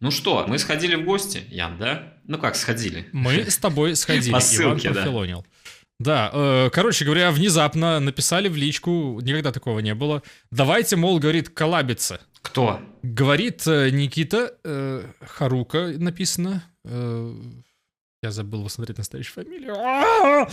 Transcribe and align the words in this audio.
Ну 0.00 0.10
что, 0.10 0.44
мы 0.46 0.58
сходили 0.58 0.94
в 0.94 1.04
гости, 1.04 1.44
Ян, 1.48 1.78
да? 1.78 2.14
Ну 2.24 2.38
как 2.38 2.56
сходили? 2.56 3.08
Мы 3.12 3.44
с 3.50 3.56
тобой 3.58 3.96
сходили, 3.96 4.32
По 4.32 4.40
ссылке, 4.40 4.88
Иван 4.88 4.94
да. 4.94 5.02
профилонил. 5.02 5.46
Да, 5.98 6.30
э, 6.32 6.70
короче 6.72 7.06
говоря, 7.06 7.30
внезапно 7.30 7.98
написали 8.00 8.48
в 8.48 8.56
личку, 8.56 9.18
никогда 9.22 9.50
такого 9.50 9.78
не 9.78 9.94
было. 9.94 10.22
Давайте, 10.50 10.96
мол, 10.96 11.18
говорит, 11.18 11.48
коллабиться. 11.48 12.20
Кто? 12.42 12.80
Говорит 13.02 13.66
э, 13.66 13.88
Никита 13.90 14.54
э, 14.62 15.04
Харука 15.22 15.94
написано. 15.96 16.62
э, 16.84 17.34
я 18.22 18.30
забыл 18.30 18.64
посмотреть 18.64 18.98
настоящую 18.98 19.44
фамилию. 19.44 19.74
А-а-а! 19.74 20.48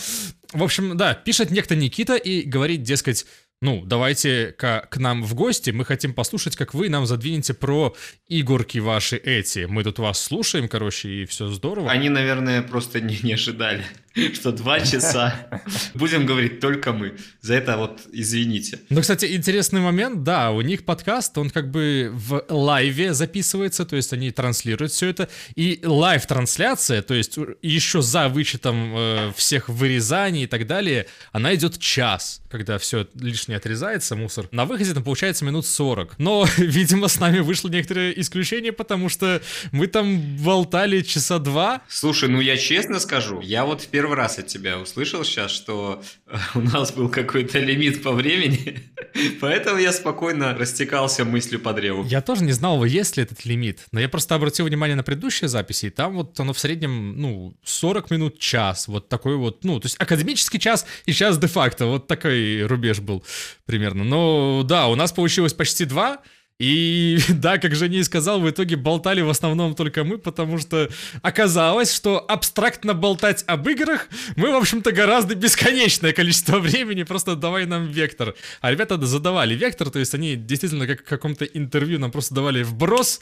В 0.53 0.63
общем, 0.63 0.95
да, 0.95 1.13
пишет 1.13 1.49
некто 1.51 1.75
Никита 1.75 2.15
и 2.15 2.43
говорит, 2.43 2.83
дескать, 2.83 3.25
ну, 3.63 3.81
давайте-ка 3.85 4.87
к 4.91 4.97
нам 4.97 5.23
в 5.23 5.33
гости, 5.35 5.69
мы 5.71 5.85
хотим 5.85 6.13
послушать, 6.13 6.57
как 6.57 6.73
вы 6.73 6.89
нам 6.89 7.05
задвинете 7.05 7.53
про 7.53 7.95
игорки 8.27 8.81
ваши 8.81 9.15
эти. 9.15 9.65
Мы 9.65 9.85
тут 9.85 9.99
вас 9.99 10.21
слушаем, 10.21 10.67
короче, 10.67 11.09
и 11.09 11.25
все 11.25 11.47
здорово. 11.47 11.89
Они, 11.89 12.09
наверное, 12.09 12.61
просто 12.61 12.99
не, 13.01 13.17
не 13.23 13.33
ожидали, 13.33 13.85
что 14.33 14.51
два 14.51 14.79
часа 14.79 15.47
будем 15.93 16.25
говорить 16.25 16.59
только 16.59 16.93
мы. 16.93 17.17
За 17.41 17.55
это 17.55 17.77
вот 17.77 18.01
извините. 18.11 18.79
Ну, 18.89 19.01
кстати, 19.01 19.35
интересный 19.35 19.81
момент, 19.81 20.23
да, 20.23 20.51
у 20.51 20.61
них 20.61 20.85
подкаст, 20.85 21.37
он 21.37 21.49
как 21.49 21.71
бы 21.71 22.11
в 22.13 22.45
лайве 22.49 23.13
записывается, 23.13 23.85
то 23.85 23.95
есть 23.95 24.13
они 24.13 24.31
транслируют 24.31 24.91
все 24.91 25.07
это, 25.07 25.29
и 25.55 25.79
live-трансляция, 25.83 27.01
то 27.01 27.13
есть 27.13 27.37
еще 27.61 28.01
за 28.01 28.29
вычетом 28.29 28.93
э, 28.95 29.31
всех 29.35 29.69
вырезаний 29.69 30.43
и 30.43 30.47
так 30.47 30.67
далее, 30.67 31.07
она 31.31 31.55
идет 31.55 31.79
час, 31.79 32.41
когда 32.49 32.77
все 32.77 33.07
лишнее 33.15 33.57
отрезается, 33.57 34.15
мусор. 34.15 34.47
На 34.51 34.65
выходе 34.65 34.93
там 34.93 35.03
получается 35.03 35.45
минут 35.45 35.65
40. 35.65 36.19
Но, 36.19 36.47
видимо, 36.57 37.07
с 37.07 37.19
нами 37.19 37.39
вышло 37.39 37.69
некоторое 37.69 38.11
исключение, 38.11 38.71
потому 38.71 39.09
что 39.09 39.41
мы 39.71 39.87
там 39.87 40.19
болтали 40.37 41.01
часа 41.01 41.39
два, 41.39 41.81
Слушай, 41.87 42.29
ну 42.29 42.39
я 42.39 42.57
честно 42.57 42.99
скажу, 42.99 43.41
я 43.41 43.65
вот 43.65 43.81
в 43.81 43.87
первый 43.87 44.02
раз 44.11 44.39
от 44.39 44.47
тебя 44.47 44.77
услышал 44.79 45.23
сейчас, 45.23 45.51
что 45.51 46.03
э, 46.27 46.35
у 46.55 46.59
нас 46.59 46.91
был 46.91 47.07
какой-то 47.07 47.59
лимит 47.59 48.03
по 48.03 48.11
времени, 48.11 48.83
поэтому 49.39 49.79
я 49.79 49.93
спокойно 49.93 50.53
растекался 50.53 51.23
мыслью 51.23 51.61
по 51.61 51.71
древу. 51.71 52.03
Я 52.03 52.21
тоже 52.21 52.43
не 52.43 52.51
знал, 52.51 52.83
есть 52.83 53.15
ли 53.15 53.23
этот 53.23 53.45
лимит, 53.45 53.85
но 53.91 54.01
я 54.01 54.09
просто 54.09 54.35
обратил 54.35 54.65
внимание 54.65 54.97
на 54.97 55.03
предыдущие 55.03 55.47
записи, 55.47 55.85
и 55.85 55.89
там 55.89 56.15
вот 56.15 56.37
оно 56.39 56.51
в 56.51 56.59
среднем, 56.59 57.21
ну, 57.21 57.55
40 57.63 58.11
минут, 58.11 58.39
час, 58.39 58.89
вот 58.89 59.07
такой 59.07 59.37
вот, 59.37 59.63
ну, 59.63 59.79
то 59.79 59.85
есть 59.85 59.95
академический 59.99 60.59
час 60.59 60.85
и 61.05 61.13
час 61.13 61.37
де-факто, 61.37 61.85
вот 61.85 62.07
такой 62.07 62.65
рубеж 62.65 62.99
был 62.99 63.23
примерно. 63.65 64.03
Но 64.03 64.63
да, 64.63 64.87
у 64.87 64.95
нас 64.95 65.13
получилось 65.13 65.53
почти 65.53 65.85
два, 65.85 66.19
и 66.59 67.17
да, 67.29 67.57
как 67.57 67.75
Женя 67.75 67.99
и 67.99 68.03
сказал, 68.03 68.39
в 68.39 68.49
итоге 68.49 68.75
болтали 68.75 69.21
в 69.21 69.29
основном 69.29 69.75
только 69.75 70.03
мы, 70.03 70.17
потому 70.17 70.57
что 70.57 70.89
оказалось, 71.21 71.93
что 71.93 72.19
абстрактно 72.19 72.93
болтать 72.93 73.43
об 73.47 73.67
играх 73.67 74.07
мы, 74.35 74.51
в 74.51 74.55
общем-то, 74.55 74.91
гораздо 74.91 75.35
бесконечное 75.35 76.13
количество 76.13 76.59
времени, 76.59 77.03
просто 77.03 77.35
давай 77.35 77.65
нам 77.65 77.87
вектор. 77.87 78.35
А 78.61 78.71
ребята 78.71 79.03
задавали 79.05 79.55
вектор, 79.55 79.89
то 79.89 79.99
есть 79.99 80.13
они 80.13 80.35
действительно 80.35 80.87
как 80.87 81.01
в 81.01 81.05
каком-то 81.05 81.45
интервью 81.45 81.99
нам 81.99 82.11
просто 82.11 82.35
давали 82.35 82.63
вброс, 82.63 83.21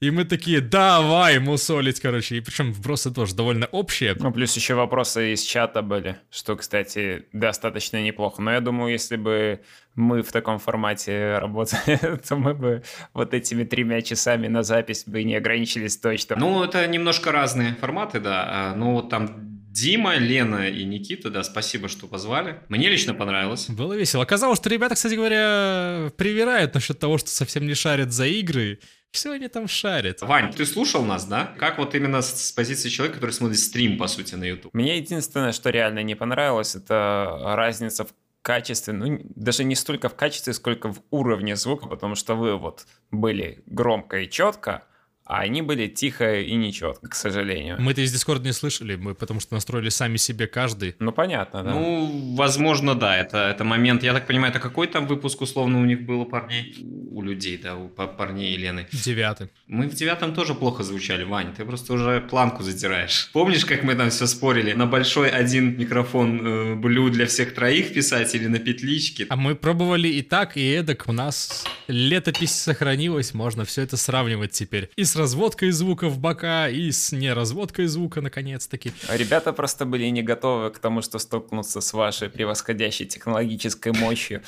и 0.00 0.10
мы 0.10 0.24
такие, 0.24 0.60
давай 0.60 1.38
мусолить, 1.38 2.00
короче. 2.00 2.36
И 2.36 2.40
причем 2.40 2.72
вбросы 2.72 3.10
тоже 3.10 3.34
довольно 3.34 3.66
общие. 3.66 4.16
Ну, 4.18 4.32
плюс 4.32 4.56
еще 4.56 4.74
вопросы 4.74 5.32
из 5.34 5.42
чата 5.42 5.82
были, 5.82 6.16
что, 6.30 6.56
кстати, 6.56 7.26
достаточно 7.32 8.02
неплохо. 8.02 8.42
Но 8.42 8.52
я 8.52 8.60
думаю, 8.60 8.92
если 8.92 9.16
бы 9.16 9.60
мы 9.94 10.22
в 10.22 10.32
таком 10.32 10.58
формате 10.58 11.38
работали, 11.38 12.18
то 12.28 12.36
мы 12.36 12.54
бы 12.54 12.82
вот 13.12 13.34
этими 13.34 13.64
тремя 13.64 14.02
часами 14.02 14.48
на 14.48 14.62
запись 14.62 15.04
бы 15.06 15.22
не 15.24 15.34
ограничились 15.36 15.96
точно. 15.96 16.36
Ну, 16.36 16.62
это 16.62 16.86
немножко 16.86 17.32
разные 17.32 17.74
форматы, 17.74 18.20
да. 18.20 18.44
А, 18.48 18.74
Ну, 18.74 18.92
вот 18.92 19.10
там 19.10 19.50
Дима, 19.70 20.16
Лена 20.16 20.68
и 20.68 20.84
Никита, 20.84 21.30
да, 21.30 21.44
спасибо, 21.44 21.88
что 21.88 22.08
позвали. 22.08 22.60
Мне 22.68 22.88
лично 22.88 23.14
понравилось. 23.14 23.68
Было 23.68 23.92
весело. 23.94 24.24
Оказалось, 24.24 24.58
что 24.58 24.68
ребята, 24.68 24.96
кстати 24.96 25.14
говоря, 25.14 26.10
привирают 26.16 26.74
насчет 26.74 26.98
того, 26.98 27.18
что 27.18 27.30
совсем 27.30 27.66
не 27.66 27.74
шарят 27.74 28.12
за 28.12 28.26
игры. 28.26 28.80
Все 29.12 29.32
они 29.32 29.48
там 29.48 29.68
шарят. 29.68 30.22
Вань, 30.22 30.52
ты 30.52 30.66
слушал 30.66 31.04
нас, 31.04 31.24
да? 31.24 31.52
Как 31.58 31.78
вот 31.78 31.94
именно 31.94 32.20
с, 32.20 32.48
с 32.48 32.52
позиции 32.52 32.88
человека, 32.88 33.16
который 33.16 33.32
смотрит 33.32 33.58
стрим, 33.58 33.96
по 33.96 34.06
сути, 34.06 34.34
на 34.36 34.44
YouTube? 34.44 34.72
Мне 34.72 34.98
единственное, 34.98 35.52
что 35.52 35.70
реально 35.70 36.02
не 36.02 36.14
понравилось, 36.14 36.74
это 36.74 37.38
разница 37.56 38.04
в 38.04 38.14
качестве, 38.42 38.92
ну, 38.94 39.20
даже 39.36 39.64
не 39.64 39.74
столько 39.74 40.08
в 40.08 40.14
качестве, 40.14 40.52
сколько 40.52 40.92
в 40.92 41.00
уровне 41.10 41.56
звука, 41.56 41.86
потому 41.86 42.14
что 42.14 42.34
вы 42.34 42.56
вот 42.56 42.86
были 43.10 43.62
громко 43.66 44.20
и 44.20 44.30
четко, 44.30 44.84
а 45.30 45.42
они 45.42 45.62
были 45.62 45.86
тихо 45.86 46.40
и 46.40 46.56
нечетко, 46.56 47.08
к 47.08 47.14
сожалению. 47.14 47.76
Мы-то 47.78 48.00
из 48.00 48.12
Discord 48.12 48.42
не 48.42 48.52
слышали, 48.52 48.96
мы 48.96 49.14
потому 49.14 49.38
что 49.38 49.54
настроили 49.54 49.88
сами 49.88 50.16
себе 50.16 50.48
каждый. 50.48 50.96
Ну, 50.98 51.12
понятно, 51.12 51.62
да. 51.62 51.70
Ну, 51.70 52.34
возможно, 52.34 52.96
да, 52.96 53.16
это, 53.16 53.38
это 53.38 53.62
момент. 53.62 54.02
Я 54.02 54.12
так 54.12 54.26
понимаю, 54.26 54.50
это 54.50 54.58
какой 54.58 54.88
там 54.88 55.06
выпуск 55.06 55.40
условно 55.40 55.78
у 55.80 55.84
них 55.84 56.04
был 56.04 56.22
у 56.22 56.26
парней? 56.26 56.74
У 57.12 57.22
людей, 57.22 57.58
да, 57.58 57.74
у 57.74 57.88
па- 57.88 58.06
парней 58.06 58.54
и 58.54 58.56
Лены. 58.56 58.86
Девятый. 58.92 59.48
Мы 59.66 59.88
в 59.88 59.94
девятом 59.94 60.32
тоже 60.32 60.54
плохо 60.54 60.84
звучали, 60.84 61.24
Вань, 61.24 61.52
ты 61.56 61.64
просто 61.64 61.92
уже 61.94 62.20
планку 62.20 62.62
задираешь. 62.62 63.30
Помнишь, 63.32 63.64
как 63.64 63.82
мы 63.82 63.96
там 63.96 64.10
все 64.10 64.28
спорили? 64.28 64.74
На 64.74 64.86
большой 64.86 65.28
один 65.28 65.76
микрофон 65.76 66.46
э, 66.46 66.74
блю 66.76 67.10
для 67.10 67.26
всех 67.26 67.52
троих 67.52 67.92
писать 67.92 68.32
или 68.36 68.46
на 68.46 68.60
петличке? 68.60 69.26
А 69.28 69.34
мы 69.34 69.56
пробовали 69.56 70.06
и 70.06 70.22
так, 70.22 70.56
и 70.56 70.60
эдак. 70.70 71.08
У 71.08 71.12
нас 71.12 71.64
летопись 71.88 72.54
сохранилась, 72.54 73.34
можно 73.34 73.64
все 73.64 73.82
это 73.82 73.96
сравнивать 73.96 74.52
теперь. 74.52 74.88
И 74.94 75.02
с 75.02 75.16
разводкой 75.16 75.72
звука 75.72 76.08
в 76.08 76.18
бока, 76.20 76.68
и 76.68 76.92
с 76.92 77.10
неразводкой 77.10 77.86
звука, 77.86 78.20
наконец-таки. 78.20 78.92
А 79.08 79.16
Ребята 79.16 79.52
просто 79.52 79.84
были 79.84 80.04
не 80.06 80.22
готовы 80.22 80.70
к 80.70 80.78
тому, 80.78 81.02
что 81.02 81.18
столкнутся 81.18 81.80
с 81.80 81.92
вашей 81.92 82.28
превосходящей 82.30 83.06
технологической 83.06 83.92
мощью. 83.92 84.42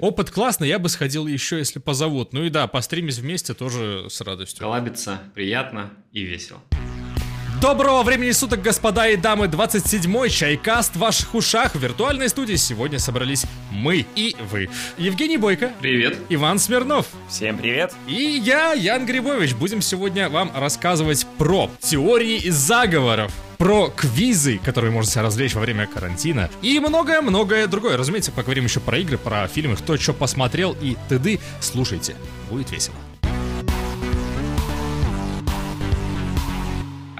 Опыт 0.00 0.30
классный, 0.30 0.66
я 0.66 0.80
бы 0.80 0.88
сходил 0.88 1.11
еще, 1.14 1.58
если 1.58 1.78
позовут. 1.78 2.32
Ну 2.32 2.44
и 2.44 2.50
да, 2.50 2.66
постримить 2.66 3.16
вместе 3.18 3.54
тоже 3.54 4.06
с 4.08 4.20
радостью. 4.20 4.60
Коллабиться 4.60 5.20
приятно 5.34 5.90
и 6.12 6.22
весело. 6.22 6.60
Доброго 7.62 8.02
времени 8.02 8.32
суток, 8.32 8.60
господа 8.60 9.06
и 9.06 9.16
дамы! 9.16 9.46
27-й 9.46 10.30
чайкаст 10.30 10.96
в 10.96 10.98
ваших 10.98 11.32
ушах. 11.32 11.76
В 11.76 11.78
виртуальной 11.78 12.28
студии 12.28 12.56
сегодня 12.56 12.98
собрались 12.98 13.44
мы 13.70 14.04
и 14.16 14.34
вы. 14.50 14.68
Евгений 14.98 15.36
Бойко, 15.36 15.70
Привет. 15.80 16.18
Иван 16.28 16.58
Смирнов 16.58 17.06
Всем 17.28 17.56
привет! 17.56 17.94
и 18.08 18.14
я, 18.44 18.72
Ян 18.72 19.06
Грибович. 19.06 19.54
Будем 19.54 19.80
сегодня 19.80 20.28
вам 20.28 20.50
рассказывать 20.56 21.24
про 21.38 21.70
теории 21.78 22.50
заговоров, 22.50 23.32
про 23.58 23.90
квизы, 23.90 24.58
которые 24.58 24.90
можно 24.90 25.08
себя 25.08 25.22
развлечь 25.22 25.54
во 25.54 25.60
время 25.60 25.86
карантина 25.86 26.50
и 26.62 26.80
многое-многое 26.80 27.68
другое. 27.68 27.96
Разумеется, 27.96 28.32
поговорим 28.32 28.64
еще 28.64 28.80
про 28.80 28.98
игры, 28.98 29.18
про 29.18 29.46
фильмы, 29.46 29.76
кто 29.76 29.96
что 29.96 30.12
посмотрел 30.12 30.76
и 30.82 30.96
т.д. 31.08 31.38
Слушайте, 31.60 32.16
будет 32.50 32.72
весело. 32.72 32.96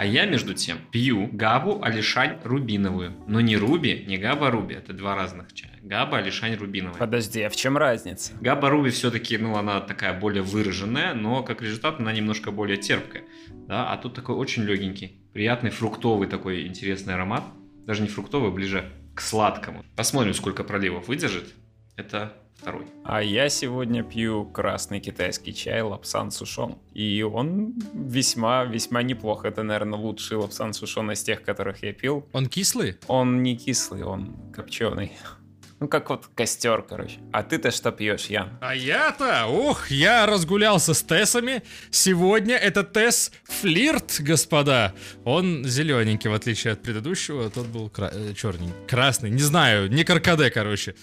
А 0.03 0.05
я, 0.05 0.27
между 0.27 0.53
тем, 0.53 0.79
пью 0.91 1.29
Габу 1.33 1.81
Алишань 1.81 2.41
Рубиновую. 2.43 3.15
Но 3.29 3.41
не 3.41 3.57
Руби, 3.57 4.05
не 4.09 4.19
Габа 4.19 4.51
Руби, 4.51 4.75
это 4.75 4.93
два 4.93 5.15
разных 5.15 5.53
чая. 5.53 5.79
Габа 5.81 6.19
Алишань 6.19 6.57
Рубиновая. 6.57 6.99
Подожди, 6.99 7.41
а 7.43 7.49
в 7.49 7.55
чем 7.55 7.79
разница? 7.79 8.33
Габа 8.41 8.69
Руби 8.69 8.91
все-таки, 8.91 9.39
ну, 9.39 9.57
она 9.57 9.81
такая 9.81 10.19
более 10.19 10.43
выраженная, 10.43 11.15
но 11.15 11.45
как 11.45 11.63
результат 11.63 12.01
она 12.01 12.13
немножко 12.13 12.51
более 12.51 12.79
терпкая. 12.79 13.23
Да? 13.69 13.93
А 13.93 13.97
тут 13.97 14.15
такой 14.15 14.35
очень 14.35 14.65
легенький, 14.65 15.21
приятный 15.33 15.71
фруктовый 15.71 16.27
такой 16.27 16.67
интересный 16.67 17.15
аромат. 17.15 17.45
Даже 17.87 18.03
не 18.03 18.09
фруктовый, 18.09 18.51
ближе 18.51 18.91
к 19.15 19.21
сладкому. 19.21 19.85
Посмотрим, 19.95 20.35
сколько 20.35 20.65
проливов 20.65 21.07
выдержит. 21.07 21.55
Это 21.95 22.42
второй. 22.57 22.87
А 23.05 23.23
я 23.23 23.49
сегодня 23.49 24.03
пью 24.03 24.45
красный 24.45 25.01
китайский 25.01 25.55
чай 25.55 25.83
лапсан 25.83 26.31
сушон. 26.31 26.79
И 26.95 27.23
он 27.23 27.75
весьма-весьма 27.93 29.03
неплох. 29.03 29.45
Это, 29.45 29.63
наверное, 29.63 29.99
лучший 29.99 30.37
лапсан 30.37 30.73
сушон 30.73 31.11
из 31.13 31.23
тех, 31.23 31.43
которых 31.43 31.83
я 31.83 31.93
пил. 31.93 32.29
Он 32.33 32.47
кислый? 32.47 32.97
Он 33.09 33.43
не 33.43 33.57
кислый, 33.57 34.03
он 34.05 34.37
копченый. 34.55 35.13
Ну, 35.81 35.89
как 35.89 36.11
вот 36.11 36.29
костер, 36.37 36.83
короче. 36.83 37.19
А 37.33 37.43
ты-то 37.43 37.73
что 37.73 37.91
пьешь, 37.91 38.27
Ян? 38.27 38.51
А 38.61 38.73
я-то, 38.73 39.49
ух, 39.49 39.91
я 39.91 40.27
разгулялся 40.27 40.95
с 40.95 41.03
Тессами. 41.03 41.65
Сегодня 41.91 42.55
это 42.55 42.85
Тесс 42.85 43.33
Флирт, 43.43 44.21
господа. 44.21 44.95
Он 45.25 45.65
зелененький, 45.65 46.31
в 46.31 46.35
отличие 46.35 46.75
от 46.75 46.83
предыдущего. 46.83 47.51
Тот 47.51 47.67
был 47.67 47.91
кра- 47.91 48.13
э, 48.15 48.33
черненький. 48.35 48.77
Красный, 48.87 49.31
не 49.31 49.43
знаю, 49.43 49.91
не 49.91 50.05
каркаде, 50.05 50.51
короче. 50.53 50.95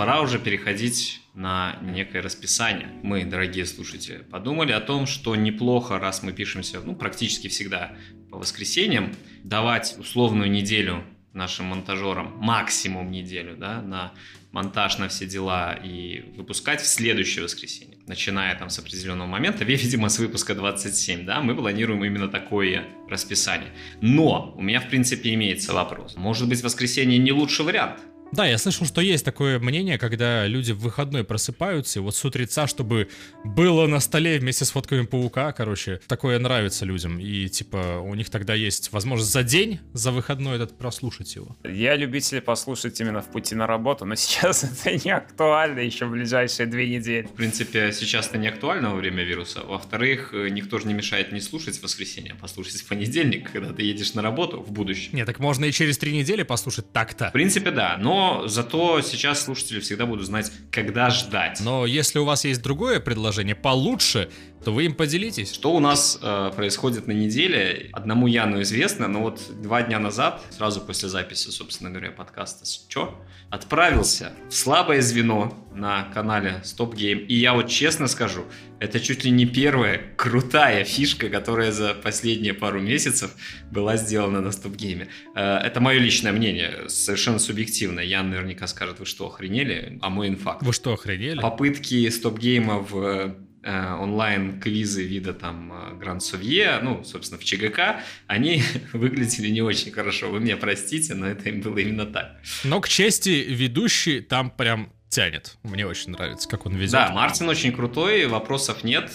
Пора 0.00 0.22
уже 0.22 0.38
переходить 0.38 1.20
на 1.34 1.76
некое 1.82 2.22
расписание. 2.22 2.88
Мы, 3.02 3.26
дорогие 3.26 3.66
слушатели, 3.66 4.22
подумали 4.30 4.72
о 4.72 4.80
том, 4.80 5.06
что 5.06 5.36
неплохо, 5.36 5.98
раз 5.98 6.22
мы 6.22 6.32
пишемся, 6.32 6.80
ну, 6.80 6.94
практически 6.94 7.48
всегда 7.48 7.92
по 8.30 8.38
воскресеньям, 8.38 9.14
давать 9.44 9.96
условную 9.98 10.50
неделю 10.50 11.04
нашим 11.34 11.66
монтажерам, 11.66 12.32
максимум 12.38 13.10
неделю, 13.10 13.58
да, 13.58 13.82
на 13.82 14.14
монтаж 14.52 14.96
на 14.96 15.08
все 15.08 15.26
дела 15.26 15.74
и 15.74 16.24
выпускать 16.34 16.80
в 16.80 16.86
следующее 16.86 17.44
воскресенье. 17.44 17.98
Начиная 18.06 18.58
там 18.58 18.70
с 18.70 18.78
определенного 18.78 19.28
момента, 19.28 19.64
видимо, 19.66 20.08
с 20.08 20.18
выпуска 20.18 20.54
27, 20.54 21.26
да, 21.26 21.42
мы 21.42 21.54
планируем 21.54 22.02
именно 22.06 22.28
такое 22.28 22.86
расписание. 23.10 23.68
Но 24.00 24.54
у 24.56 24.62
меня, 24.62 24.80
в 24.80 24.88
принципе, 24.88 25.34
имеется 25.34 25.74
вопрос. 25.74 26.16
Может 26.16 26.48
быть, 26.48 26.62
воскресенье 26.62 27.18
не 27.18 27.32
лучший 27.32 27.66
вариант? 27.66 28.00
Да, 28.32 28.46
я 28.46 28.58
слышал, 28.58 28.86
что 28.86 29.00
есть 29.00 29.24
такое 29.24 29.58
мнение, 29.58 29.98
когда 29.98 30.46
люди 30.46 30.70
в 30.70 30.78
выходной 30.78 31.24
просыпаются, 31.24 31.98
и 31.98 32.02
вот 32.02 32.14
с 32.14 32.24
утреца, 32.24 32.68
чтобы 32.68 33.08
было 33.44 33.88
на 33.88 33.98
столе 33.98 34.38
вместе 34.38 34.64
с 34.64 34.70
фотками 34.70 35.04
паука, 35.04 35.50
короче, 35.52 36.00
такое 36.06 36.38
нравится 36.38 36.84
людям, 36.84 37.18
и 37.18 37.48
типа 37.48 37.98
у 37.98 38.14
них 38.14 38.30
тогда 38.30 38.54
есть 38.54 38.92
возможность 38.92 39.32
за 39.32 39.42
день, 39.42 39.80
за 39.94 40.12
выходной 40.12 40.56
этот 40.56 40.78
прослушать 40.78 41.34
его. 41.34 41.56
Я 41.64 41.96
любитель 41.96 42.40
послушать 42.40 43.00
именно 43.00 43.20
в 43.20 43.30
пути 43.32 43.56
на 43.56 43.66
работу, 43.66 44.04
но 44.04 44.14
сейчас 44.14 44.62
это 44.62 44.96
не 45.04 45.10
актуально 45.10 45.80
еще 45.80 46.06
в 46.06 46.10
ближайшие 46.10 46.66
две 46.66 46.88
недели. 46.88 47.26
В 47.26 47.34
принципе, 47.34 47.92
сейчас 47.92 48.28
это 48.28 48.38
не 48.38 48.46
актуально 48.46 48.90
во 48.90 48.96
время 48.96 49.24
вируса. 49.24 49.62
Во-вторых, 49.64 50.30
э, 50.34 50.50
никто 50.50 50.78
же 50.78 50.86
не 50.86 50.94
мешает 50.94 51.32
не 51.32 51.40
слушать 51.40 51.78
в 51.78 51.82
воскресенье, 51.82 52.34
а 52.38 52.40
послушать 52.40 52.80
в 52.82 52.86
понедельник, 52.86 53.50
когда 53.52 53.72
ты 53.72 53.82
едешь 53.82 54.14
на 54.14 54.22
работу 54.22 54.60
в 54.60 54.70
будущем. 54.70 55.10
Не, 55.14 55.24
так 55.24 55.40
можно 55.40 55.64
и 55.64 55.72
через 55.72 55.98
три 55.98 56.16
недели 56.16 56.44
послушать 56.44 56.92
так-то. 56.92 57.30
В 57.30 57.32
принципе, 57.32 57.72
да, 57.72 57.96
но 57.98 58.19
зато 58.46 59.02
сейчас 59.02 59.44
слушатели 59.44 59.80
всегда 59.80 60.06
будут 60.06 60.26
знать, 60.26 60.52
когда 60.70 61.10
ждать. 61.10 61.60
Но 61.60 61.86
если 61.86 62.18
у 62.18 62.24
вас 62.24 62.44
есть 62.44 62.62
другое 62.62 63.00
предложение 63.00 63.54
получше, 63.54 64.28
то 64.64 64.72
вы 64.72 64.84
им 64.84 64.94
поделитесь. 64.94 65.52
Что 65.52 65.72
у 65.72 65.80
нас 65.80 66.18
э, 66.20 66.52
происходит 66.54 67.06
на 67.06 67.12
неделе, 67.12 67.88
одному 67.92 68.26
Яну 68.26 68.60
известно, 68.62 69.08
но 69.08 69.20
вот 69.22 69.40
два 69.62 69.82
дня 69.82 69.98
назад, 69.98 70.42
сразу 70.50 70.80
после 70.80 71.08
записи, 71.08 71.48
собственно 71.48 71.90
говоря, 71.90 72.10
подкаста 72.10 72.64
«Чё?», 72.88 73.14
отправился 73.48 74.32
в 74.48 74.54
слабое 74.54 75.00
звено 75.00 75.66
на 75.74 76.04
канале 76.14 76.60
Stop 76.62 76.94
Game. 76.94 77.24
И 77.26 77.34
я 77.34 77.54
вот 77.54 77.68
честно 77.68 78.06
скажу, 78.06 78.44
это 78.80 79.00
чуть 79.00 79.24
ли 79.24 79.30
не 79.30 79.46
первая 79.46 80.00
крутая 80.16 80.84
фишка, 80.84 81.30
которая 81.30 81.72
за 81.72 81.94
последние 81.94 82.54
пару 82.54 82.80
месяцев 82.80 83.34
была 83.70 83.96
сделана 83.96 84.40
на 84.40 84.48
Stop 84.48 84.76
Game. 84.76 85.08
Э, 85.34 85.56
это 85.58 85.80
мое 85.80 85.98
личное 85.98 86.32
мнение, 86.32 86.88
совершенно 86.88 87.38
субъективно. 87.38 88.00
Ян 88.00 88.30
наверняка 88.30 88.66
скажет, 88.66 89.00
вы 89.00 89.06
что, 89.06 89.26
охренели? 89.26 89.98
А 90.02 90.10
мой 90.10 90.28
инфакт. 90.28 90.62
Вы 90.62 90.72
что, 90.74 90.92
охренели? 90.92 91.40
Попытки 91.40 92.06
Stop 92.08 92.38
Game 92.38 92.86
в 92.88 93.49
онлайн-квизы 93.68 95.04
вида 95.04 95.34
там 95.34 95.72
э, 95.72 95.94
Гранд 95.96 96.22
Совье, 96.22 96.78
ну, 96.82 97.04
собственно, 97.04 97.38
в 97.38 97.44
ЧГК, 97.44 98.02
они 98.26 98.62
выглядели 98.92 99.48
не 99.48 99.62
очень 99.62 99.92
хорошо. 99.92 100.30
Вы 100.30 100.40
меня 100.40 100.56
простите, 100.56 101.14
но 101.14 101.26
это 101.26 101.48
им 101.48 101.60
было 101.60 101.78
именно 101.78 102.06
так. 102.06 102.40
Но, 102.64 102.80
к 102.80 102.88
чести, 102.88 103.44
ведущий 103.48 104.20
там 104.20 104.50
прям 104.50 104.92
тянет. 105.08 105.56
Мне 105.62 105.86
очень 105.86 106.12
нравится, 106.12 106.48
как 106.48 106.66
он 106.66 106.76
везет. 106.76 106.92
Да, 106.92 107.10
Мартин 107.10 107.48
очень 107.48 107.72
крутой, 107.72 108.26
вопросов 108.26 108.84
нет. 108.84 109.12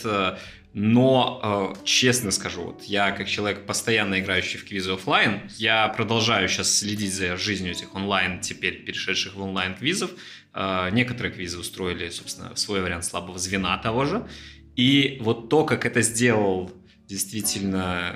Э, 0.76 0.78
но, 0.78 1.74
честно 1.84 2.32
скажу, 2.32 2.64
вот 2.64 2.84
я 2.84 3.12
как 3.12 3.28
человек, 3.28 3.66
постоянно 3.66 4.20
играющий 4.20 4.60
в 4.60 4.66
квизы 4.66 4.92
офлайн, 4.92 5.50
я 5.58 5.88
продолжаю 5.88 6.50
сейчас 6.50 6.78
следить 6.78 7.14
за 7.14 7.38
жизнью 7.38 7.72
этих 7.72 7.96
онлайн, 7.96 8.42
теперь 8.42 8.84
перешедших 8.84 9.36
в 9.36 9.42
онлайн 9.42 9.76
квизов. 9.76 10.12
А, 10.54 10.90
некоторые 10.90 11.34
квизы 11.34 11.58
устроили, 11.60 12.10
собственно, 12.10 12.56
свой 12.56 12.82
вариант 12.82 13.06
слабого 13.06 13.40
звена 13.40 13.78
того 13.78 14.06
же. 14.06 14.28
И 14.76 15.18
вот 15.22 15.50
то, 15.50 15.64
как 15.64 15.86
это 15.86 16.02
сделал 16.02 16.72
действительно 17.08 18.16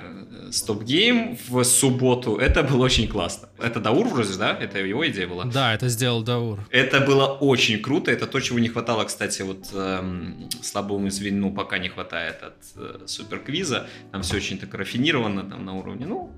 Stop 0.50 0.84
Game 0.84 1.38
в 1.48 1.62
субботу, 1.64 2.36
это 2.36 2.62
было 2.62 2.84
очень 2.84 3.08
классно. 3.08 3.48
Это 3.58 3.80
Даур 3.80 4.08
вроде, 4.08 4.36
да? 4.36 4.56
Это 4.60 4.78
его 4.78 5.06
идея 5.08 5.28
была? 5.28 5.44
Да, 5.44 5.74
это 5.74 5.88
сделал 5.88 6.22
Даур. 6.22 6.58
Это 6.70 7.00
было 7.00 7.26
очень 7.26 7.80
круто. 7.80 8.10
Это 8.10 8.26
то, 8.26 8.40
чего 8.40 8.58
не 8.58 8.68
хватало, 8.68 9.04
кстати, 9.04 9.42
вот 9.42 9.70
эм, 9.72 10.48
слабому 10.62 11.10
звену 11.10 11.52
пока 11.52 11.78
не 11.78 11.88
хватает 11.88 12.42
от 12.42 12.56
э, 12.76 13.06
суперквиза. 13.06 13.86
Там 14.12 14.22
все 14.22 14.36
очень 14.36 14.58
так 14.58 14.74
рафинировано, 14.74 15.44
там 15.48 15.64
на 15.64 15.74
уровне, 15.74 16.06
ну, 16.06 16.32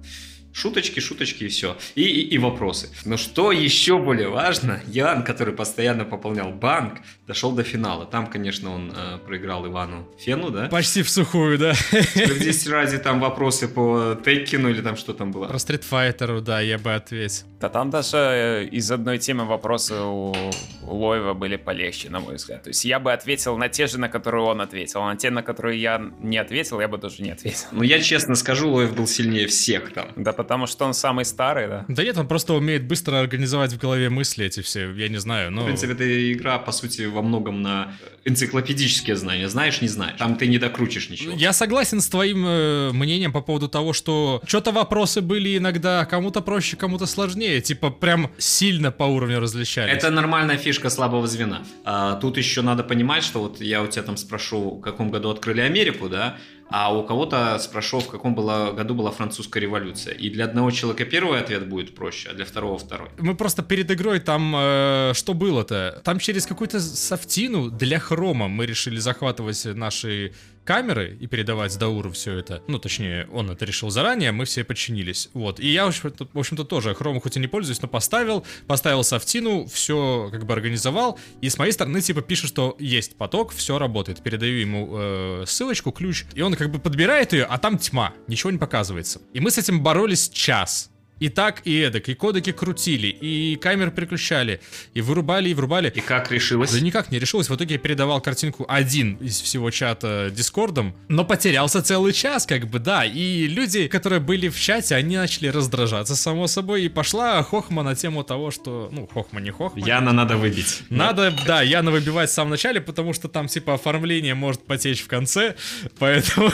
Шуточки, 0.53 1.01
шуточки 1.01 1.45
и 1.45 1.49
все. 1.49 1.77
И, 1.95 2.03
и, 2.03 2.35
и 2.35 2.39
вопросы. 2.39 2.91
Но 3.05 3.17
что 3.17 3.53
еще 3.53 3.99
более 3.99 4.29
важно, 4.29 4.81
Ян, 4.87 5.25
который 5.25 5.55
постоянно 5.55 6.05
пополнял 6.05 6.51
банк, 6.51 7.01
дошел 7.27 7.53
до 7.53 7.63
финала. 7.63 8.05
Там, 8.05 8.27
конечно, 8.27 8.71
он 8.71 8.93
э, 8.95 9.19
проиграл 9.27 9.67
Ивану 9.67 10.09
Фену, 10.19 10.51
да? 10.51 10.69
Почти 10.69 11.03
в 11.03 11.11
сухую, 11.11 11.59
да. 11.59 11.75
Здесь 12.15 12.67
ради 12.67 12.99
там 12.99 13.21
вопросы 13.21 13.69
по 13.69 14.19
Теккину 14.25 14.69
или 14.69 14.83
там 14.83 14.97
что 14.97 15.13
там 15.15 15.33
было? 15.33 15.47
Про 15.47 15.59
Стритфайтеру, 15.59 16.41
да, 16.41 16.61
я 16.61 16.79
бы 16.79 16.95
ответил. 16.95 17.45
Да 17.63 17.69
там 17.69 17.91
даже 17.91 18.17
э, 18.17 18.65
из 18.65 18.91
одной 18.91 19.19
темы 19.19 19.45
вопросы 19.45 19.95
у 19.95 20.35
Лоева 20.83 21.33
были 21.33 21.55
полегче, 21.55 22.11
на 22.11 22.19
мой 22.19 22.35
взгляд. 22.35 22.65
То 22.65 22.71
есть 22.71 22.85
я 22.85 22.99
бы 22.99 23.13
ответил 23.13 23.57
на 23.57 23.69
те 23.69 23.87
же, 23.87 24.01
на 24.01 24.09
которые 24.09 24.43
он 24.43 24.61
ответил. 24.61 25.01
А 25.03 25.13
на 25.13 25.17
те, 25.17 25.31
на 25.31 25.45
которые 25.45 25.81
я 25.81 26.03
не 26.19 26.39
ответил, 26.39 26.81
я 26.81 26.89
бы 26.89 26.99
тоже 26.99 27.23
не 27.23 27.31
ответил. 27.31 27.69
Ну, 27.71 27.85
я 27.85 28.01
честно 28.01 28.35
скажу, 28.35 28.69
Лоев 28.69 28.97
был 28.97 29.07
сильнее 29.07 29.47
всех 29.47 29.93
там. 29.93 30.09
Да, 30.17 30.33
потому 30.33 30.67
что 30.67 30.87
он 30.87 30.93
самый 30.93 31.25
старый, 31.25 31.69
да? 31.69 31.85
Да 31.87 32.03
нет, 32.03 32.19
он 32.19 32.27
просто 32.27 32.55
умеет 32.55 32.85
быстро 32.85 33.21
организовать 33.21 33.73
в 33.73 33.79
голове 33.79 34.11
мысли 34.11 34.45
эти 34.45 34.61
все, 34.61 34.91
я 34.95 35.09
не 35.09 35.19
знаю, 35.19 35.53
но... 35.53 35.63
В 35.63 35.67
принципе, 35.67 35.93
эта 35.93 36.33
игра, 36.33 36.59
по 36.59 36.73
сути, 36.73 37.03
во 37.03 37.23
многом 37.23 37.63
на 37.63 37.95
энциклопедические 38.25 39.17
знания. 39.17 39.49
Знаешь, 39.49 39.81
не 39.81 39.89
знаешь. 39.89 40.17
Там 40.19 40.37
ты 40.37 40.47
не 40.47 40.59
докрутишь 40.59 41.11
ничего. 41.11 41.35
Я 41.35 41.53
согласен 41.53 42.01
с 42.01 42.09
твоим 42.09 42.45
э, 42.47 42.91
мнением 42.93 43.33
по 43.33 43.41
поводу 43.41 43.69
того, 43.69 43.93
что 43.93 44.41
что-то 44.47 44.73
вопросы 44.73 45.21
были 45.21 45.57
иногда 45.57 46.05
кому-то 46.05 46.41
проще, 46.41 46.77
кому-то 46.77 47.07
сложнее. 47.07 47.61
Типа 47.61 47.91
прям 47.91 48.31
сильно 48.39 48.93
по 48.93 49.05
уровню 49.05 49.41
различались. 49.41 49.93
Это 49.93 50.11
нормальная 50.11 50.57
фишка 50.57 50.91
слабого 50.91 51.27
звена. 51.27 51.63
А, 51.85 52.17
тут 52.17 52.37
еще 52.37 52.63
надо 52.63 52.85
понимать, 52.85 53.25
что 53.25 53.41
вот 53.41 53.61
я 53.61 53.83
у 53.83 53.87
тебя 53.87 54.03
там 54.03 54.17
спрошу, 54.17 54.77
в 54.77 54.81
каком 54.81 55.11
году 55.11 55.31
открыли 55.31 55.61
Америку, 55.61 56.09
да, 56.09 56.37
а 56.73 56.93
у 56.93 57.05
кого-то 57.05 57.59
спрошу, 57.59 58.01
в 58.01 58.09
каком 58.09 58.35
было, 58.35 58.73
году 58.73 58.95
была 58.95 59.11
французская 59.11 59.61
революция. 59.61 60.15
И 60.15 60.31
для 60.31 60.47
одного 60.47 60.71
человека 60.71 61.05
первый 61.05 61.41
ответ 61.41 61.69
будет 61.69 61.95
проще, 61.95 62.31
а 62.31 62.35
для 62.35 62.45
второго 62.45 62.79
второй. 62.79 63.09
Мы 63.19 63.35
просто 63.35 63.63
перед 63.63 63.91
игрой 63.91 64.21
там, 64.21 64.55
э, 64.57 65.13
что 65.15 65.35
было-то? 65.35 66.01
Там 66.05 66.19
через 66.19 66.47
какую-то 66.47 66.81
софтину 66.81 67.71
для 67.71 67.99
хрома 67.99 68.49
мы 68.49 68.67
решили 68.67 68.99
захватывать 68.99 69.65
наши 69.65 70.33
камеры 70.65 71.17
и 71.21 71.27
передавать 71.27 71.77
Дауру 71.79 72.13
все 72.13 72.35
это. 72.39 72.63
Ну, 72.69 72.79
точнее, 72.79 73.29
он 73.33 73.51
это 73.51 73.65
решил 73.65 73.91
заранее, 73.91 74.33
мы 74.33 74.45
все 74.45 74.65
подчинились. 74.65 75.31
Вот. 75.35 75.61
И 75.61 75.69
я, 75.69 75.85
в 75.85 75.89
общем-то, 75.89 76.29
в 76.33 76.39
общем-то 76.39 76.65
тоже 76.65 76.95
хром 76.95 77.21
хоть 77.21 77.37
и 77.37 77.41
не 77.41 77.47
пользуюсь, 77.47 77.83
но 77.83 77.89
поставил, 77.89 78.45
поставил 78.67 79.05
софтину, 79.05 79.67
все 79.67 80.29
как 80.31 80.47
бы 80.47 80.53
организовал. 80.53 81.19
И 81.41 81.49
с 81.49 81.59
моей 81.59 81.73
стороны, 81.73 82.01
типа, 82.01 82.23
пишет, 82.23 82.49
что 82.49 82.77
есть 82.79 83.17
поток, 83.17 83.53
все 83.53 83.79
работает. 83.79 84.23
Передаю 84.23 84.55
ему 84.55 84.89
э, 84.93 85.45
ссылочку, 85.47 85.91
ключ, 85.93 86.25
и 86.35 86.43
он 86.43 86.55
как 86.55 86.71
бы 86.71 86.79
подбирает 86.79 87.33
ее, 87.33 87.45
а 87.45 87.59
там 87.59 87.79
тьма, 87.79 88.15
ничего 88.29 88.51
не 88.51 88.59
показывается. 88.59 89.21
И 89.33 89.41
мы 89.41 89.51
с 89.51 89.59
этим 89.59 89.83
боролись 89.83 90.29
час 90.29 90.92
и 91.23 91.29
так, 91.29 91.63
и 91.65 91.79
эдак, 91.79 92.09
и 92.09 92.15
кодеки 92.15 92.51
крутили, 92.51 93.07
и 93.07 93.57
камеры 93.57 93.93
переключали, 93.93 94.61
и 94.93 95.01
вырубали, 95.01 95.51
и 95.51 95.55
врубали. 95.55 95.93
И 95.95 96.01
как 96.01 96.33
решилось? 96.33 96.73
Да 96.73 96.81
никак 96.81 97.13
не 97.13 97.21
решилось. 97.21 97.49
В 97.49 97.55
итоге 97.55 97.75
я 97.75 97.79
передавал 97.79 98.21
картинку 98.21 98.65
один 98.69 99.15
из 99.17 99.41
всего 99.41 99.71
чата 99.71 100.33
Дискордом, 100.35 100.95
но 101.09 101.25
потерялся 101.25 101.81
целый 101.81 102.13
час, 102.13 102.45
как 102.45 102.67
бы, 102.67 102.81
да. 102.81 103.05
И 103.05 103.47
люди, 103.47 103.87
которые 103.87 104.19
были 104.19 104.49
в 104.49 104.59
чате, 104.59 104.97
они 104.97 105.17
начали 105.17 105.47
раздражаться, 105.47 106.17
само 106.17 106.49
собой, 106.49 106.85
и 106.85 106.89
пошла 106.89 107.41
хохма 107.45 107.85
на 107.85 107.95
тему 107.95 108.25
того, 108.25 108.51
что, 108.51 108.89
ну, 108.91 109.07
хохма 109.07 109.41
не 109.41 109.53
хохма. 109.53 109.87
Яна 109.87 110.13
надо 110.13 110.37
выбить. 110.37 110.83
Надо, 110.91 111.33
да, 111.47 111.63
Яна 111.63 111.93
выбивать 111.93 112.31
в 112.31 112.33
самом 112.33 112.51
начале, 112.51 112.81
потому 112.81 113.13
что 113.13 113.29
там, 113.29 113.47
типа, 113.47 113.75
оформление 113.75 114.35
может 114.35 114.63
потечь 114.65 115.03
в 115.03 115.07
конце, 115.07 115.55
поэтому 116.01 116.51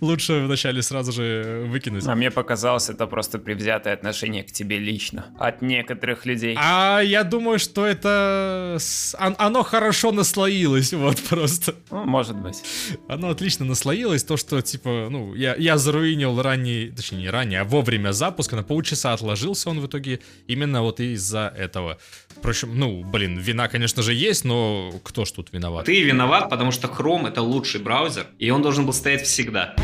лучше 0.00 0.40
вначале 0.40 0.80
сразу 0.80 1.12
же 1.12 1.66
выкинуть. 1.68 2.06
А 2.06 2.14
мне 2.14 2.30
показалось, 2.30 2.88
это 2.88 3.06
просто 3.06 3.38
привзятое 3.38 3.97
отношение 3.98 4.42
к 4.44 4.52
тебе 4.52 4.78
лично 4.78 5.26
от 5.38 5.62
некоторых 5.62 6.26
людей. 6.26 6.56
А 6.58 7.00
я 7.00 7.24
думаю, 7.24 7.58
что 7.58 7.84
это... 7.84 8.78
Оно 9.18 9.62
хорошо 9.62 10.12
наслоилось, 10.12 10.92
вот 10.92 11.20
просто. 11.28 11.74
Ну, 11.90 12.04
может 12.04 12.36
быть. 12.36 12.62
Оно 13.08 13.30
отлично 13.30 13.64
наслоилось, 13.64 14.24
то, 14.24 14.36
что, 14.36 14.60
типа, 14.62 15.08
ну, 15.10 15.34
я, 15.34 15.54
я 15.56 15.78
заруинил 15.78 16.40
ранний, 16.40 16.92
точнее, 16.94 17.18
не 17.18 17.30
ранее, 17.30 17.60
а 17.60 17.64
вовремя 17.64 18.12
запуска, 18.12 18.56
на 18.56 18.62
полчаса 18.62 19.12
отложился 19.12 19.70
он 19.70 19.80
в 19.80 19.86
итоге 19.86 20.20
именно 20.46 20.82
вот 20.82 21.00
из-за 21.00 21.52
этого. 21.56 21.98
Впрочем, 22.28 22.78
ну, 22.78 23.02
блин, 23.04 23.38
вина, 23.38 23.68
конечно 23.68 24.02
же, 24.02 24.14
есть, 24.14 24.44
но 24.44 24.92
кто 25.02 25.24
ж 25.24 25.32
тут 25.32 25.52
виноват? 25.52 25.86
Ты 25.86 26.02
виноват, 26.02 26.48
потому 26.48 26.70
что 26.70 26.88
Chrome— 26.88 27.28
это 27.30 27.42
лучший 27.42 27.80
браузер, 27.80 28.26
и 28.38 28.50
он 28.50 28.62
должен 28.62 28.86
был 28.86 28.92
стоять 28.92 29.22
всегда. 29.22 29.74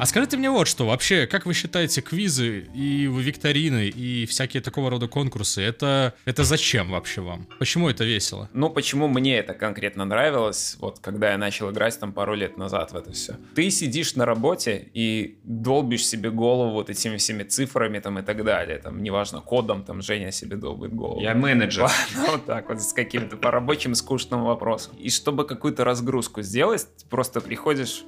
А 0.00 0.06
скажите 0.06 0.38
мне 0.38 0.50
вот 0.50 0.66
что, 0.66 0.86
вообще, 0.86 1.26
как 1.26 1.44
вы 1.44 1.52
считаете, 1.52 2.00
квизы 2.00 2.70
и 2.74 3.04
викторины 3.04 3.88
и 3.88 4.24
всякие 4.24 4.62
такого 4.62 4.88
рода 4.88 5.08
конкурсы, 5.08 5.60
это, 5.60 6.14
это 6.24 6.42
зачем 6.42 6.90
вообще 6.90 7.20
вам? 7.20 7.46
Почему 7.58 7.86
это 7.90 8.02
весело? 8.02 8.48
Ну, 8.54 8.70
почему 8.70 9.08
мне 9.08 9.36
это 9.36 9.52
конкретно 9.52 10.06
нравилось, 10.06 10.78
вот 10.80 11.00
когда 11.00 11.32
я 11.32 11.36
начал 11.36 11.70
играть 11.70 12.00
там 12.00 12.14
пару 12.14 12.34
лет 12.34 12.56
назад 12.56 12.92
в 12.92 12.96
это 12.96 13.12
все. 13.12 13.36
Ты 13.54 13.70
сидишь 13.70 14.14
на 14.16 14.24
работе 14.24 14.88
и 14.94 15.38
долбишь 15.44 16.06
себе 16.06 16.30
голову 16.30 16.72
вот 16.72 16.88
этими 16.88 17.18
всеми 17.18 17.42
цифрами 17.42 17.98
там 17.98 18.18
и 18.18 18.22
так 18.22 18.42
далее, 18.42 18.78
там, 18.78 19.02
неважно, 19.02 19.42
кодом 19.42 19.84
там 19.84 20.00
Женя 20.00 20.32
себе 20.32 20.56
долбит 20.56 20.94
голову. 20.94 21.20
Я 21.20 21.34
менеджер. 21.34 21.90
Вот 22.30 22.46
так 22.46 22.70
вот, 22.70 22.80
с 22.80 22.94
каким-то 22.94 23.36
по 23.36 23.50
рабочим 23.50 23.94
скучным 23.94 24.44
вопросом. 24.44 24.94
И 24.96 25.10
чтобы 25.10 25.44
какую-то 25.44 25.84
разгрузку 25.84 26.40
сделать, 26.40 26.86
просто 27.10 27.42
приходишь 27.42 28.04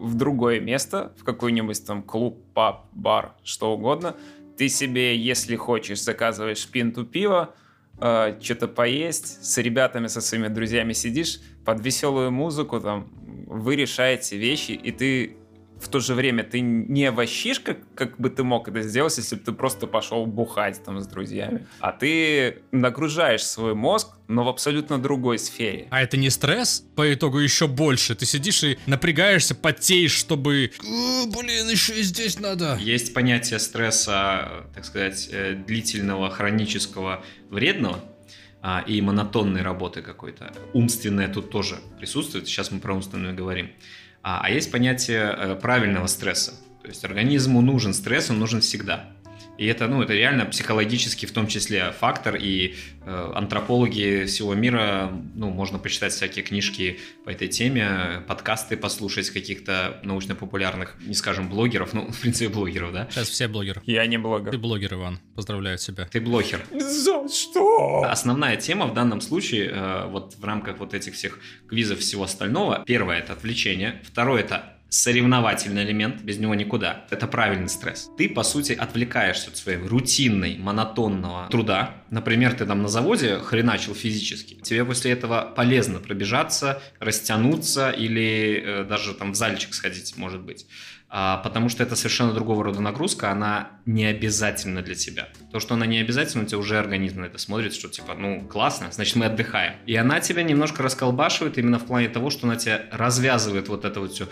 в 0.00 0.14
другое 0.14 0.60
место, 0.60 1.12
в 1.18 1.24
какой-нибудь 1.24 1.86
там 1.86 2.02
клуб, 2.02 2.42
паб, 2.54 2.86
бар, 2.92 3.34
что 3.44 3.72
угодно. 3.72 4.16
Ты 4.56 4.68
себе, 4.68 5.16
если 5.16 5.56
хочешь, 5.56 6.02
заказываешь 6.02 6.66
пинту 6.66 7.04
пива, 7.04 7.54
э, 8.00 8.38
что-то 8.40 8.66
поесть, 8.68 9.44
с 9.44 9.58
ребятами, 9.58 10.06
со 10.06 10.20
своими 10.20 10.48
друзьями 10.48 10.94
сидишь, 10.94 11.40
под 11.64 11.84
веселую 11.84 12.30
музыку 12.30 12.80
там 12.80 13.08
вы 13.46 13.76
решаете 13.76 14.38
вещи, 14.38 14.72
и 14.72 14.90
ты 14.90 15.36
в 15.80 15.88
то 15.88 15.98
же 16.00 16.14
время 16.14 16.44
ты 16.44 16.60
не 16.60 17.10
вощишь, 17.10 17.60
как, 17.60 17.78
как 17.94 18.18
бы 18.18 18.28
ты 18.30 18.44
мог 18.44 18.68
это 18.68 18.82
сделать, 18.82 19.16
если 19.16 19.36
бы 19.36 19.42
ты 19.42 19.52
просто 19.52 19.86
пошел 19.86 20.26
бухать 20.26 20.82
там 20.84 21.00
с 21.00 21.06
друзьями. 21.06 21.66
А 21.80 21.92
ты 21.92 22.58
нагружаешь 22.70 23.44
свой 23.44 23.74
мозг, 23.74 24.08
но 24.28 24.44
в 24.44 24.48
абсолютно 24.48 25.00
другой 25.00 25.38
сфере. 25.38 25.88
А 25.90 26.02
это 26.02 26.16
не 26.16 26.30
стресс? 26.30 26.84
По 26.94 27.12
итогу 27.12 27.38
еще 27.38 27.66
больше. 27.66 28.14
Ты 28.14 28.26
сидишь 28.26 28.62
и 28.62 28.78
напрягаешься, 28.86 29.54
потеешь, 29.54 30.12
чтобы... 30.12 30.70
«О, 30.80 31.26
блин, 31.26 31.68
еще 31.68 31.98
и 31.98 32.02
здесь 32.02 32.38
надо. 32.38 32.76
Есть 32.80 33.14
понятие 33.14 33.58
стресса, 33.58 34.66
так 34.74 34.84
сказать, 34.84 35.28
э, 35.32 35.54
длительного, 35.54 36.30
хронического, 36.30 37.24
вредного 37.48 38.04
а, 38.62 38.84
и 38.86 39.00
монотонной 39.00 39.62
работы 39.62 40.02
какой-то. 40.02 40.52
Умственная 40.74 41.28
тут 41.28 41.50
тоже 41.50 41.78
присутствует. 41.98 42.46
Сейчас 42.46 42.70
мы 42.70 42.80
про 42.80 42.94
умственную 42.94 43.34
говорим. 43.34 43.70
А, 44.22 44.40
а 44.42 44.50
есть 44.50 44.70
понятие 44.70 45.34
э, 45.36 45.56
правильного 45.56 46.06
стресса. 46.06 46.52
То 46.82 46.88
есть 46.88 47.04
организму 47.04 47.60
нужен 47.60 47.94
стресс, 47.94 48.30
он 48.30 48.38
нужен 48.38 48.60
всегда. 48.60 49.10
И 49.60 49.66
это, 49.66 49.88
ну, 49.88 50.00
это 50.02 50.14
реально 50.14 50.46
психологический 50.46 51.26
в 51.26 51.32
том 51.32 51.46
числе 51.46 51.92
фактор, 51.92 52.34
и 52.34 52.76
э, 53.04 53.32
антропологи 53.34 54.24
всего 54.24 54.54
мира, 54.54 55.12
ну, 55.34 55.50
можно 55.50 55.78
почитать 55.78 56.14
всякие 56.14 56.42
книжки 56.42 56.98
по 57.26 57.28
этой 57.28 57.46
теме, 57.48 58.24
подкасты 58.26 58.78
послушать 58.78 59.28
каких-то 59.28 60.00
научно-популярных, 60.02 60.96
не 61.02 61.12
скажем, 61.12 61.50
блогеров, 61.50 61.92
ну, 61.92 62.06
в 62.10 62.20
принципе, 62.20 62.48
блогеров, 62.48 62.94
да? 62.94 63.06
Сейчас 63.10 63.28
все 63.28 63.48
блогеры. 63.48 63.82
Я 63.84 64.06
не 64.06 64.16
блогер. 64.16 64.50
Ты 64.50 64.56
блогер, 64.56 64.94
Иван. 64.94 65.20
Поздравляю 65.34 65.76
тебя. 65.76 66.06
Ты 66.10 66.22
блогер. 66.22 66.64
За 66.70 67.28
что? 67.28 68.04
Основная 68.04 68.56
тема 68.56 68.86
в 68.86 68.94
данном 68.94 69.20
случае, 69.20 69.72
э, 69.74 70.06
вот 70.06 70.36
в 70.38 70.42
рамках 70.42 70.78
вот 70.78 70.94
этих 70.94 71.12
всех 71.12 71.38
квизов 71.68 71.98
всего 71.98 72.24
остального, 72.24 72.82
первое 72.86 73.18
это 73.18 73.34
отвлечение, 73.34 74.00
второе 74.06 74.40
это 74.40 74.79
соревновательный 74.90 75.84
элемент, 75.84 76.20
без 76.20 76.38
него 76.38 76.54
никуда. 76.54 77.04
Это 77.10 77.26
правильный 77.26 77.68
стресс. 77.68 78.10
Ты, 78.18 78.28
по 78.28 78.42
сути, 78.42 78.72
отвлекаешься 78.72 79.50
от 79.50 79.56
своей 79.56 79.78
рутинной, 79.78 80.58
монотонного 80.58 81.48
труда. 81.48 82.02
Например, 82.10 82.52
ты 82.52 82.66
там 82.66 82.82
на 82.82 82.88
заводе 82.88 83.38
хреначил 83.38 83.94
физически. 83.94 84.54
Тебе 84.54 84.84
после 84.84 85.12
этого 85.12 85.52
полезно 85.56 86.00
пробежаться, 86.00 86.82
растянуться 86.98 87.90
или 87.90 88.62
э, 88.64 88.84
даже 88.84 89.14
там 89.14 89.32
в 89.32 89.36
зальчик 89.36 89.74
сходить, 89.74 90.16
может 90.16 90.42
быть. 90.42 90.66
А, 91.12 91.38
потому 91.38 91.68
что 91.68 91.82
это 91.82 91.96
совершенно 91.96 92.32
другого 92.32 92.62
рода 92.62 92.80
нагрузка, 92.80 93.32
она 93.32 93.70
не 93.84 94.06
обязательна 94.06 94.80
для 94.80 94.94
тебя. 94.94 95.28
То, 95.50 95.58
что 95.58 95.74
она 95.74 95.84
не 95.84 95.98
обязательна, 95.98 96.44
у 96.44 96.46
тебя 96.46 96.58
уже 96.58 96.78
организм 96.78 97.22
на 97.22 97.24
это 97.24 97.38
смотрит, 97.38 97.74
что 97.74 97.88
типа, 97.88 98.14
ну, 98.14 98.46
классно, 98.46 98.92
значит, 98.92 99.16
мы 99.16 99.26
отдыхаем. 99.26 99.74
И 99.86 99.96
она 99.96 100.20
тебя 100.20 100.44
немножко 100.44 100.84
расколбашивает 100.84 101.58
именно 101.58 101.80
в 101.80 101.86
плане 101.86 102.08
того, 102.08 102.30
что 102.30 102.46
она 102.46 102.54
тебя 102.54 102.82
развязывает 102.92 103.68
вот 103.68 103.84
это 103.84 103.98
вот 103.98 104.12
все 104.12 104.28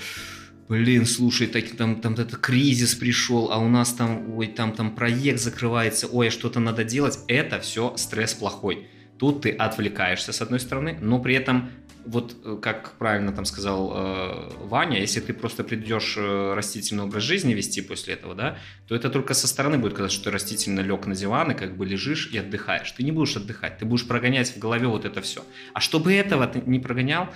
блин, 0.69 1.07
слушай, 1.07 1.47
так, 1.47 1.65
там, 1.77 2.01
там 2.01 2.15
это 2.15 2.37
кризис 2.37 2.95
пришел, 2.95 3.51
а 3.53 3.59
у 3.59 3.69
нас 3.69 3.93
там, 3.93 4.35
ой, 4.37 4.47
там, 4.47 4.73
там 4.73 4.95
проект 4.95 5.41
закрывается, 5.41 6.07
ой, 6.07 6.29
а 6.29 6.31
что-то 6.31 6.61
надо 6.61 6.85
делать, 6.85 7.19
это 7.27 7.61
все 7.61 7.97
стресс 7.97 8.35
плохой. 8.35 8.89
Тут 9.19 9.43
ты 9.43 9.51
отвлекаешься 9.51 10.33
с 10.33 10.41
одной 10.43 10.61
стороны, 10.61 10.97
но 11.01 11.19
при 11.19 11.35
этом 11.35 11.71
вот 12.09 12.37
э, 12.45 12.59
как 12.63 12.93
правильно 12.99 13.33
там 13.33 13.45
сказал 13.45 13.93
э, 13.95 14.51
Ваня, 14.65 15.01
если 15.01 15.21
ты 15.21 15.35
просто 15.35 15.65
придешь 15.65 16.15
э, 16.17 16.55
растительный 16.55 17.05
образ 17.05 17.23
жизни 17.23 17.53
вести 17.53 17.83
после 17.83 18.15
этого, 18.15 18.35
да, 18.35 18.59
то 18.87 18.95
это 18.95 19.11
только 19.11 19.35
со 19.35 19.47
стороны 19.47 19.79
будет 19.79 19.95
казаться, 19.95 20.17
что 20.17 20.25
ты 20.27 20.31
растительно 20.31 20.81
лег 20.81 21.07
на 21.07 21.15
диван 21.15 21.51
и 21.51 21.55
как 21.55 21.77
бы 21.77 21.85
лежишь 21.85 22.31
и 22.33 22.39
отдыхаешь. 22.39 22.91
Ты 22.93 23.03
не 23.03 23.13
будешь 23.13 23.37
отдыхать, 23.37 23.79
ты 23.79 23.85
будешь 23.85 24.07
прогонять 24.07 24.55
в 24.55 24.59
голове 24.59 24.87
вот 24.87 25.05
это 25.05 25.21
все. 25.21 25.45
А 25.75 25.81
чтобы 25.81 26.15
этого 26.15 26.47
ты 26.47 26.63
не 26.65 26.79
прогонял, 26.79 27.29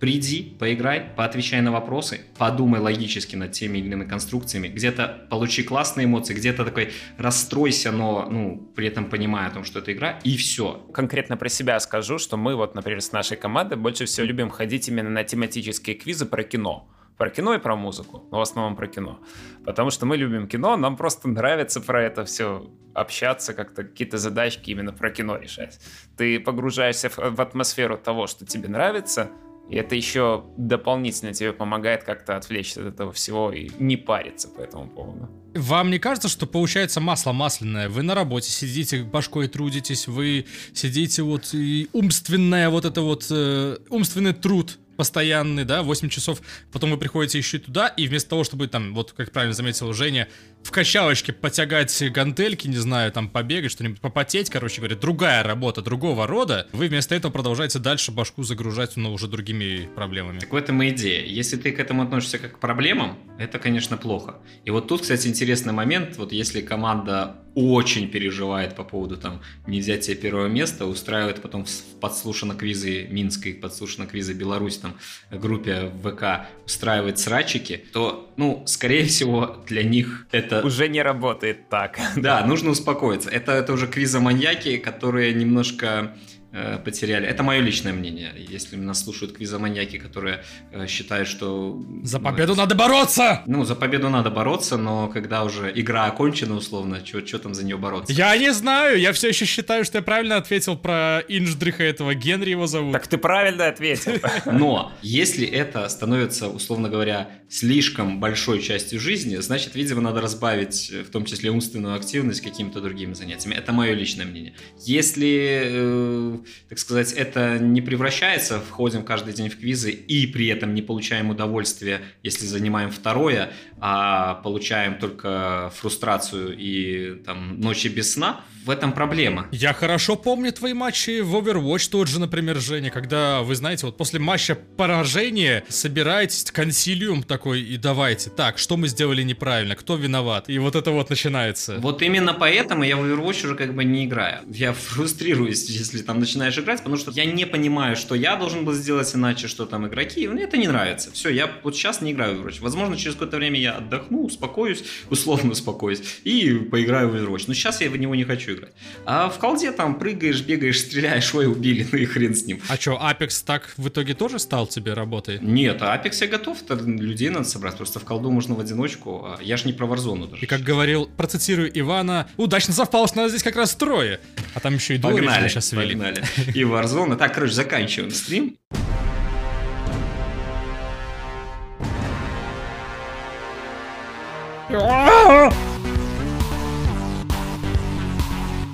Приди, 0.00 0.56
поиграй, 0.60 1.00
поотвечай 1.16 1.60
на 1.60 1.72
вопросы, 1.72 2.20
подумай 2.38 2.78
логически 2.78 3.34
над 3.34 3.50
теми 3.50 3.78
или 3.78 3.86
иными 3.86 4.04
конструкциями, 4.04 4.68
где-то 4.68 5.26
получи 5.28 5.64
классные 5.64 6.04
эмоции, 6.04 6.34
где-то 6.34 6.64
такой 6.64 6.92
расстройся, 7.16 7.90
но 7.90 8.28
ну, 8.30 8.70
при 8.76 8.86
этом 8.86 9.06
понимая 9.06 9.48
о 9.48 9.50
том, 9.50 9.64
что 9.64 9.80
это 9.80 9.92
игра, 9.92 10.20
и 10.22 10.36
все. 10.36 10.86
Конкретно 10.94 11.36
про 11.36 11.48
себя 11.48 11.80
скажу, 11.80 12.18
что 12.18 12.36
мы 12.36 12.54
вот, 12.54 12.76
например, 12.76 13.00
с 13.02 13.10
нашей 13.10 13.36
командой 13.36 13.74
больше 13.74 14.04
всего 14.04 14.24
любим 14.24 14.50
ходить 14.50 14.88
именно 14.88 15.10
на 15.10 15.24
тематические 15.24 15.96
квизы 15.96 16.26
про 16.26 16.44
кино. 16.44 16.88
Про 17.16 17.30
кино 17.30 17.54
и 17.54 17.58
про 17.58 17.74
музыку, 17.74 18.24
но 18.30 18.38
в 18.38 18.42
основном 18.42 18.76
про 18.76 18.86
кино. 18.86 19.18
Потому 19.64 19.90
что 19.90 20.06
мы 20.06 20.16
любим 20.16 20.46
кино, 20.46 20.76
нам 20.76 20.96
просто 20.96 21.28
нравится 21.28 21.80
про 21.80 22.04
это 22.04 22.24
все 22.24 22.70
общаться, 22.94 23.54
как-то 23.54 23.82
какие-то 23.82 24.18
задачки 24.18 24.70
именно 24.70 24.92
про 24.92 25.10
кино 25.10 25.36
решать. 25.36 25.80
Ты 26.16 26.38
погружаешься 26.38 27.10
в, 27.10 27.40
атмосферу 27.40 27.98
того, 27.98 28.28
что 28.28 28.46
тебе 28.46 28.68
нравится, 28.68 29.32
и 29.68 29.76
это 29.76 29.94
еще 29.94 30.44
дополнительно 30.56 31.34
тебе 31.34 31.52
помогает 31.52 32.04
как-то 32.04 32.36
отвлечься 32.36 32.80
от 32.80 32.94
этого 32.94 33.12
всего 33.12 33.52
и 33.52 33.70
не 33.78 33.96
париться 33.96 34.48
по 34.48 34.60
этому 34.60 34.88
поводу. 34.88 35.28
Вам 35.54 35.90
не 35.90 35.98
кажется, 35.98 36.28
что 36.28 36.46
получается 36.46 37.00
масло 37.00 37.32
масляное? 37.32 37.88
Вы 37.88 38.02
на 38.02 38.14
работе 38.14 38.50
сидите, 38.50 39.02
башкой 39.02 39.48
трудитесь, 39.48 40.08
вы 40.08 40.46
сидите 40.72 41.22
вот 41.22 41.52
и 41.52 41.88
умственное 41.92 42.70
вот 42.70 42.84
это 42.84 43.02
вот, 43.02 43.26
э, 43.30 43.76
умственный 43.90 44.32
труд 44.32 44.78
постоянный, 44.98 45.64
да, 45.64 45.84
8 45.84 46.08
часов, 46.08 46.42
потом 46.72 46.90
вы 46.90 46.98
приходите 46.98 47.38
еще 47.38 47.58
и 47.58 47.60
туда, 47.60 47.86
и 47.86 48.08
вместо 48.08 48.30
того, 48.30 48.42
чтобы 48.42 48.66
там, 48.66 48.94
вот 48.94 49.12
как 49.12 49.30
правильно 49.30 49.54
заметил 49.54 49.92
Женя, 49.92 50.26
в 50.62 50.70
качалочке 50.70 51.32
потягать 51.32 52.02
гантельки, 52.10 52.68
не 52.68 52.76
знаю, 52.76 53.10
там 53.12 53.28
побегать, 53.28 53.72
что-нибудь 53.72 54.00
попотеть, 54.00 54.50
короче 54.50 54.80
говоря, 54.80 54.96
другая 54.96 55.42
работа 55.42 55.82
другого 55.82 56.26
рода, 56.26 56.68
вы 56.72 56.88
вместо 56.88 57.14
этого 57.14 57.32
продолжаете 57.32 57.78
дальше 57.78 58.12
башку 58.12 58.42
загружать, 58.42 58.96
но 58.96 59.12
уже 59.12 59.28
другими 59.28 59.88
проблемами. 59.94 60.40
Так 60.40 60.52
в 60.52 60.56
этом 60.56 60.82
и 60.82 60.90
идея. 60.90 61.24
Если 61.24 61.56
ты 61.56 61.72
к 61.72 61.80
этому 61.80 62.02
относишься 62.02 62.38
как 62.38 62.56
к 62.56 62.58
проблемам, 62.58 63.18
это, 63.38 63.58
конечно, 63.58 63.96
плохо. 63.96 64.36
И 64.64 64.70
вот 64.70 64.88
тут, 64.88 65.02
кстати, 65.02 65.26
интересный 65.28 65.72
момент, 65.72 66.16
вот 66.16 66.32
если 66.32 66.60
команда 66.60 67.36
очень 67.54 68.08
переживает 68.08 68.76
по 68.76 68.84
поводу 68.84 69.16
там 69.16 69.40
не 69.66 69.80
взятия 69.80 70.14
первого 70.14 70.46
места, 70.46 70.86
устраивает 70.86 71.42
потом 71.42 71.66
подслушано 72.00 72.54
квизы 72.54 73.08
Минска 73.10 73.48
и 73.48 73.52
подслушано 73.52 74.06
квизы 74.06 74.32
Беларусь, 74.32 74.78
там 74.78 74.96
группе 75.30 75.90
ВК 76.04 76.46
устраивает 76.64 77.18
срачики, 77.18 77.84
то, 77.92 78.32
ну, 78.36 78.62
скорее 78.66 79.06
всего, 79.06 79.64
для 79.66 79.82
них 79.82 80.26
это... 80.30 80.47
Уже 80.52 80.88
не 80.88 81.02
работает 81.02 81.68
так. 81.68 81.98
Да, 82.16 82.44
нужно 82.44 82.70
успокоиться. 82.70 83.30
Это, 83.30 83.52
это 83.52 83.72
уже 83.72 83.86
квизоманьяки, 83.86 84.78
которые 84.78 85.34
немножко 85.34 86.12
Э, 86.50 86.78
потеряли. 86.82 87.26
Это 87.26 87.42
мое 87.42 87.60
личное 87.60 87.92
мнение. 87.92 88.32
Если 88.34 88.76
нас 88.76 89.04
слушают 89.04 89.36
квизоманьяки, 89.36 89.98
которые 89.98 90.42
э, 90.72 90.86
считают, 90.86 91.28
что... 91.28 91.78
За 92.02 92.18
победу 92.20 92.54
ну, 92.54 92.62
надо 92.62 92.74
бороться! 92.74 93.42
Ну, 93.46 93.64
за 93.64 93.74
победу 93.74 94.08
надо 94.08 94.30
бороться, 94.30 94.78
но 94.78 95.08
когда 95.08 95.44
уже 95.44 95.70
игра 95.74 96.06
окончена, 96.06 96.54
условно, 96.56 97.04
что 97.04 97.38
там 97.38 97.52
за 97.52 97.66
нее 97.66 97.76
бороться? 97.76 98.14
Я 98.14 98.34
не 98.38 98.50
знаю, 98.54 98.98
я 98.98 99.12
все 99.12 99.28
еще 99.28 99.44
считаю, 99.44 99.84
что 99.84 99.98
я 99.98 100.02
правильно 100.02 100.36
ответил 100.36 100.78
про 100.78 101.22
Инждриха 101.28 101.84
этого, 101.84 102.14
Генри 102.14 102.50
его 102.50 102.66
зовут. 102.66 102.94
Так 102.94 103.06
ты 103.08 103.18
правильно 103.18 103.66
ответил. 103.66 104.12
Но 104.46 104.92
если 105.02 105.46
это 105.46 105.86
становится, 105.90 106.48
условно 106.48 106.88
говоря, 106.88 107.28
слишком 107.48 108.20
большой 108.20 108.60
частью 108.60 109.00
жизни, 109.00 109.36
значит, 109.36 109.74
видимо, 109.74 110.00
надо 110.00 110.20
разбавить, 110.20 110.90
э, 110.92 111.02
в 111.02 111.10
том 111.10 111.24
числе 111.24 111.50
умственную 111.50 111.94
активность, 111.94 112.40
какими-то 112.40 112.80
другими 112.80 113.14
занятиями. 113.14 113.54
Это 113.54 113.72
мое 113.72 113.94
личное 113.94 114.26
мнение. 114.26 114.54
Если 114.84 116.38
так 116.68 116.78
сказать, 116.78 117.12
это 117.12 117.58
не 117.58 117.80
превращается, 117.80 118.60
входим 118.60 119.04
каждый 119.04 119.32
день 119.34 119.48
в 119.48 119.58
квизы 119.58 119.90
и 119.90 120.26
при 120.26 120.48
этом 120.48 120.74
не 120.74 120.82
получаем 120.82 121.30
удовольствия, 121.30 122.02
если 122.22 122.46
занимаем 122.46 122.90
второе, 122.90 123.52
а 123.78 124.34
получаем 124.36 124.98
только 124.98 125.72
фрустрацию 125.76 126.56
и 126.56 127.22
там 127.24 127.60
ночи 127.60 127.88
без 127.88 128.12
сна, 128.12 128.44
в 128.64 128.70
этом 128.70 128.92
проблема. 128.92 129.46
Я 129.52 129.72
хорошо 129.72 130.16
помню 130.16 130.52
твои 130.52 130.72
матчи 130.72 131.20
в 131.20 131.34
Overwatch 131.36 131.90
тот 131.90 132.08
же, 132.08 132.20
например, 132.20 132.58
Женя, 132.58 132.90
когда, 132.90 133.42
вы 133.42 133.54
знаете, 133.54 133.86
вот 133.86 133.96
после 133.96 134.18
матча 134.18 134.54
поражения 134.54 135.64
собираетесь, 135.68 136.44
консилиум 136.50 137.22
такой, 137.22 137.62
и 137.62 137.76
давайте, 137.76 138.30
так, 138.30 138.58
что 138.58 138.76
мы 138.76 138.88
сделали 138.88 139.22
неправильно, 139.22 139.74
кто 139.74 139.96
виноват? 139.96 140.48
И 140.48 140.58
вот 140.58 140.76
это 140.76 140.90
вот 140.90 141.10
начинается. 141.10 141.78
Вот 141.78 142.02
именно 142.02 142.34
поэтому 142.34 142.84
я 142.84 142.96
в 142.96 143.04
Overwatch 143.04 143.46
уже 143.46 143.54
как 143.54 143.74
бы 143.74 143.84
не 143.84 144.04
играю. 144.04 144.40
Я 144.48 144.72
фрустрируюсь, 144.88 145.68
если 145.68 146.02
там 146.02 146.20
начинаешь 146.20 146.58
играть, 146.58 146.78
потому 146.78 146.96
что 146.96 147.10
я 147.10 147.24
не 147.24 147.46
понимаю, 147.46 147.96
что 147.96 148.14
я 148.14 148.36
должен 148.36 148.64
был 148.64 148.74
сделать 148.74 149.14
иначе, 149.14 149.48
что 149.48 149.66
там 149.66 149.86
игроки. 149.86 150.28
Мне 150.28 150.44
это 150.44 150.56
не 150.56 150.68
нравится. 150.68 151.10
Все, 151.12 151.30
я 151.30 151.50
вот 151.62 151.76
сейчас 151.76 152.00
не 152.00 152.12
играю 152.12 152.36
в 152.36 152.46
Overwatch. 152.46 152.60
Возможно, 152.60 152.96
через 152.96 153.14
какое-то 153.14 153.36
время 153.36 153.58
я 153.60 153.72
отдохну, 153.72 154.24
успокоюсь, 154.24 154.84
условно 155.10 155.52
успокоюсь, 155.52 156.02
и 156.24 156.54
поиграю 156.54 157.08
в 157.08 157.14
Overwatch. 157.14 157.44
Но 157.46 157.54
сейчас 157.54 157.80
я 157.80 157.90
в 157.90 157.96
него 157.96 158.14
не 158.14 158.24
хочу 158.24 158.47
играть. 158.54 158.72
А 159.04 159.28
в 159.28 159.38
колде 159.38 159.72
там 159.72 159.98
прыгаешь, 159.98 160.40
бегаешь, 160.42 160.80
стреляешь, 160.80 161.34
ой, 161.34 161.46
убили, 161.46 161.86
ну 161.90 161.98
и 161.98 162.04
хрен 162.04 162.34
с 162.34 162.44
ним. 162.44 162.60
А 162.68 162.76
что, 162.76 162.92
Apex 162.92 163.42
так 163.44 163.72
в 163.76 163.88
итоге 163.88 164.14
тоже 164.14 164.38
стал 164.38 164.66
тебе 164.66 164.94
работой? 164.94 165.38
Нет, 165.40 165.78
а 165.80 165.96
Apex 165.96 166.18
я 166.20 166.26
готов, 166.28 166.62
это 166.62 166.74
людей 166.84 167.28
надо 167.30 167.44
собрать, 167.44 167.76
просто 167.76 167.98
в 168.00 168.04
колду 168.04 168.30
можно 168.30 168.54
в 168.54 168.60
одиночку, 168.60 169.24
а 169.24 169.38
я 169.42 169.56
ж 169.56 169.64
не 169.64 169.72
про 169.72 169.86
Warzone 169.86 170.30
даже. 170.30 170.42
И 170.42 170.46
как 170.46 170.60
говорил, 170.62 171.06
процитирую 171.16 171.70
Ивана, 171.78 172.28
удачно 172.36 172.74
совпало, 172.74 173.08
что 173.08 173.18
нас 173.18 173.30
здесь 173.30 173.42
как 173.42 173.56
раз 173.56 173.74
трое. 173.74 174.20
А 174.54 174.60
там 174.60 174.74
еще 174.74 174.94
и 174.94 174.98
дуэль 174.98 175.16
Погнали, 175.24 175.48
сейчас 175.48 175.72
вели. 175.72 175.94
погнали. 175.94 176.22
И 176.54 176.62
Warzone. 176.62 177.16
Так, 177.16 177.34
короче, 177.34 177.52
заканчиваем 177.54 178.10
стрим. 178.10 178.56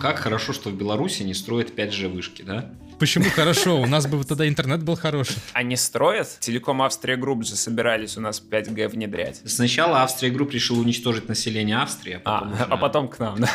Как 0.05 0.19
хорошо, 0.19 0.53
что 0.53 0.69
в 0.69 0.75
Беларуси 0.75 1.23
не 1.23 1.33
строят 1.33 1.71
5G 1.71 2.09
вышки, 2.09 2.43
да? 2.43 2.71
Почему 2.99 3.25
хорошо? 3.31 3.81
У 3.81 3.87
нас 3.87 4.07
бы 4.07 4.23
тогда 4.23 4.47
интернет 4.47 4.83
был 4.83 4.97
хороший. 4.97 5.37
Они 5.55 5.77
строят? 5.77 6.37
Telekom 6.41 6.83
Austria 6.83 7.17
Group 7.17 7.43
же 7.47 7.57
собирались 7.57 8.19
у 8.19 8.21
нас 8.21 8.43
5G 8.47 8.89
внедрять. 8.89 9.41
Сначала 9.47 10.03
Austria 10.03 10.29
Group 10.29 10.53
решил 10.53 10.79
уничтожить 10.79 11.27
население 11.27 11.79
Австрии, 11.79 12.21
А, 12.23 12.41
потом 12.41 12.53
а 12.61 12.65
уже- 12.67 12.77
потом 12.83 13.09
к 13.09 13.19
нам, 13.19 13.41
да. 13.41 13.51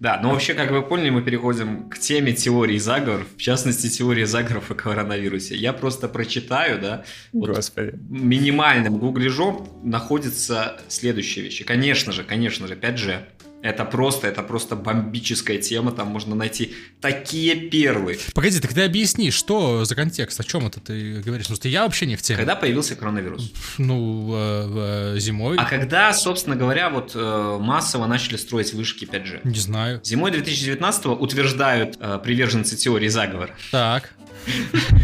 Да, 0.00 0.20
но 0.22 0.30
вообще, 0.30 0.54
как 0.54 0.70
вы 0.70 0.80
поняли, 0.80 1.10
мы 1.10 1.20
переходим 1.20 1.90
к 1.90 1.98
теме 1.98 2.32
теории 2.32 2.78
заговоров, 2.78 3.26
в 3.36 3.40
частности, 3.40 3.90
теории 3.90 4.24
заговоров 4.24 4.70
о 4.70 4.74
коронавирусе. 4.74 5.56
Я 5.56 5.74
просто 5.74 6.08
прочитаю, 6.08 6.80
да, 6.80 7.04
вот 7.34 7.50
Господи. 7.50 7.98
минимальным 8.08 8.96
гуглежом 8.96 9.68
находится 9.82 10.80
следующие 10.88 11.44
вещи. 11.44 11.64
Конечно 11.64 12.12
же, 12.12 12.24
конечно 12.24 12.66
же, 12.66 12.76
5G. 12.76 13.18
Это 13.62 13.84
просто, 13.84 14.26
это 14.26 14.42
просто 14.42 14.74
бомбическая 14.74 15.58
тема, 15.58 15.92
там 15.92 16.08
можно 16.08 16.34
найти 16.34 16.74
такие 17.00 17.54
перлы. 17.54 18.18
Погоди, 18.34 18.58
так 18.58 18.72
ты 18.72 18.82
объясни, 18.82 19.30
что 19.30 19.84
за 19.84 19.94
контекст, 19.94 20.40
о 20.40 20.44
чем 20.44 20.66
это 20.66 20.80
ты 20.80 21.20
говоришь? 21.20 21.46
Потому 21.46 21.56
что 21.56 21.68
я 21.68 21.84
вообще 21.84 22.06
не 22.06 22.16
в 22.16 22.22
теме. 22.22 22.38
Когда 22.38 22.56
появился 22.56 22.96
коронавирус? 22.96 23.52
Ну, 23.78 24.30
э, 24.34 25.14
э, 25.14 25.18
зимой. 25.20 25.56
А 25.58 25.64
когда, 25.64 26.12
собственно 26.12 26.56
говоря, 26.56 26.90
вот 26.90 27.12
э, 27.14 27.58
массово 27.60 28.06
начали 28.06 28.36
строить 28.36 28.74
вышки 28.74 29.04
5G? 29.04 29.40
Не 29.44 29.58
знаю. 29.58 30.00
Зимой 30.02 30.32
2019 30.32 31.06
утверждают 31.06 31.98
приверженцы 32.22 32.76
теории 32.76 33.08
заговора. 33.08 33.54
Так. 33.70 34.12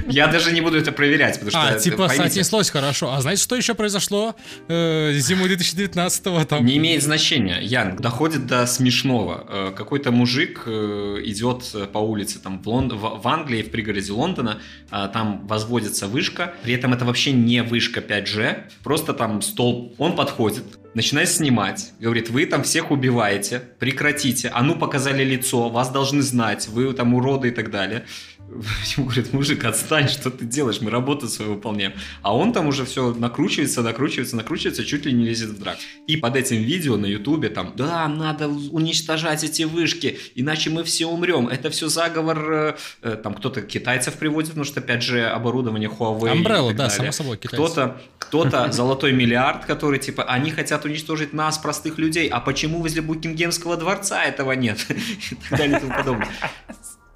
Я 0.08 0.26
даже 0.28 0.52
не 0.52 0.60
буду 0.60 0.78
это 0.78 0.90
проверять, 0.92 1.34
потому 1.34 1.50
что... 1.50 1.60
А, 1.76 1.78
типа 1.78 2.08
соотнеслось 2.08 2.70
хорошо. 2.70 3.12
А 3.12 3.20
знаете, 3.20 3.42
что 3.42 3.56
еще 3.56 3.74
произошло 3.74 4.34
э, 4.68 5.12
зимой 5.14 5.50
2019-го? 5.54 6.44
Там... 6.44 6.64
Не 6.64 6.76
имеет 6.78 7.02
значения, 7.02 7.58
Ян, 7.60 7.96
доходит 7.96 8.46
до 8.46 8.66
смешного. 8.66 9.44
Э, 9.48 9.72
Какой-то 9.76 10.10
мужик 10.10 10.62
э, 10.66 11.16
идет 11.24 11.74
по 11.92 11.98
улице 11.98 12.38
там, 12.38 12.62
в, 12.62 12.66
Лон- 12.68 12.88
в- 12.94 13.22
в 13.22 13.28
Англии, 13.28 13.62
в 13.62 13.70
пригороде 13.70 14.12
Лондона, 14.12 14.60
а, 14.90 15.08
там 15.08 15.46
возводится 15.46 16.06
вышка, 16.06 16.54
при 16.62 16.74
этом 16.74 16.94
это 16.94 17.04
вообще 17.04 17.32
не 17.32 17.62
вышка 17.62 18.00
5G, 18.00 18.62
просто 18.82 19.12
там 19.12 19.42
столб, 19.42 19.94
он 19.98 20.16
подходит, 20.16 20.64
начинает 20.94 21.28
снимать, 21.28 21.92
говорит, 22.00 22.30
вы 22.30 22.46
там 22.46 22.62
всех 22.62 22.90
убиваете, 22.90 23.60
прекратите, 23.78 24.48
а 24.48 24.62
ну 24.62 24.74
показали 24.76 25.22
лицо, 25.24 25.68
вас 25.68 25.90
должны 25.90 26.22
знать, 26.22 26.68
вы 26.68 26.92
там 26.94 27.14
уроды 27.14 27.48
и 27.48 27.50
так 27.50 27.70
далее. 27.70 28.04
Ему 28.96 29.06
говорит, 29.06 29.32
мужик, 29.32 29.64
отстань, 29.64 30.08
что 30.08 30.30
ты 30.30 30.44
делаешь, 30.44 30.80
мы 30.80 30.90
работу 30.90 31.28
свою 31.28 31.54
выполняем. 31.54 31.92
А 32.22 32.34
он 32.34 32.52
там 32.52 32.66
уже 32.66 32.84
все 32.84 33.14
накручивается, 33.14 33.82
накручивается, 33.82 34.36
накручивается, 34.36 34.84
чуть 34.84 35.04
ли 35.06 35.12
не 35.12 35.26
лезет 35.26 35.50
в 35.50 35.58
драк. 35.58 35.76
И 36.06 36.16
под 36.16 36.36
этим 36.36 36.62
видео 36.62 36.96
на 36.96 37.06
ютубе 37.06 37.50
там, 37.50 37.72
да, 37.76 38.08
надо 38.08 38.48
уничтожать 38.48 39.44
эти 39.44 39.62
вышки, 39.62 40.18
иначе 40.34 40.70
мы 40.70 40.84
все 40.84 41.06
умрем. 41.06 41.48
Это 41.48 41.70
все 41.70 41.88
заговор, 41.88 42.52
э, 42.52 42.76
э, 43.02 43.16
там 43.22 43.34
кто-то 43.34 43.60
китайцев 43.62 44.14
приводит, 44.14 44.50
потому 44.50 44.64
что, 44.64 44.80
опять 44.80 45.02
же, 45.02 45.26
оборудование 45.26 45.90
Huawei. 45.90 46.32
Umbrella, 46.32 46.68
так 46.68 46.76
да, 46.76 46.90
само 46.90 47.12
собой, 47.12 47.36
китайцы. 47.36 47.56
Кто-то, 47.56 48.00
кто-то 48.18 48.72
золотой 48.72 49.12
миллиард, 49.12 49.66
который 49.66 49.98
типа, 49.98 50.24
они 50.24 50.50
хотят 50.50 50.84
уничтожить 50.84 51.32
нас, 51.32 51.58
простых 51.58 51.98
людей, 51.98 52.28
а 52.28 52.40
почему 52.40 52.80
возле 52.80 53.02
Букингемского 53.02 53.76
дворца 53.76 54.24
этого 54.24 54.52
нет? 54.52 54.78
И 55.30 55.34
так 55.34 55.58
далее 55.58 55.76
и 55.76 55.80
тому 55.80 55.94
подобное. 55.94 56.28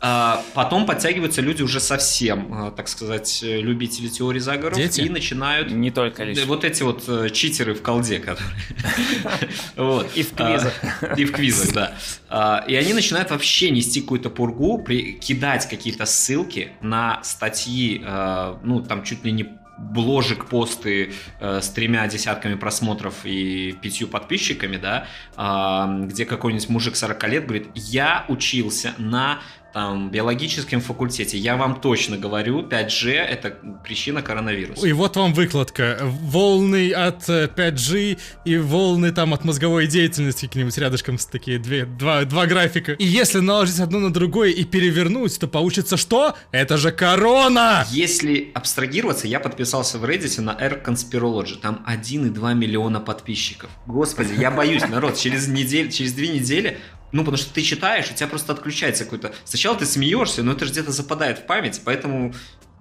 А, 0.05 0.43
Потом 0.55 0.85
подтягиваются 0.85 1.41
люди 1.43 1.63
уже 1.63 1.79
совсем, 1.79 2.53
а, 2.53 2.71
так 2.73 2.89
сказать, 2.89 3.41
э, 3.45 3.61
любители 3.61 4.09
теории 4.09 4.41
заговоров 4.41 4.77
Дети? 4.77 5.03
и 5.03 5.09
начинают 5.09 5.71
Не 5.71 5.93
только 5.93 6.25
лишь. 6.25 6.37
да, 6.37 6.45
вот 6.47 6.65
эти 6.65 6.83
вот 6.83 7.05
э, 7.07 7.31
читеры 7.31 7.75
в 7.75 7.83
колде, 7.83 8.19
которые... 8.19 8.51
Вот. 9.77 10.11
И 10.17 10.25
в 10.25 10.35
квизах. 10.35 10.75
А, 11.03 11.15
И 11.15 11.25
в 11.25 11.33
квизах, 11.33 11.73
да. 12.29 12.65
И 12.67 12.75
они 12.75 12.95
начинают 12.95 13.31
вообще 13.31 13.71
нести 13.71 14.01
какую-то 14.01 14.29
пургу, 14.29 14.85
кидать 14.85 15.69
какие-то 15.69 16.05
ссылки 16.05 16.73
на 16.81 17.23
статьи, 17.23 18.03
э, 18.05 18.57
ну, 18.65 18.83
там 18.83 19.05
чуть 19.05 19.25
ли 19.25 19.31
не 19.31 19.47
бложек, 19.79 20.47
посты 20.47 21.13
э, 21.41 21.61
с 21.61 21.69
тремя 21.71 22.07
десятками 22.07 22.55
просмотров 22.55 23.15
и 23.25 23.73
пятью 23.81 24.09
подписчиками, 24.09 24.77
да, 24.77 25.07
а, 25.37 25.87
где 26.05 26.25
какой-нибудь 26.25 26.69
мужик 26.69 26.97
40 26.97 27.29
лет 27.29 27.45
говорит, 27.45 27.69
я 27.75 28.25
учился 28.29 28.95
на 28.99 29.41
там, 29.73 30.11
биологическом 30.11 30.81
факультете, 30.81 31.39
я 31.39 31.57
вам 31.57 31.81
точно 31.81 32.17
говорю, 32.17 32.63
5G 32.63 33.11
это 33.13 33.57
причина 33.85 34.23
коронавируса. 34.23 34.87
И 34.87 34.93
вот 34.93 35.17
вам 35.17 35.33
выкладка. 35.35 35.99
Волны 36.03 36.93
от 36.93 37.29
э, 37.29 37.49
5G 37.49 38.19
и 38.45 38.57
волны 38.59 39.13
там 39.13 39.35
от 39.35 39.45
мозговой 39.45 39.87
деятельности 39.87 40.47
какие-нибудь 40.47 40.77
рядышком 40.79 41.19
такие 41.31 41.59
две, 41.59 41.85
два, 41.85 42.25
два 42.25 42.47
графика. 42.47 42.93
И 42.93 43.05
если 43.05 43.41
наложить 43.41 43.81
одно 43.81 43.99
на 43.99 44.13
другое 44.13 44.51
и 44.51 44.65
перевернуть, 44.65 45.39
то 45.39 45.49
получится 45.49 45.97
что? 45.97 46.37
Это 46.51 46.77
же 46.77 46.93
корона! 46.93 47.87
Если 47.91 48.51
абстрагироваться, 48.55 49.27
я 49.27 49.41
подписался 49.41 49.99
в 49.99 50.05
Reddit 50.05 50.41
на 50.41 50.57
R 50.59 50.83
Conspirology. 50.85 51.61
Там 51.61 51.85
1,2 51.89 52.55
миллиона 52.55 53.01
подписчиков. 53.01 53.71
Господи, 53.87 54.35
я 54.39 54.51
боюсь, 54.51 54.83
народ, 54.89 55.17
через 55.17 55.49
неделю, 55.49 55.91
через 55.91 56.13
две 56.13 56.29
недели 56.29 56.79
ну, 57.13 57.21
потому 57.21 57.37
что 57.37 57.53
ты 57.53 57.63
читаешь, 57.63 58.11
у 58.11 58.15
тебя 58.15 58.27
просто 58.27 58.53
отключается 58.53 59.05
какой-то... 59.05 59.33
Сначала 59.45 59.77
ты 59.77 59.87
смеешься, 59.87 60.43
но 60.43 60.53
это 60.53 60.65
же 60.65 60.73
где-то 60.73 60.93
западает 60.93 61.41
в 61.41 61.47
память, 61.47 61.81
поэтому 61.85 62.35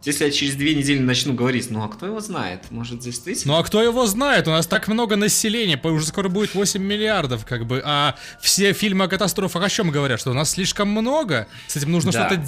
если 0.04 0.26
я 0.26 0.32
через 0.32 0.56
две 0.56 0.74
недели 0.74 1.00
начну 1.00 1.34
говорить, 1.34 1.70
ну, 1.70 1.84
а 1.84 1.88
кто 1.88 2.08
его 2.08 2.20
знает? 2.22 2.72
Может, 2.72 3.00
действительно? 3.00 3.54
Ну 3.54 3.60
а 3.60 3.64
кто 3.64 3.84
его 3.84 4.08
знает? 4.08 4.48
У 4.48 4.52
нас 4.52 4.66
так 4.66 4.88
много 4.88 5.16
населения, 5.16 5.80
уже 5.84 6.08
скоро 6.08 6.28
будет 6.28 6.56
8 6.56 6.82
миллиардов, 6.82 7.46
как 7.46 7.68
бы. 7.68 7.84
А 7.86 8.16
все 8.42 8.74
фильмы 8.74 9.06
о 9.06 9.08
катастрофах 9.08 9.64
о 9.64 9.70
чем 9.70 9.92
говорят? 9.92 10.20
Что 10.20 10.32
у 10.32 10.34
нас 10.34 10.52
слишком 10.52 10.88
много, 10.90 11.48
с 11.68 11.76
этим 11.76 11.92
нужно 11.92 12.12
Да, 12.12 12.22
что-то 12.26 12.38
да. 12.38 12.48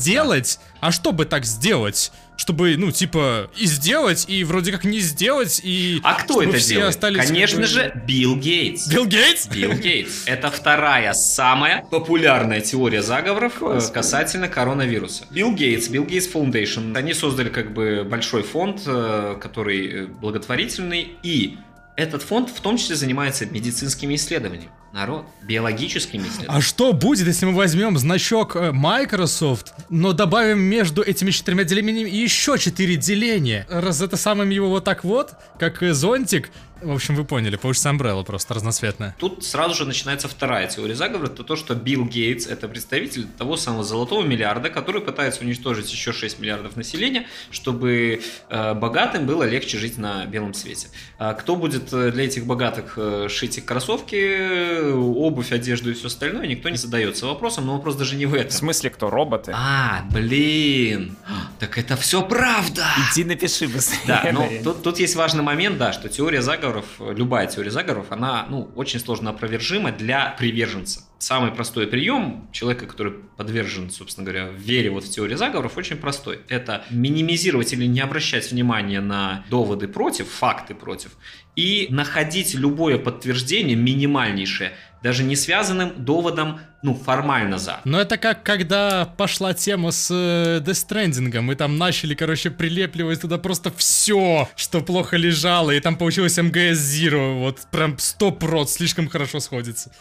А 0.84 0.92
чтобы 0.92 1.24
так 1.24 1.46
сделать? 1.46 2.12
Чтобы, 2.36 2.76
ну, 2.76 2.92
типа, 2.92 3.50
и 3.56 3.66
сделать, 3.68 4.26
и 4.28 4.44
вроде 4.44 4.74
как 4.74 4.84
не 4.84 5.00
сделать, 5.00 5.62
и... 5.64 6.02
А 6.04 6.16
кто 6.16 6.42
это 6.42 6.58
все 6.58 6.74
делает? 6.74 6.90
остались 6.90 7.26
Конечно 7.26 7.66
же, 7.66 7.94
Билл 8.06 8.36
Гейтс. 8.36 8.90
Билл 8.90 9.06
Гейтс? 9.06 9.48
Билл 9.48 9.72
Гейтс. 9.76 10.24
Это 10.26 10.52
вторая 10.52 11.14
самая 11.14 11.86
популярная 11.90 12.60
теория 12.60 13.02
заговоров 13.02 13.62
э, 13.62 13.76
Господи. 13.76 13.94
касательно 13.94 14.50
коронавируса. 14.50 15.26
Билл 15.32 15.54
Гейтс, 15.54 15.88
Билл 15.88 16.04
Гейтс 16.04 16.28
Foundation. 16.28 16.98
Они 16.98 17.14
создали 17.14 17.48
как 17.48 17.74
бы 17.74 18.04
большой 18.04 18.44
фонд, 18.44 18.82
э, 18.86 19.38
который 19.42 19.88
э, 19.88 20.06
благотворительный, 20.08 21.14
и 21.24 21.60
этот 21.96 22.24
фонд 22.24 22.50
в 22.50 22.60
том 22.62 22.78
числе 22.78 22.96
занимается 22.96 23.46
медицинскими 23.46 24.16
исследованиями. 24.16 24.72
народ, 24.94 25.26
биологическими 25.42 26.22
исследованиями. 26.22 26.58
А 26.58 26.62
что 26.62 26.94
будет, 26.94 27.26
если 27.26 27.48
мы 27.48 27.54
возьмем 27.54 27.98
значок 27.98 28.56
э, 28.56 28.72
Microsoft, 28.72 29.74
но 29.90 30.14
добавим 30.14 30.60
между 30.60 31.02
этими 31.02 31.32
четырьмя 31.32 31.64
делениями 31.64 32.10
еще 32.10 32.60
четыре 32.60 32.96
деления? 32.96 33.66
Раз 33.70 34.02
это 34.02 34.18
самым 34.18 34.50
его 34.52 34.70
вот 34.70 34.84
так 34.84 35.04
вот, 35.04 35.34
как 35.60 35.82
э, 35.82 35.94
зонтик, 35.94 36.52
в 36.84 36.92
общем, 36.92 37.16
вы 37.16 37.24
поняли, 37.24 37.56
получится 37.56 37.90
Umbrella 37.90 38.24
просто 38.24 38.54
разноцветная. 38.54 39.16
Тут 39.18 39.44
сразу 39.44 39.76
же 39.76 39.86
начинается 39.86 40.28
вторая 40.28 40.68
теория 40.68 40.96
заговора, 40.96 41.28
это 41.28 41.44
то, 41.44 41.56
что 41.56 41.76
Билл 41.76 42.06
Гейтс 42.06 42.48
это 42.48 42.68
представитель 42.68 43.26
того 43.38 43.58
самого 43.58 43.84
золотого 43.84 44.24
миллиарда, 44.24 44.70
который 44.70 45.02
пытается 45.02 45.42
уничтожить 45.42 45.92
еще 45.92 46.12
6 46.12 46.40
миллиардов 46.40 46.76
населения, 46.76 47.28
чтобы 47.52 48.22
э, 48.50 48.74
богатым 48.74 49.26
было 49.26 49.44
легче 49.44 49.78
жить 49.78 49.98
на 49.98 50.26
белом 50.26 50.54
свете. 50.54 50.88
А 51.18 51.34
кто 51.34 51.56
будет 51.56 51.92
э, 51.94 52.12
для 52.12 52.26
этих 52.26 52.46
богатых 52.46 52.94
э, 52.98 53.28
шить 53.30 53.58
их 53.58 53.66
кроссовки, 53.66 54.92
обувь, 54.92 55.52
одежду 55.52 55.92
и 55.92 55.94
все 55.94 56.08
остальное, 56.08 56.48
никто 56.48 56.70
не 56.70 56.78
задается 56.78 57.26
вопросом, 57.26 57.66
но 57.66 57.74
вопрос 57.74 57.96
даже 57.96 58.16
не 58.16 58.26
в 58.26 58.34
этом. 58.34 58.50
В 58.50 58.54
смысле, 58.54 58.90
кто 58.90 59.10
роботы? 59.10 59.54
А, 59.56 60.04
блин, 60.12 61.16
так 61.60 61.78
это 61.78 61.96
все 61.96 62.22
правда! 62.24 62.86
Иди 63.12 63.24
напиши 63.24 63.68
быстрее. 63.68 64.00
Да, 64.08 64.30
но 64.34 64.50
тут, 64.64 64.84
тут 64.84 65.00
есть 65.00 65.16
важный 65.16 65.44
момент, 65.44 65.78
да, 65.78 65.94
что 65.94 66.10
теория 66.10 66.42
заговора 66.42 66.73
заговоров, 66.74 67.18
любая 67.18 67.48
теория 67.48 67.72
заговоров, 67.72 68.08
она 68.10 68.46
ну, 68.50 68.72
очень 68.76 69.00
сложно 69.00 69.30
опровержима 69.30 69.92
для 69.92 70.36
приверженца. 70.38 71.02
Самый 71.20 71.52
простой 71.52 71.88
прием 71.88 72.50
человека, 72.52 72.86
который 72.86 73.14
подвержен, 73.38 73.90
собственно 73.90 74.26
говоря, 74.26 74.50
вере 74.50 74.90
вот 74.90 75.06
в 75.06 75.10
теорию 75.10 75.38
заговоров, 75.38 75.78
очень 75.78 75.98
простой. 75.98 76.42
Это 76.50 76.84
минимизировать 76.90 77.74
или 77.74 77.86
не 77.86 78.02
обращать 78.02 78.52
внимания 78.52 79.00
на 79.00 79.46
доводы 79.50 79.88
против, 79.88 80.28
факты 80.28 80.76
против, 80.76 81.12
и 81.56 81.88
находить 81.90 82.56
любое 82.56 82.98
подтверждение, 82.98 83.76
минимальнейшее, 83.76 84.74
даже 85.02 85.24
не 85.24 85.36
связанным 85.36 86.04
доводом, 86.04 86.60
ну, 86.84 86.94
формально 86.94 87.58
за. 87.58 87.80
Но 87.86 88.00
это 88.00 88.18
как 88.18 88.44
когда 88.44 89.06
пошла 89.06 89.54
тема 89.54 89.92
с 89.92 90.12
э, 90.12 90.60
Death 90.60 90.88
Stranding, 90.88 91.42
мы 91.42 91.56
там 91.56 91.78
начали, 91.78 92.14
короче, 92.14 92.52
прилепливать 92.52 93.22
туда 93.22 93.38
просто 93.38 93.72
все, 93.76 94.50
что 94.56 94.82
плохо 94.82 95.16
лежало, 95.16 95.72
и 95.72 95.80
там 95.80 95.96
получилось 95.96 96.38
МГС 96.38 96.78
Zero, 96.78 97.40
вот 97.40 97.62
прям 97.72 97.98
100 97.98 98.66
слишком 98.68 99.08
хорошо 99.08 99.40
сходится, 99.40 99.92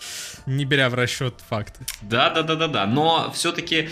не 0.47 0.65
беря 0.65 0.91
в 0.91 0.95
расчет 0.95 1.35
факты. 1.49 1.87
Да-да-да-да-да, 2.03 2.87
но 2.87 3.31
все-таки 3.33 3.89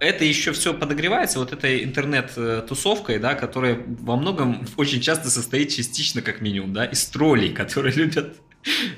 это 0.00 0.24
еще 0.24 0.52
все 0.52 0.74
подогревается 0.74 1.38
вот 1.38 1.52
этой 1.52 1.84
интернет-тусовкой, 1.84 3.20
да, 3.20 3.36
которая 3.36 3.78
во 3.86 4.16
многом 4.16 4.66
очень 4.76 5.00
часто 5.00 5.30
состоит 5.30 5.68
частично, 5.68 6.22
как 6.22 6.40
минимум, 6.40 6.72
да, 6.72 6.86
из 6.86 7.04
троллей, 7.06 7.50
которые 7.50 7.94
любят 7.94 8.34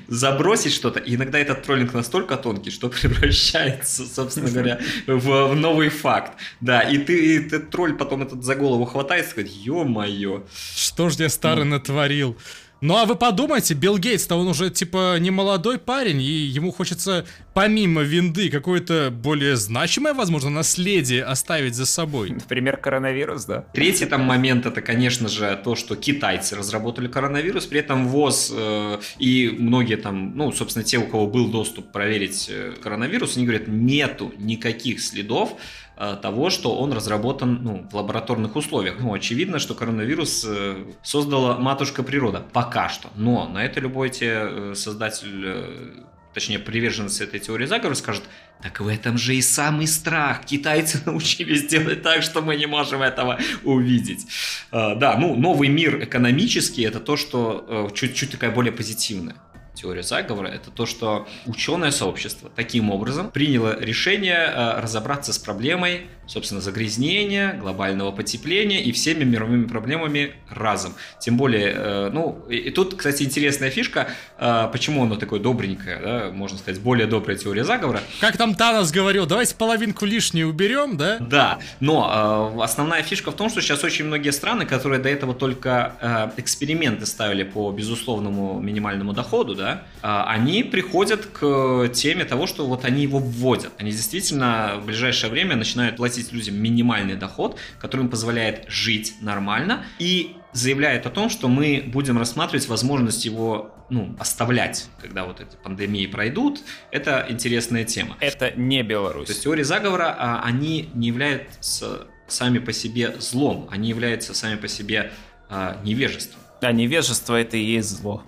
забросить 0.07 0.73
что-то. 0.73 0.99
И 0.99 1.15
иногда 1.15 1.39
этот 1.39 1.63
троллинг 1.63 1.93
настолько 1.93 2.37
тонкий, 2.37 2.71
что 2.71 2.89
превращается, 2.89 4.05
собственно 4.05 4.49
говоря, 4.49 4.79
в, 5.07 5.47
в 5.47 5.55
новый 5.55 5.89
факт. 5.89 6.33
Да, 6.61 6.81
и 6.81 6.97
ты, 6.97 7.35
и 7.35 7.39
ты 7.39 7.59
тролль 7.59 7.95
потом 7.95 8.23
этот 8.23 8.43
за 8.43 8.55
голову 8.55 8.85
хватает 8.85 9.27
и 9.27 9.31
говорит, 9.31 9.51
ё-моё. 9.51 10.43
Что 10.75 11.09
ж 11.09 11.15
я 11.15 11.29
старый 11.29 11.65
натворил? 11.65 12.37
Ну 12.81 12.97
а 12.97 13.05
вы 13.05 13.15
подумайте, 13.15 13.73
Билл 13.73 13.97
Гейтс-то 13.97 14.35
он 14.35 14.47
уже 14.47 14.69
типа 14.69 15.17
не 15.19 15.31
молодой 15.31 15.79
парень, 15.79 16.21
и 16.21 16.25
ему 16.25 16.71
хочется 16.71 17.25
помимо 17.53 18.01
винды 18.01 18.49
какое-то 18.49 19.11
более 19.11 19.55
значимое, 19.55 20.13
возможно, 20.13 20.49
наследие 20.49 21.23
оставить 21.23 21.73
за 21.73 21.85
собой. 21.85 22.29
Например, 22.31 22.77
коронавирус, 22.77 23.45
да? 23.45 23.65
Третий 23.73 24.05
там 24.05 24.21
момент 24.21 24.65
это, 24.65 24.81
конечно 24.81 25.29
же, 25.29 25.59
то, 25.63 25.75
что 25.75 25.95
китайцы 25.95 26.55
разработали 26.55 27.07
коронавирус, 27.07 27.65
при 27.65 27.79
этом 27.79 28.07
ВОЗ 28.07 28.51
э, 28.53 28.99
и 29.19 29.55
многие 29.57 29.95
там, 29.95 30.35
ну, 30.35 30.51
собственно, 30.51 30.83
те, 30.83 30.97
у 30.97 31.07
кого 31.07 31.27
был 31.27 31.47
доступ 31.47 31.91
проверить 31.93 32.47
э, 32.49 32.73
коронавирус, 32.83 33.37
они 33.37 33.45
говорят, 33.45 33.67
нету 33.67 34.33
никаких 34.37 35.01
следов 35.01 35.57
того, 35.95 36.49
что 36.49 36.75
он 36.75 36.91
разработан 36.91 37.59
ну, 37.63 37.87
в 37.89 37.95
лабораторных 37.95 38.55
условиях. 38.55 38.95
Ну, 38.99 39.13
очевидно, 39.13 39.59
что 39.59 39.75
коронавирус 39.75 40.45
э, 40.45 40.75
создала 41.03 41.57
матушка 41.57 42.03
природа. 42.03 42.43
Пока 42.51 42.89
что. 42.89 43.09
Но 43.15 43.47
на 43.47 43.63
это 43.63 43.79
любой 43.79 44.09
те 44.09 44.31
э, 44.31 44.73
создатель 44.75 46.03
точнее, 46.33 46.59
приверженец 46.59 47.21
этой 47.21 47.39
теории 47.39 47.65
заговора 47.65 47.95
скажет, 47.95 48.23
так 48.61 48.81
в 48.81 48.89
этом 48.89 49.17
же 49.17 49.35
и 49.35 49.41
самый 49.41 49.87
страх. 49.87 50.43
Китайцы 50.43 51.01
научились 51.05 51.65
делать 51.65 52.01
так, 52.01 52.23
что 52.23 52.41
мы 52.41 52.57
не 52.57 52.65
можем 52.65 53.01
этого 53.01 53.39
увидеть. 53.63 54.27
Да, 54.69 55.15
ну, 55.17 55.33
новый 55.35 55.69
мир 55.69 56.03
экономический– 56.03 56.81
это 56.83 56.99
то, 56.99 57.15
что 57.15 57.89
чуть-чуть 57.95 58.31
такая 58.31 58.51
более 58.51 58.73
позитивная 58.73 59.37
теория 59.75 60.03
заговора, 60.03 60.47
это 60.47 60.71
то, 60.71 60.85
что 60.85 61.27
ученое 61.45 61.91
сообщество 61.91 62.49
таким 62.55 62.89
образом 62.89 63.29
приняло 63.29 63.79
решение 63.79 64.47
э, 64.47 64.79
разобраться 64.79 65.33
с 65.33 65.37
проблемой, 65.37 66.07
собственно, 66.27 66.61
загрязнения, 66.61 67.53
глобального 67.53 68.11
потепления 68.11 68.81
и 68.81 68.91
всеми 68.91 69.23
мировыми 69.23 69.65
проблемами 69.65 70.33
разом. 70.49 70.93
Тем 71.19 71.37
более, 71.37 71.73
э, 71.75 72.09
ну, 72.11 72.43
и 72.49 72.69
тут, 72.71 72.95
кстати, 72.95 73.23
интересная 73.23 73.69
фишка, 73.69 74.07
э, 74.37 74.69
почему 74.71 75.03
оно 75.03 75.15
такое 75.15 75.39
добренькое, 75.39 75.99
да, 75.99 76.31
можно 76.31 76.57
сказать, 76.57 76.81
более 76.81 77.07
добрая 77.07 77.37
теория 77.37 77.63
заговора. 77.63 78.01
Как 78.19 78.37
там 78.37 78.55
Танос 78.55 78.91
говорил, 78.91 79.25
давайте 79.25 79.55
половинку 79.55 80.05
лишнюю 80.05 80.49
уберем, 80.49 80.97
да? 80.97 81.17
Да, 81.19 81.59
но 81.79 82.59
основная 82.61 83.03
фишка 83.03 83.31
в 83.31 83.35
том, 83.35 83.49
что 83.49 83.61
сейчас 83.61 83.83
очень 83.83 84.05
многие 84.05 84.31
страны, 84.31 84.65
которые 84.65 84.99
до 84.99 85.09
этого 85.09 85.33
только 85.33 86.31
эксперименты 86.37 87.05
ставили 87.05 87.43
по 87.43 87.71
безусловному 87.71 88.59
минимальному 88.59 89.13
доходу, 89.13 89.55
да, 89.55 89.83
они 90.01 90.63
приходят 90.63 91.25
к 91.25 91.89
теме 91.93 92.25
того, 92.25 92.47
что 92.47 92.65
вот 92.65 92.85
они 92.85 93.03
его 93.03 93.19
вводят. 93.19 93.71
Они 93.77 93.91
действительно 93.91 94.75
в 94.81 94.85
ближайшее 94.85 95.29
время 95.31 95.55
начинают 95.55 95.97
платить 95.97 96.14
людям 96.31 96.55
минимальный 96.55 97.15
доход, 97.15 97.57
который 97.79 98.01
им 98.01 98.09
позволяет 98.09 98.65
жить 98.67 99.15
нормально 99.21 99.85
и 99.99 100.35
заявляет 100.53 101.05
о 101.05 101.09
том, 101.09 101.29
что 101.29 101.47
мы 101.47 101.83
будем 101.85 102.17
рассматривать 102.17 102.67
возможность 102.67 103.25
его 103.25 103.71
ну, 103.89 104.15
оставлять, 104.19 104.87
когда 105.01 105.25
вот 105.25 105.41
эти 105.41 105.55
пандемии 105.63 106.07
пройдут, 106.07 106.61
это 106.91 107.25
интересная 107.29 107.83
тема. 107.83 108.17
Это 108.19 108.51
не 108.51 108.81
Беларусь. 108.81 109.27
То 109.27 109.33
есть 109.33 109.43
теории 109.43 109.63
заговора, 109.63 110.15
а, 110.17 110.41
они 110.43 110.89
не 110.93 111.07
являются 111.07 112.07
сами 112.27 112.59
по 112.59 112.73
себе 112.73 113.15
злом, 113.19 113.67
они 113.71 113.89
являются 113.89 114.33
сами 114.33 114.55
по 114.55 114.67
себе 114.67 115.11
а, 115.49 115.79
невежеством. 115.83 116.39
Да, 116.61 116.71
невежество 116.71 117.35
это 117.35 117.57
и 117.57 117.63
есть 117.63 117.89
зло. 117.89 118.23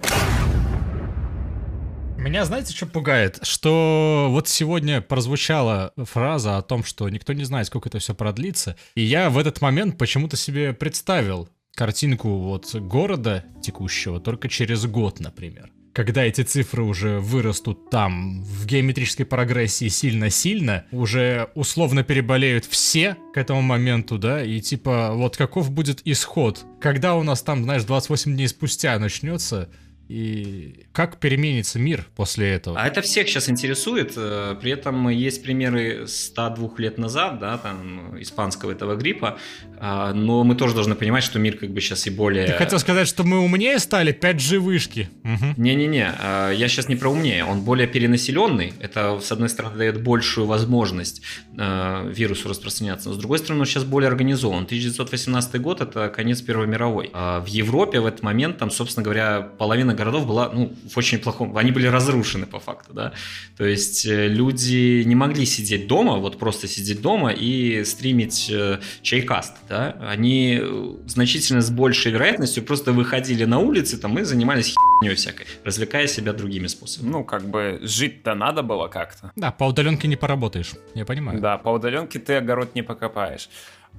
Меня 2.27 2.43
знаете, 2.43 2.73
что 2.73 2.85
пугает? 2.85 3.39
Что 3.43 4.27
вот 4.29 4.49
сегодня 4.49 4.99
прозвучала 4.99 5.93
фраза 5.95 6.57
о 6.57 6.61
том, 6.61 6.83
что 6.83 7.07
никто 7.07 7.31
не 7.31 7.45
знает, 7.45 7.67
сколько 7.67 7.87
это 7.87 7.99
все 7.99 8.13
продлится. 8.13 8.75
И 8.95 9.01
я 9.01 9.29
в 9.29 9.37
этот 9.37 9.61
момент 9.61 9.97
почему-то 9.97 10.35
себе 10.35 10.73
представил 10.73 11.47
картинку 11.73 12.27
вот 12.39 12.75
города 12.75 13.45
текущего 13.63 14.19
только 14.19 14.49
через 14.49 14.85
год, 14.85 15.21
например. 15.21 15.71
Когда 15.93 16.25
эти 16.25 16.41
цифры 16.41 16.83
уже 16.83 17.19
вырастут 17.21 17.89
там 17.89 18.43
в 18.43 18.65
геометрической 18.65 19.25
прогрессии 19.25 19.87
сильно-сильно, 19.87 20.85
уже 20.91 21.49
условно 21.55 22.03
переболеют 22.03 22.65
все 22.65 23.15
к 23.33 23.37
этому 23.37 23.61
моменту, 23.61 24.17
да, 24.17 24.43
и 24.43 24.59
типа 24.59 25.13
вот 25.13 25.37
каков 25.37 25.71
будет 25.71 26.01
исход? 26.03 26.65
Когда 26.81 27.15
у 27.15 27.23
нас 27.23 27.41
там, 27.41 27.63
знаешь, 27.63 27.85
28 27.85 28.35
дней 28.35 28.49
спустя 28.49 28.99
начнется 28.99 29.69
и 30.07 30.85
как 30.93 31.17
переменится 31.17 31.79
мир 31.79 32.07
после 32.15 32.53
этого? 32.53 32.79
А 32.79 32.87
это 32.87 33.01
всех 33.01 33.27
сейчас 33.27 33.49
интересует. 33.49 34.13
Э, 34.15 34.55
при 34.59 34.71
этом 34.71 35.09
есть 35.09 35.43
примеры 35.43 36.07
102 36.07 36.69
лет 36.77 36.97
назад, 36.97 37.39
да, 37.39 37.57
там, 37.57 38.21
испанского 38.21 38.71
этого 38.71 38.95
гриппа. 38.95 39.37
А, 39.79 40.13
но 40.13 40.45
мы 40.45 40.55
тоже 40.55 40.73
должны 40.73 40.95
понимать, 40.95 41.23
что 41.23 41.39
мир 41.39 41.57
как 41.57 41.71
бы 41.71 41.81
сейчас 41.81 42.07
и 42.07 42.09
более... 42.09 42.47
Ты 42.47 42.53
хотел 42.53 42.79
сказать, 42.79 43.07
что 43.07 43.25
мы 43.25 43.39
умнее 43.39 43.79
стали? 43.79 44.17
5G 44.17 44.59
вышки. 44.59 45.09
Не-не-не, 45.57 46.07
угу. 46.07 46.53
я 46.53 46.67
сейчас 46.69 46.87
не 46.87 46.95
про 46.95 47.09
умнее. 47.09 47.43
Он 47.43 47.61
более 47.61 47.87
перенаселенный. 47.87 48.73
Это, 48.79 49.19
с 49.19 49.31
одной 49.33 49.49
стороны, 49.49 49.77
дает 49.77 50.01
большую 50.01 50.47
возможность 50.47 51.21
э, 51.57 52.11
вирусу 52.15 52.47
распространяться. 52.47 53.09
Но, 53.09 53.15
с 53.15 53.17
другой 53.17 53.39
стороны, 53.39 53.61
он 53.61 53.65
сейчас 53.65 53.83
более 53.83 54.07
организован. 54.07 54.63
1918 54.63 55.61
год– 55.61 55.81
это 55.81 56.07
конец 56.07 56.41
Первой 56.41 56.67
мировой. 56.67 57.11
В 57.13 57.45
Европе 57.47 57.99
в 57.99 58.05
этот 58.05 58.23
момент, 58.23 58.57
там, 58.57 58.71
собственно 58.71 59.03
говоря, 59.03 59.41
половина 59.41 59.96
городов 59.97 60.25
была 60.25 60.49
ну, 60.53 60.73
в 60.89 60.97
очень 60.97 61.17
плохом... 61.19 61.57
Они 61.57 61.71
были 61.71 61.87
разрушены 61.87 62.45
по 62.45 62.59
факту, 62.59 62.93
да. 62.93 63.13
То 63.57 63.65
есть 63.65 64.05
э, 64.05 64.27
люди 64.27 65.03
не 65.03 65.15
могли 65.15 65.45
сидеть 65.45 65.87
дома, 65.87 66.17
вот 66.17 66.39
просто 66.39 66.67
сидеть 66.67 67.01
дома 67.01 67.31
и 67.31 67.83
стримить 67.83 68.49
э, 68.49 68.79
чайкаст, 69.01 69.53
да. 69.69 69.97
Они 70.01 70.59
э, 70.61 70.95
значительно 71.07 71.61
с 71.61 71.69
большей 71.69 72.11
вероятностью 72.11 72.63
просто 72.63 72.93
выходили 72.93 73.45
на 73.45 73.59
улицы 73.59 73.97
там 73.97 74.17
и 74.19 74.23
занимались 74.23 74.73
херней 74.73 75.15
всякой, 75.15 75.47
развлекая 75.63 76.07
себя 76.07 76.33
другими 76.33 76.67
способами. 76.67 77.11
Ну, 77.11 77.23
как 77.23 77.49
бы 77.49 77.79
жить-то 77.81 78.35
надо 78.35 78.63
было 78.63 78.87
как-то. 78.87 79.31
Да, 79.35 79.51
по 79.51 79.65
удаленке 79.65 80.07
не 80.07 80.15
поработаешь, 80.15 80.73
я 80.95 81.05
понимаю. 81.05 81.39
Да, 81.41 81.57
по 81.57 81.69
удаленке 81.69 82.19
ты 82.19 82.35
огород 82.35 82.75
не 82.75 82.83
покопаешь. 82.83 83.49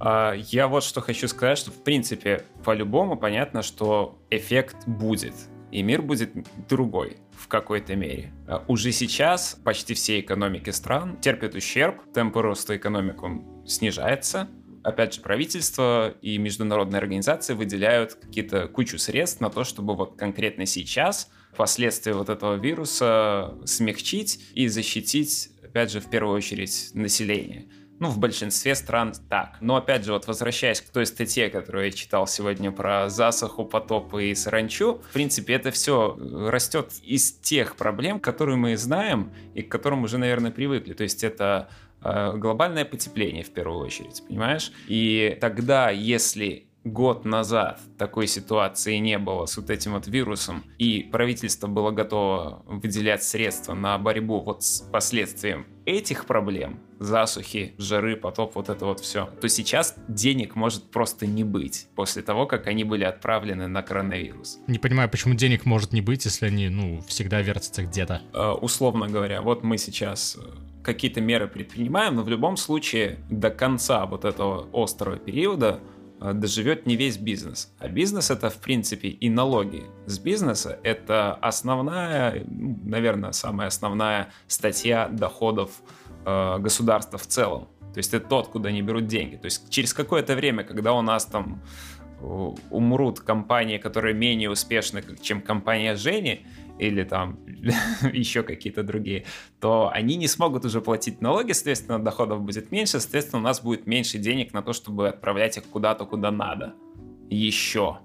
А, 0.00 0.32
я 0.32 0.68
вот 0.68 0.84
что 0.84 1.00
хочу 1.00 1.28
сказать, 1.28 1.58
что 1.58 1.70
в 1.70 1.82
принципе 1.82 2.44
по-любому 2.64 3.16
понятно, 3.16 3.62
что 3.62 4.18
эффект 4.30 4.76
будет 4.86 5.34
и 5.70 5.82
мир 5.82 6.02
будет 6.02 6.32
другой 6.68 7.18
в 7.32 7.48
какой-то 7.48 7.94
мере. 7.96 8.32
А 8.46 8.64
уже 8.68 8.92
сейчас 8.92 9.58
почти 9.64 9.94
все 9.94 10.20
экономики 10.20 10.70
стран 10.70 11.18
терпят 11.20 11.54
ущерб, 11.54 12.12
темпы 12.12 12.42
роста 12.42 12.76
экономик 12.76 13.22
он 13.22 13.44
снижается, 13.66 14.48
опять 14.82 15.14
же, 15.14 15.20
правительство 15.20 16.14
и 16.22 16.38
международные 16.38 16.98
организации 16.98 17.54
выделяют 17.54 18.14
какие-то 18.14 18.68
кучу 18.68 18.98
средств 18.98 19.40
на 19.40 19.50
то, 19.50 19.64
чтобы 19.64 19.94
вот 19.94 20.16
конкретно 20.16 20.66
сейчас 20.66 21.30
последствия 21.56 22.14
вот 22.14 22.28
этого 22.28 22.54
вируса 22.54 23.58
смягчить 23.64 24.40
и 24.54 24.68
защитить, 24.68 25.50
опять 25.62 25.90
же, 25.90 26.00
в 26.00 26.08
первую 26.08 26.36
очередь 26.36 26.90
население. 26.94 27.68
Ну, 28.00 28.10
в 28.10 28.18
большинстве 28.18 28.74
стран 28.74 29.12
так. 29.28 29.56
Но, 29.60 29.76
опять 29.76 30.04
же, 30.04 30.12
вот 30.12 30.26
возвращаясь 30.26 30.80
к 30.80 30.90
той 30.90 31.06
статье, 31.06 31.50
которую 31.50 31.86
я 31.86 31.90
читал 31.90 32.26
сегодня 32.26 32.70
про 32.70 33.08
засуху, 33.08 33.64
потопы 33.64 34.26
и 34.26 34.34
саранчу, 34.34 35.00
в 35.10 35.12
принципе, 35.12 35.54
это 35.54 35.70
все 35.70 36.16
растет 36.48 36.92
из 37.02 37.32
тех 37.32 37.76
проблем, 37.76 38.20
которые 38.20 38.56
мы 38.56 38.76
знаем 38.76 39.32
и 39.54 39.62
к 39.62 39.70
которым 39.70 40.04
уже, 40.04 40.18
наверное, 40.18 40.52
привыкли. 40.52 40.92
То 40.92 41.02
есть 41.02 41.24
это 41.24 41.68
э, 42.02 42.34
глобальное 42.36 42.84
потепление 42.84 43.42
в 43.42 43.50
первую 43.50 43.80
очередь, 43.84 44.22
понимаешь? 44.28 44.72
И 44.86 45.36
тогда, 45.40 45.90
если 45.90 46.67
год 46.92 47.24
назад 47.24 47.80
такой 47.98 48.26
ситуации 48.26 48.96
не 48.96 49.18
было 49.18 49.46
с 49.46 49.56
вот 49.56 49.70
этим 49.70 49.92
вот 49.92 50.06
вирусом, 50.06 50.64
и 50.78 51.08
правительство 51.10 51.66
было 51.66 51.90
готово 51.90 52.62
выделять 52.66 53.22
средства 53.22 53.74
на 53.74 53.98
борьбу 53.98 54.40
вот 54.40 54.62
с 54.62 54.80
последствием 54.80 55.66
этих 55.88 56.26
проблем, 56.26 56.80
засухи, 56.98 57.74
жары, 57.78 58.16
потоп, 58.16 58.56
вот 58.56 58.68
это 58.68 58.84
вот 58.84 59.00
все, 59.00 59.26
то 59.40 59.48
сейчас 59.48 59.96
денег 60.06 60.54
может 60.54 60.90
просто 60.90 61.26
не 61.26 61.44
быть 61.44 61.88
после 61.94 62.22
того, 62.22 62.46
как 62.46 62.66
они 62.66 62.84
были 62.84 63.04
отправлены 63.04 63.68
на 63.68 63.82
коронавирус. 63.82 64.58
Не 64.66 64.78
понимаю, 64.78 65.08
почему 65.08 65.34
денег 65.34 65.64
может 65.64 65.92
не 65.94 66.02
быть, 66.02 66.26
если 66.26 66.46
они, 66.46 66.68
ну, 66.68 67.00
всегда 67.08 67.40
вертятся 67.40 67.84
где-то. 67.84 68.20
Э, 68.34 68.50
условно 68.50 69.08
говоря, 69.08 69.40
вот 69.40 69.62
мы 69.62 69.78
сейчас 69.78 70.36
э, 70.36 70.42
какие-то 70.82 71.20
меры 71.20 71.48
предпринимаем, 71.48 72.16
но 72.16 72.22
в 72.22 72.28
любом 72.28 72.56
случае 72.56 73.18
до 73.30 73.50
конца 73.50 74.04
вот 74.06 74.24
этого 74.24 74.68
острого 74.72 75.16
периода 75.16 75.80
доживет 76.20 76.86
не 76.86 76.96
весь 76.96 77.16
бизнес. 77.16 77.72
А 77.78 77.88
бизнес 77.88 78.30
это, 78.30 78.50
в 78.50 78.58
принципе, 78.58 79.08
и 79.08 79.30
налоги 79.30 79.84
с 80.06 80.18
бизнеса 80.18 80.78
это 80.82 81.34
основная, 81.34 82.44
наверное, 82.46 83.32
самая 83.32 83.68
основная 83.68 84.32
статья 84.46 85.08
доходов 85.08 85.70
э, 86.24 86.58
государства 86.58 87.18
в 87.18 87.26
целом. 87.26 87.68
То 87.94 87.98
есть 87.98 88.14
это 88.14 88.28
то, 88.28 88.38
откуда 88.38 88.68
они 88.68 88.82
берут 88.82 89.06
деньги. 89.06 89.36
То 89.36 89.46
есть 89.46 89.70
через 89.70 89.94
какое-то 89.94 90.34
время, 90.34 90.64
когда 90.64 90.92
у 90.92 91.02
нас 91.02 91.24
там 91.24 91.62
э, 92.20 92.24
умрут 92.70 93.20
компании, 93.20 93.78
которые 93.78 94.14
менее 94.14 94.50
успешны, 94.50 95.02
чем 95.20 95.40
компания 95.40 95.94
Жени, 95.96 96.46
или 96.78 97.04
там 97.04 97.38
еще 98.12 98.42
какие-то 98.42 98.82
другие, 98.82 99.24
то 99.60 99.90
они 99.92 100.16
не 100.16 100.28
смогут 100.28 100.64
уже 100.64 100.80
платить 100.80 101.20
налоги, 101.20 101.52
соответственно, 101.52 101.98
доходов 101.98 102.42
будет 102.42 102.70
меньше, 102.70 103.00
соответственно, 103.00 103.40
у 103.40 103.44
нас 103.44 103.60
будет 103.60 103.86
меньше 103.86 104.18
денег 104.18 104.52
на 104.52 104.62
то, 104.62 104.72
чтобы 104.72 105.08
отправлять 105.08 105.56
их 105.56 105.64
куда-то, 105.64 106.06
куда 106.06 106.30
надо. 106.30 106.74
Еще. 107.30 107.98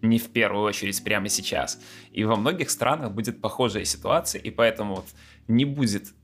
Не 0.00 0.18
в 0.18 0.28
первую 0.28 0.64
очередь 0.64 1.02
прямо 1.02 1.28
сейчас. 1.28 1.80
И 2.12 2.24
во 2.24 2.36
многих 2.36 2.70
странах 2.70 3.12
будет 3.12 3.40
похожая 3.40 3.84
ситуация, 3.84 4.40
и 4.40 4.50
поэтому 4.50 4.96
вот 4.96 5.06
не 5.48 5.64
будет 5.64 6.14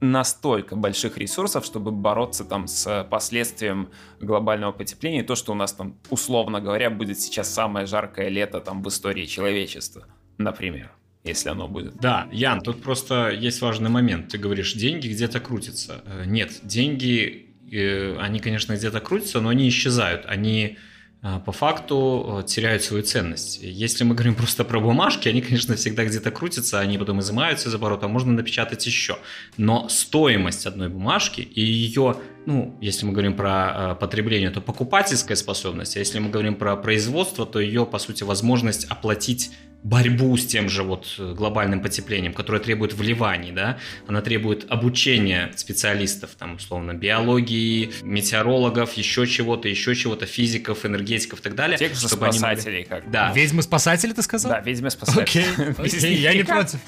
настолько 0.00 0.76
больших 0.76 1.16
ресурсов, 1.16 1.64
чтобы 1.64 1.90
бороться 1.90 2.44
там 2.44 2.66
с 2.66 3.06
последствием 3.10 3.90
глобального 4.20 4.72
потепления, 4.72 5.22
то, 5.22 5.34
что 5.34 5.52
у 5.52 5.54
нас 5.54 5.72
там, 5.72 5.98
условно 6.10 6.60
говоря, 6.60 6.90
будет 6.90 7.18
сейчас 7.18 7.48
самое 7.48 7.86
жаркое 7.86 8.28
лето 8.28 8.60
там 8.60 8.82
в 8.82 8.88
истории 8.88 9.24
человечества, 9.24 10.06
например 10.36 10.90
если 11.24 11.48
оно 11.48 11.68
будет. 11.68 11.96
Да, 11.96 12.28
Ян, 12.32 12.60
тут 12.60 12.82
просто 12.82 13.30
есть 13.30 13.62
важный 13.62 13.88
момент. 13.88 14.28
Ты 14.28 14.38
говоришь, 14.38 14.74
деньги 14.74 15.08
где-то 15.08 15.40
крутятся. 15.40 16.02
Э, 16.04 16.24
нет, 16.26 16.60
деньги, 16.62 17.46
э, 17.72 18.16
они, 18.20 18.40
конечно, 18.40 18.74
где-то 18.74 19.00
крутятся, 19.00 19.40
но 19.40 19.48
они 19.48 19.66
исчезают. 19.70 20.26
Они 20.26 20.76
э, 21.22 21.40
по 21.46 21.50
факту 21.50 22.44
теряют 22.46 22.82
свою 22.82 23.02
ценность. 23.04 23.58
Если 23.62 24.04
мы 24.04 24.14
говорим 24.14 24.34
просто 24.36 24.64
про 24.64 24.80
бумажки, 24.80 25.26
они, 25.26 25.40
конечно, 25.40 25.76
всегда 25.76 26.04
где-то 26.04 26.30
крутятся, 26.30 26.78
они 26.80 26.98
потом 26.98 27.20
изымаются 27.20 27.70
из 27.70 27.74
оборота, 27.74 28.06
можно 28.06 28.32
напечатать 28.32 28.84
еще. 28.86 29.16
Но 29.56 29.88
стоимость 29.88 30.66
одной 30.66 30.90
бумажки 30.90 31.40
и 31.40 31.62
ее, 31.62 32.16
ну, 32.44 32.76
если 32.82 33.06
мы 33.06 33.12
говорим 33.12 33.34
про 33.34 33.96
потребление, 33.98 34.50
то 34.50 34.60
покупательская 34.60 35.38
способность, 35.38 35.96
а 35.96 36.00
если 36.00 36.18
мы 36.18 36.28
говорим 36.28 36.56
про 36.56 36.76
производство, 36.76 37.46
то 37.46 37.60
ее, 37.60 37.86
по 37.86 37.98
сути, 37.98 38.24
возможность 38.24 38.84
оплатить 38.90 39.52
борьбу 39.84 40.34
с 40.36 40.46
тем 40.46 40.70
же 40.70 40.82
вот 40.82 41.14
э, 41.18 41.34
глобальным 41.34 41.80
потеплением, 41.82 42.32
которое 42.32 42.58
требует 42.58 42.94
вливаний, 42.94 43.52
да, 43.52 43.78
она 44.08 44.22
требует 44.22 44.66
обучения 44.70 45.52
специалистов, 45.56 46.30
там, 46.38 46.54
условно, 46.54 46.94
биологии, 46.94 47.92
метеорологов, 48.02 48.94
еще 48.94 49.26
чего-то, 49.26 49.68
еще 49.68 49.94
чего-то, 49.94 50.24
физиков, 50.24 50.86
энергетиков 50.86 51.40
и 51.40 51.42
так 51.42 51.54
далее. 51.54 51.76
Тех 51.76 51.94
же 51.94 52.08
спасателей, 52.08 52.86
могли... 52.88 53.02
как 53.02 53.10
Да. 53.10 53.30
Ведьмы-спасатели, 53.34 54.14
ты 54.14 54.22
сказал? 54.22 54.52
Да, 54.52 54.60
ведьмы-спасатели. 54.60 55.44
Окей, 55.76 56.16
я 56.16 56.32
не 56.32 56.44
против. 56.44 56.80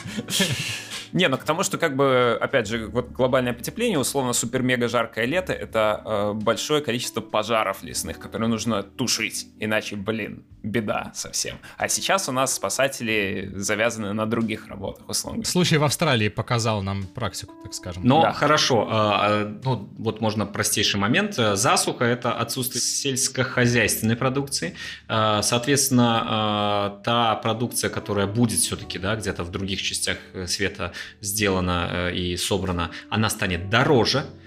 Не, 1.12 1.28
ну 1.28 1.36
к 1.36 1.44
тому, 1.44 1.62
что 1.62 1.78
как 1.78 1.96
бы, 1.96 2.36
опять 2.40 2.66
же, 2.66 2.88
вот 2.88 3.10
глобальное 3.10 3.52
потепление, 3.52 3.98
условно, 3.98 4.32
супер-мега 4.32 4.88
жаркое 4.88 5.26
лето, 5.26 5.52
это 5.52 6.02
э, 6.04 6.32
большое 6.34 6.82
количество 6.82 7.20
пожаров 7.20 7.82
лесных, 7.82 8.18
которые 8.18 8.48
нужно 8.48 8.82
тушить, 8.82 9.48
иначе, 9.58 9.96
блин, 9.96 10.44
беда 10.66 11.12
совсем. 11.14 11.58
А 11.76 11.88
сейчас 11.88 12.28
у 12.28 12.32
нас 12.32 12.54
спасатели 12.54 13.50
завязаны 13.54 14.12
на 14.12 14.26
других 14.26 14.66
работах, 14.68 15.08
условно. 15.08 15.44
Случай 15.44 15.76
в 15.78 15.84
Австралии 15.84 16.28
показал 16.28 16.82
нам 16.82 17.04
практику, 17.04 17.54
так 17.62 17.72
скажем. 17.72 18.02
Но 18.04 18.22
да. 18.22 18.32
хорошо, 18.32 18.88
э, 18.90 19.54
ну 19.64 19.88
вот 19.98 20.20
можно 20.20 20.44
простейший 20.46 20.98
момент. 21.00 21.34
Засуха– 21.34 22.04
это 22.06 22.32
отсутствие 22.32 22.82
сельскохозяйственной 22.82 24.16
продукции. 24.16 24.74
Э, 25.08 25.40
соответственно, 25.42 26.98
э, 27.00 27.04
та 27.04 27.36
продукция, 27.36 27.88
которая 27.88 28.26
будет 28.26 28.58
все-таки 28.58 28.98
да, 28.98 29.14
где-то 29.16 29.44
в 29.44 29.50
других 29.50 29.80
частях 29.80 30.18
света 30.46 30.92
сделана 31.20 31.88
э, 31.90 32.14
и 32.14 32.36
собрана, 32.36 32.90
она 33.08 33.30
станет 33.30 33.70
дороже, 33.70 34.18
а, 34.18 34.45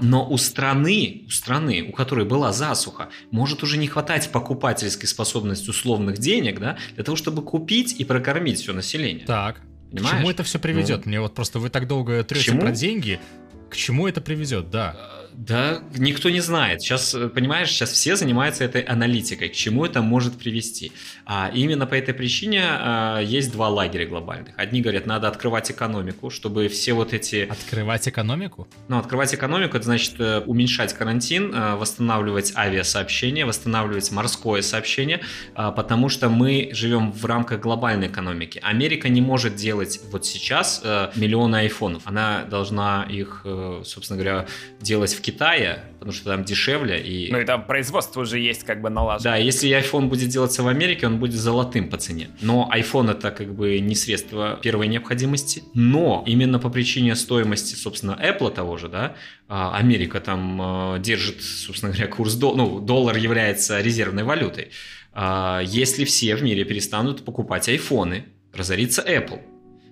но 0.00 0.28
у 0.28 0.38
страны, 0.38 1.24
у 1.26 1.30
страны, 1.30 1.82
у 1.88 1.92
которой 1.92 2.24
была 2.24 2.52
засуха, 2.52 3.08
может 3.30 3.62
уже 3.62 3.78
не 3.78 3.88
хватать 3.88 4.30
покупательской 4.30 5.08
способности 5.08 5.70
условных 5.70 6.18
денег, 6.18 6.60
да, 6.60 6.78
для 6.94 7.04
того, 7.04 7.16
чтобы 7.16 7.42
купить 7.42 8.00
и 8.00 8.04
прокормить 8.04 8.60
все 8.60 8.72
население. 8.72 9.26
Так. 9.26 9.60
Понимаешь? 9.90 10.14
К 10.14 10.18
чему 10.18 10.30
это 10.30 10.42
все 10.44 10.58
приведет? 10.58 11.04
Ну, 11.04 11.10
Мне 11.10 11.20
вот 11.20 11.34
просто 11.34 11.58
вы 11.58 11.68
так 11.68 11.88
долго 11.88 12.22
трете 12.22 12.52
про 12.52 12.70
деньги. 12.70 13.20
К 13.68 13.76
чему 13.76 14.06
это 14.06 14.20
приведет, 14.20 14.70
да? 14.70 14.96
Да, 15.32 15.82
никто 15.96 16.30
не 16.30 16.40
знает. 16.40 16.82
Сейчас, 16.82 17.14
э, 17.14 17.28
понимаешь, 17.28 17.70
сейчас 17.70 17.90
все 17.92 18.16
занимаются 18.16 18.64
этой 18.64 18.82
аналитикой, 18.82 19.48
к 19.48 19.52
чему 19.52 19.84
это 19.84 20.02
может 20.02 20.38
привести. 20.38 20.92
А 21.24 21.50
именно 21.54 21.86
по 21.86 21.94
этой 21.94 22.14
причине 22.14 22.62
а, 22.64 23.20
есть 23.20 23.52
два 23.52 23.68
лагеря 23.68 24.06
глобальных. 24.06 24.54
Одни 24.58 24.80
говорят, 24.80 25.06
надо 25.06 25.28
открывать 25.28 25.70
экономику, 25.70 26.30
чтобы 26.30 26.68
все 26.68 26.92
вот 26.92 27.12
эти... 27.12 27.46
Открывать 27.48 28.08
экономику? 28.08 28.68
Ну, 28.88 28.98
открывать 28.98 29.32
экономику, 29.34 29.76
это 29.76 29.86
значит 29.86 30.14
э, 30.18 30.40
уменьшать 30.40 30.92
карантин, 30.92 31.54
э, 31.54 31.76
восстанавливать 31.76 32.52
авиасообщение, 32.56 33.46
восстанавливать 33.46 34.10
морское 34.10 34.62
сообщение, 34.62 35.20
а, 35.54 35.70
потому 35.70 36.08
что 36.08 36.28
мы 36.28 36.70
живем 36.72 37.12
в 37.12 37.24
рамках 37.24 37.60
глобальной 37.60 38.08
экономики. 38.08 38.60
Америка 38.62 39.08
не 39.08 39.20
может 39.20 39.54
делать 39.54 40.00
вот 40.10 40.26
сейчас 40.26 40.82
миллионы 41.14 41.56
айфонов. 41.56 42.02
Она 42.06 42.44
должна 42.44 43.06
их, 43.08 43.44
собственно 43.84 44.18
говоря, 44.18 44.46
делать 44.80 45.14
в 45.20 45.22
Китае, 45.22 45.84
потому 45.98 46.12
что 46.12 46.24
там 46.30 46.44
дешевле. 46.44 47.00
И... 47.00 47.30
Ну 47.30 47.38
и 47.38 47.44
там 47.44 47.66
производство 47.66 48.22
уже 48.22 48.38
есть 48.38 48.64
как 48.64 48.80
бы 48.80 48.90
налажено. 48.90 49.30
Да, 49.30 49.36
если 49.36 49.70
iPhone 49.70 50.06
будет 50.06 50.30
делаться 50.30 50.62
в 50.62 50.68
Америке, 50.68 51.06
он 51.06 51.18
будет 51.18 51.34
золотым 51.34 51.90
по 51.90 51.98
цене. 51.98 52.30
Но 52.40 52.70
iPhone 52.74 53.10
это 53.10 53.30
как 53.30 53.54
бы 53.54 53.78
не 53.80 53.94
средство 53.94 54.58
первой 54.62 54.88
необходимости. 54.88 55.62
Но 55.74 56.24
именно 56.26 56.58
по 56.58 56.70
причине 56.70 57.14
стоимости, 57.14 57.74
собственно, 57.74 58.18
Apple 58.20 58.52
того 58.54 58.78
же, 58.78 58.88
да, 58.88 59.14
а, 59.48 59.76
Америка 59.76 60.20
там 60.20 60.60
а, 60.60 60.98
держит, 60.98 61.42
собственно 61.42 61.92
говоря, 61.92 62.08
курс 62.08 62.34
доллара, 62.34 62.56
ну, 62.56 62.80
доллар 62.80 63.16
является 63.16 63.80
резервной 63.80 64.24
валютой. 64.24 64.70
А, 65.12 65.60
если 65.64 66.04
все 66.04 66.34
в 66.34 66.42
мире 66.42 66.64
перестанут 66.64 67.24
покупать 67.24 67.68
айфоны, 67.68 68.24
разорится 68.54 69.02
Apple. 69.02 69.40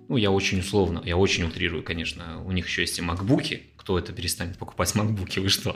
Ну, 0.08 0.16
я 0.16 0.30
очень 0.30 0.60
условно, 0.60 1.02
я 1.04 1.18
очень 1.18 1.44
утрирую, 1.44 1.82
конечно, 1.82 2.42
у 2.46 2.52
них 2.52 2.66
еще 2.66 2.80
есть 2.80 2.98
и 2.98 3.02
макбуки, 3.02 3.64
кто 3.88 3.98
это 3.98 4.12
перестанет 4.12 4.59
покупать 4.59 4.94
макбуки, 4.94 5.38
вы 5.38 5.48
что? 5.48 5.74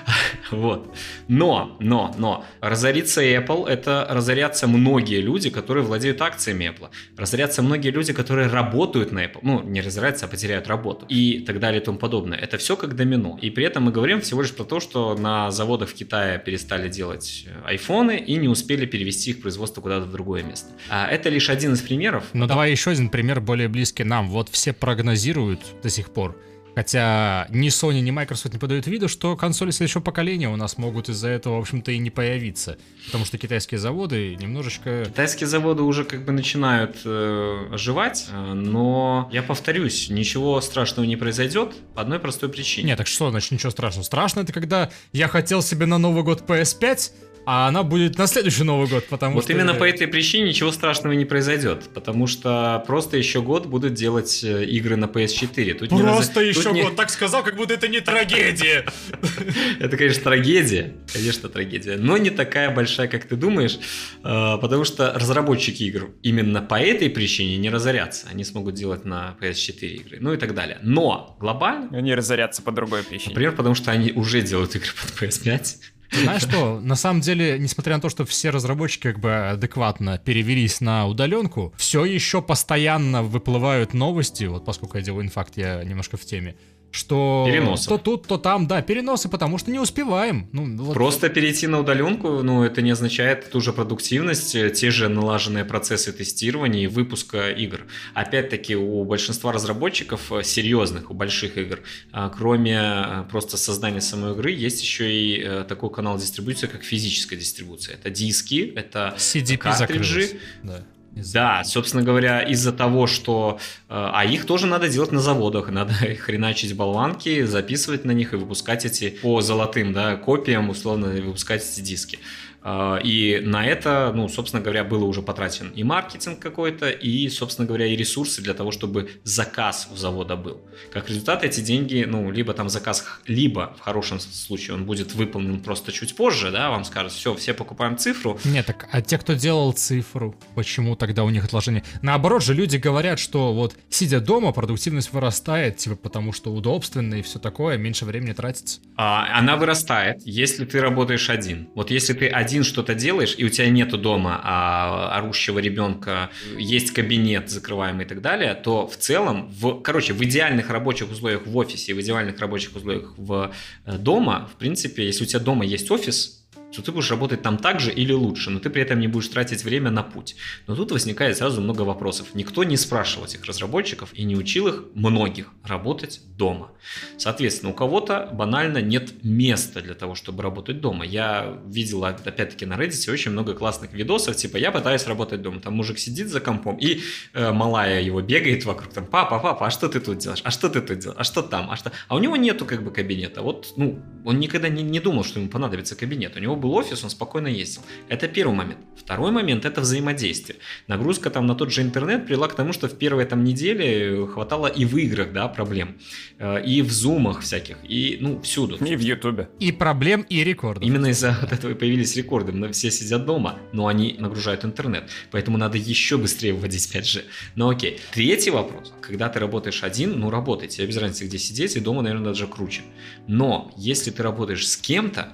вот. 0.50 0.92
Но, 1.28 1.76
но, 1.78 2.12
но, 2.18 2.44
разориться 2.60 3.22
Apple, 3.22 3.68
это 3.68 4.04
разорятся 4.10 4.66
многие 4.66 5.20
люди, 5.20 5.48
которые 5.48 5.84
владеют 5.84 6.20
акциями 6.22 6.64
Apple. 6.64 6.88
Разорятся 7.16 7.62
многие 7.62 7.90
люди, 7.90 8.12
которые 8.12 8.48
работают 8.48 9.12
на 9.12 9.24
Apple. 9.24 9.38
Ну, 9.42 9.62
не 9.62 9.80
разорятся, 9.80 10.26
а 10.26 10.28
потеряют 10.28 10.66
работу. 10.66 11.06
И 11.08 11.38
так 11.46 11.60
далее 11.60 11.80
и 11.80 11.84
тому 11.84 11.98
подобное. 11.98 12.36
Это 12.36 12.58
все 12.58 12.74
как 12.74 12.96
домино. 12.96 13.38
И 13.40 13.48
при 13.50 13.64
этом 13.64 13.84
мы 13.84 13.92
говорим 13.92 14.20
всего 14.22 14.42
лишь 14.42 14.52
про 14.52 14.64
то, 14.64 14.80
что 14.80 15.16
на 15.16 15.52
заводах 15.52 15.90
в 15.90 15.94
Китае 15.94 16.40
перестали 16.40 16.88
делать 16.88 17.44
э, 17.46 17.68
айфоны 17.68 18.18
и 18.18 18.38
не 18.38 18.48
успели 18.48 18.86
перевести 18.86 19.30
их 19.30 19.40
производство 19.40 19.80
куда-то 19.80 20.06
в 20.06 20.10
другое 20.10 20.42
место. 20.42 20.68
А 20.88 21.06
это 21.06 21.28
лишь 21.28 21.48
один 21.48 21.74
из 21.74 21.80
примеров. 21.80 22.24
Ну, 22.32 22.48
давай 22.48 22.72
еще 22.72 22.90
один 22.90 23.08
пример 23.08 23.40
более 23.40 23.68
близкий 23.68 24.02
нам. 24.02 24.30
Вот 24.30 24.48
все 24.48 24.72
прогнозируют 24.72 25.60
до 25.80 25.90
сих 25.90 26.10
пор, 26.10 26.36
Хотя 26.74 27.46
ни 27.50 27.68
Sony, 27.68 28.00
ни 28.00 28.10
Microsoft 28.10 28.52
не 28.52 28.58
подают 28.58 28.86
виду, 28.86 29.08
что 29.08 29.36
консоли 29.36 29.70
следующего 29.70 30.00
поколения 30.00 30.48
у 30.48 30.56
нас 30.56 30.78
могут 30.78 31.08
из-за 31.08 31.28
этого, 31.28 31.56
в 31.56 31.60
общем-то, 31.60 31.92
и 31.92 31.98
не 31.98 32.10
появиться. 32.10 32.78
Потому 33.06 33.24
что 33.24 33.38
китайские 33.38 33.78
заводы 33.78 34.36
немножечко... 34.36 35.04
Китайские 35.06 35.46
заводы 35.46 35.82
уже 35.82 36.04
как 36.04 36.24
бы 36.24 36.32
начинают 36.32 36.96
э, 37.04 37.68
оживать, 37.72 38.28
э, 38.30 38.52
но 38.54 39.28
я 39.32 39.42
повторюсь, 39.42 40.08
ничего 40.08 40.60
страшного 40.60 41.06
не 41.06 41.16
произойдет 41.16 41.74
по 41.94 42.02
одной 42.02 42.18
простой 42.18 42.48
причине. 42.48 42.88
Нет, 42.88 42.98
так 42.98 43.06
что, 43.06 43.30
значит, 43.30 43.50
ничего 43.50 43.70
страшного. 43.70 44.04
Страшно 44.04 44.40
это 44.40 44.52
когда 44.52 44.90
я 45.12 45.28
хотел 45.28 45.62
себе 45.62 45.86
на 45.86 45.98
Новый 45.98 46.22
год 46.22 46.42
PS5, 46.46 47.12
а 47.44 47.68
она 47.68 47.82
будет 47.82 48.18
на 48.18 48.26
следующий 48.26 48.62
Новый 48.62 48.88
год, 48.88 49.06
потому 49.08 49.34
вот 49.34 49.44
что... 49.44 49.52
Вот 49.52 49.58
именно 49.58 49.74
по 49.74 49.84
этой 49.84 50.06
причине 50.06 50.48
ничего 50.48 50.70
страшного 50.70 51.14
не 51.14 51.24
произойдет, 51.24 51.90
потому 51.92 52.26
что 52.26 52.82
просто 52.86 53.16
еще 53.16 53.42
год 53.42 53.66
будут 53.66 53.94
делать 53.94 54.44
э, 54.44 54.64
игры 54.64 54.96
на 54.96 55.06
PS4. 55.06 55.74
Тут 55.74 55.88
просто 55.90 56.42
не 56.42 56.48
еще 56.48 56.62
Тут 56.62 56.72
год, 56.72 56.90
не... 56.90 56.96
так 56.96 57.10
сказал, 57.10 57.42
как 57.42 57.56
будто 57.56 57.74
это 57.74 57.88
не 57.88 58.00
трагедия. 58.00 58.84
Это, 59.80 59.96
конечно, 59.96 60.22
трагедия, 60.22 60.94
конечно, 61.12 61.48
трагедия, 61.48 61.96
но 61.96 62.16
не 62.16 62.30
такая 62.30 62.72
большая, 62.74 63.08
как 63.08 63.24
ты 63.24 63.36
думаешь, 63.36 63.78
э, 64.22 64.58
потому 64.60 64.84
что 64.84 65.12
разработчики 65.14 65.82
игр 65.84 66.10
именно 66.22 66.62
по 66.62 66.80
этой 66.80 67.10
причине 67.10 67.56
не 67.56 67.70
разорятся, 67.70 68.26
они 68.30 68.44
смогут 68.44 68.74
делать 68.74 69.04
на 69.04 69.36
PS4 69.40 69.86
игры, 69.86 70.18
ну 70.20 70.32
и 70.32 70.36
так 70.36 70.54
далее. 70.54 70.78
Но 70.82 71.36
глобально... 71.40 71.88
Они 71.96 72.14
разорятся 72.14 72.62
по 72.62 72.72
другой 72.72 73.02
причине. 73.02 73.30
Например, 73.30 73.52
потому 73.52 73.74
что 73.74 73.90
они 73.90 74.12
уже 74.12 74.42
делают 74.42 74.76
игры 74.76 74.90
под 75.00 75.22
PS5, 75.22 75.76
знаешь 76.12 76.42
что, 76.42 76.80
на 76.80 76.96
самом 76.96 77.20
деле, 77.20 77.58
несмотря 77.58 77.96
на 77.96 78.00
то, 78.00 78.08
что 78.08 78.24
все 78.24 78.50
разработчики 78.50 79.02
как 79.02 79.20
бы 79.20 79.50
адекватно 79.50 80.18
перевелись 80.18 80.80
на 80.80 81.06
удаленку, 81.06 81.72
все 81.76 82.04
еще 82.04 82.42
постоянно 82.42 83.22
выплывают 83.22 83.94
новости, 83.94 84.44
вот 84.44 84.64
поскольку 84.64 84.98
я 84.98 85.02
делаю 85.02 85.24
инфакт, 85.24 85.56
я 85.56 85.82
немножко 85.84 86.16
в 86.16 86.24
теме, 86.24 86.56
что 86.92 87.44
Переносы. 87.46 87.88
то 87.88 87.98
тут, 87.98 88.26
то 88.26 88.36
там, 88.36 88.66
да, 88.66 88.82
переносы, 88.82 89.28
потому 89.28 89.56
что 89.56 89.70
не 89.70 89.78
успеваем. 89.78 90.46
Ну, 90.52 90.76
вот. 90.76 90.92
Просто 90.92 91.30
перейти 91.30 91.66
на 91.66 91.80
удаленку, 91.80 92.42
ну, 92.42 92.62
это 92.62 92.82
не 92.82 92.90
означает 92.90 93.50
ту 93.50 93.60
же 93.60 93.72
продуктивность, 93.72 94.54
э, 94.54 94.70
те 94.70 94.90
же 94.90 95.08
налаженные 95.08 95.64
процессы 95.64 96.12
тестирования 96.12 96.84
и 96.84 96.86
выпуска 96.86 97.50
игр. 97.50 97.86
Опять-таки, 98.12 98.76
у 98.76 99.04
большинства 99.04 99.52
разработчиков 99.52 100.30
э, 100.32 100.42
серьезных, 100.42 101.10
у 101.10 101.14
больших 101.14 101.56
игр, 101.56 101.80
а, 102.12 102.28
кроме 102.28 102.78
э, 102.78 103.24
просто 103.30 103.56
создания 103.56 104.02
самой 104.02 104.32
игры, 104.32 104.50
есть 104.52 104.82
еще 104.82 105.10
и 105.10 105.64
такой 105.66 105.90
канал 105.90 106.18
дистрибуции, 106.18 106.66
как 106.66 106.84
физическая 106.84 107.38
дистрибуция. 107.38 107.94
Это 107.94 108.10
диски, 108.10 108.70
это 108.76 109.14
CDP 109.16 109.56
картриджи. 109.56 110.38
Да. 110.62 110.84
Да, 111.14 111.62
собственно 111.64 112.02
говоря, 112.02 112.40
из-за 112.40 112.72
того, 112.72 113.06
что... 113.06 113.58
Э, 113.88 114.10
а 114.14 114.24
их 114.24 114.46
тоже 114.46 114.66
надо 114.66 114.88
делать 114.88 115.12
на 115.12 115.20
заводах, 115.20 115.68
надо 115.68 115.92
хреначить 116.20 116.74
болванки, 116.74 117.44
записывать 117.44 118.04
на 118.04 118.12
них 118.12 118.32
и 118.32 118.36
выпускать 118.36 118.86
эти 118.86 119.10
по 119.10 119.42
золотым 119.42 119.92
да, 119.92 120.16
копиям, 120.16 120.70
условно, 120.70 121.08
выпускать 121.08 121.62
эти 121.62 121.82
диски. 121.82 122.18
А, 122.64 122.98
и 123.02 123.40
на 123.40 123.66
это, 123.66 124.12
ну, 124.14 124.28
собственно 124.28 124.62
говоря, 124.62 124.84
было 124.84 125.04
уже 125.04 125.22
потрачен 125.22 125.70
и 125.70 125.82
маркетинг 125.82 126.38
какой-то, 126.38 126.90
и, 126.90 127.28
собственно 127.28 127.66
говоря, 127.66 127.86
и 127.86 127.96
ресурсы 127.96 128.40
для 128.42 128.54
того, 128.54 128.70
чтобы 128.70 129.10
заказ 129.24 129.88
у 129.92 129.96
завода 129.96 130.36
был. 130.36 130.60
Как 130.92 131.08
результат, 131.08 131.44
эти 131.44 131.60
деньги, 131.60 132.04
ну, 132.06 132.30
либо 132.30 132.52
там 132.52 132.68
заказ, 132.68 133.04
либо 133.26 133.74
в 133.78 133.80
хорошем 133.80 134.20
случае 134.20 134.76
он 134.76 134.84
будет 134.84 135.14
выполнен 135.14 135.60
просто 135.60 135.92
чуть 135.92 136.14
позже, 136.14 136.50
да, 136.50 136.70
вам 136.70 136.84
скажут, 136.84 137.12
все, 137.12 137.34
все 137.34 137.54
покупаем 137.54 137.98
цифру. 137.98 138.38
Нет, 138.44 138.66
так, 138.66 138.88
а 138.92 139.02
те, 139.02 139.18
кто 139.18 139.32
делал 139.34 139.72
цифру, 139.72 140.36
почему 140.54 140.94
тогда 140.96 141.24
у 141.24 141.30
них 141.30 141.44
отложение? 141.44 141.82
Наоборот 142.02 142.42
же, 142.42 142.54
люди 142.54 142.76
говорят, 142.76 143.18
что 143.18 143.52
вот 143.52 143.74
сидя 143.88 144.20
дома, 144.20 144.52
продуктивность 144.52 145.12
вырастает, 145.12 145.78
типа, 145.78 145.96
потому 145.96 146.32
что 146.32 146.52
удобственно 146.52 147.16
и 147.16 147.22
все 147.22 147.38
такое, 147.38 147.76
меньше 147.76 148.04
времени 148.04 148.32
тратится. 148.32 148.80
А, 148.96 149.38
она 149.38 149.56
вырастает, 149.56 150.22
если 150.24 150.64
ты 150.64 150.80
работаешь 150.80 151.28
один. 151.28 151.68
Вот 151.74 151.90
если 151.90 152.12
ты 152.12 152.28
один 152.28 152.51
один 152.52 152.64
что-то 152.64 152.94
делаешь, 152.94 153.34
и 153.38 153.44
у 153.44 153.48
тебя 153.48 153.70
нету 153.70 153.96
дома 153.96 154.40
а, 154.44 155.16
орущего 155.16 155.58
ребенка, 155.58 156.30
есть 156.58 156.90
кабинет 156.90 157.48
закрываемый 157.48 158.04
и 158.04 158.08
так 158.08 158.20
далее, 158.20 158.54
то 158.54 158.86
в 158.86 158.96
целом, 158.96 159.48
в, 159.48 159.80
короче, 159.80 160.12
в 160.12 160.22
идеальных 160.22 160.68
рабочих 160.70 161.10
условиях 161.10 161.46
в 161.46 161.56
офисе 161.56 161.92
и 161.92 161.94
в 161.94 162.00
идеальных 162.00 162.38
рабочих 162.40 162.76
условиях 162.76 163.14
в 163.16 163.52
э, 163.86 163.98
дома, 163.98 164.50
в 164.54 164.58
принципе, 164.58 165.06
если 165.06 165.24
у 165.24 165.26
тебя 165.26 165.40
дома 165.40 165.64
есть 165.64 165.90
офис, 165.90 166.41
то 166.72 166.82
ты 166.82 166.92
будешь 166.92 167.10
работать 167.10 167.42
там 167.42 167.58
так 167.58 167.80
же 167.80 167.92
или 167.92 168.12
лучше, 168.12 168.50
но 168.50 168.58
ты 168.58 168.70
при 168.70 168.82
этом 168.82 168.98
не 169.00 169.08
будешь 169.08 169.28
тратить 169.28 169.64
время 169.64 169.90
на 169.90 170.02
путь. 170.02 170.36
Но 170.66 170.74
тут 170.74 170.92
возникает 170.92 171.36
сразу 171.36 171.60
много 171.60 171.82
вопросов. 171.82 172.28
Никто 172.34 172.64
не 172.64 172.76
спрашивал 172.76 173.26
этих 173.26 173.44
разработчиков 173.44 174.12
и 174.14 174.24
не 174.24 174.36
учил 174.36 174.68
их, 174.68 174.84
многих, 174.94 175.50
работать 175.64 176.20
дома. 176.36 176.70
Соответственно, 177.18 177.72
у 177.72 177.74
кого-то 177.74 178.30
банально 178.32 178.78
нет 178.78 179.22
места 179.22 179.80
для 179.80 179.94
того, 179.94 180.14
чтобы 180.14 180.42
работать 180.42 180.80
дома. 180.80 181.04
Я 181.04 181.60
видел, 181.66 182.04
опять-таки, 182.04 182.66
на 182.66 182.74
Reddit 182.74 183.12
очень 183.12 183.30
много 183.32 183.54
классных 183.54 183.92
видосов, 183.92 184.36
типа 184.36 184.56
я 184.56 184.72
пытаюсь 184.72 185.06
работать 185.06 185.42
дома. 185.42 185.60
Там 185.60 185.74
мужик 185.74 185.98
сидит 185.98 186.28
за 186.28 186.40
компом, 186.40 186.76
и 186.76 187.02
э, 187.34 187.52
малая 187.52 188.00
его 188.00 188.20
бегает 188.22 188.64
вокруг, 188.64 188.92
там, 188.92 189.06
папа, 189.06 189.38
папа, 189.38 189.66
а 189.66 189.70
что 189.70 189.88
ты 189.88 190.00
тут 190.00 190.18
делаешь? 190.18 190.40
А 190.44 190.50
что 190.50 190.68
ты 190.68 190.80
тут 190.80 190.98
делаешь? 190.98 191.20
А 191.20 191.24
что 191.24 191.42
там? 191.42 191.70
А 191.70 191.76
что? 191.76 191.92
А 192.08 192.16
у 192.16 192.18
него 192.18 192.36
нету 192.36 192.64
как 192.66 192.82
бы 192.82 192.90
кабинета. 192.90 193.42
Вот, 193.42 193.74
ну, 193.76 194.02
он 194.24 194.40
никогда 194.40 194.68
не, 194.68 194.82
не 194.82 195.00
думал, 195.00 195.24
что 195.24 195.38
ему 195.38 195.48
понадобится 195.48 195.96
кабинет. 195.96 196.36
У 196.36 196.40
него 196.40 196.56
был 196.62 196.74
офис, 196.74 197.04
он 197.04 197.10
спокойно 197.10 197.48
ездил. 197.48 197.82
Это 198.08 198.28
первый 198.28 198.54
момент. 198.54 198.78
Второй 198.96 199.32
момент– 199.32 199.64
это 199.66 199.80
взаимодействие. 199.80 200.58
Нагрузка 200.86 201.28
там 201.28 201.46
на 201.46 201.54
тот 201.54 201.72
же 201.72 201.82
интернет 201.82 202.24
привела 202.24 202.48
к 202.48 202.54
тому, 202.54 202.72
что 202.72 202.88
в 202.88 202.96
первой 202.96 203.24
там 203.24 203.44
неделе 203.44 204.26
хватало 204.26 204.68
и 204.68 204.84
в 204.84 204.96
играх, 204.96 205.32
да, 205.32 205.48
проблем, 205.48 205.98
э, 206.38 206.64
и 206.64 206.82
в 206.82 206.92
зумах 206.92 207.40
всяких, 207.40 207.76
и, 207.82 208.18
ну, 208.20 208.40
всюду. 208.40 208.76
И 208.76 208.96
в 208.96 209.00
ютубе. 209.00 209.48
И 209.58 209.72
проблем, 209.72 210.24
и 210.28 210.44
рекордов. 210.44 210.84
Именно 210.84 211.08
из-за 211.08 211.36
вот 211.42 211.52
этого 211.52 211.72
и 211.72 211.74
появились 211.74 212.16
рекорды. 212.16 212.52
Но 212.52 212.70
все 212.72 212.90
сидят 212.90 213.26
дома, 213.26 213.58
но 213.72 213.88
они 213.88 214.16
нагружают 214.18 214.64
интернет. 214.64 215.10
Поэтому 215.32 215.58
надо 215.58 215.78
еще 215.78 216.16
быстрее 216.16 216.52
вводить 216.52 216.88
5G. 216.94 217.24
Но 217.56 217.68
окей. 217.68 218.00
Третий 218.12 218.50
вопрос. 218.50 218.92
Когда 219.00 219.28
ты 219.28 219.40
работаешь 219.40 219.82
один, 219.82 220.18
ну, 220.20 220.30
работай. 220.30 220.68
Тебе 220.68 220.86
без 220.86 220.96
разницы, 220.96 221.24
где 221.24 221.38
сидеть, 221.38 221.76
и 221.76 221.80
дома, 221.80 222.02
наверное, 222.02 222.26
даже 222.26 222.46
круче. 222.46 222.82
Но 223.26 223.72
если 223.76 224.12
ты 224.12 224.22
работаешь 224.22 224.68
с 224.68 224.76
кем-то, 224.76 225.32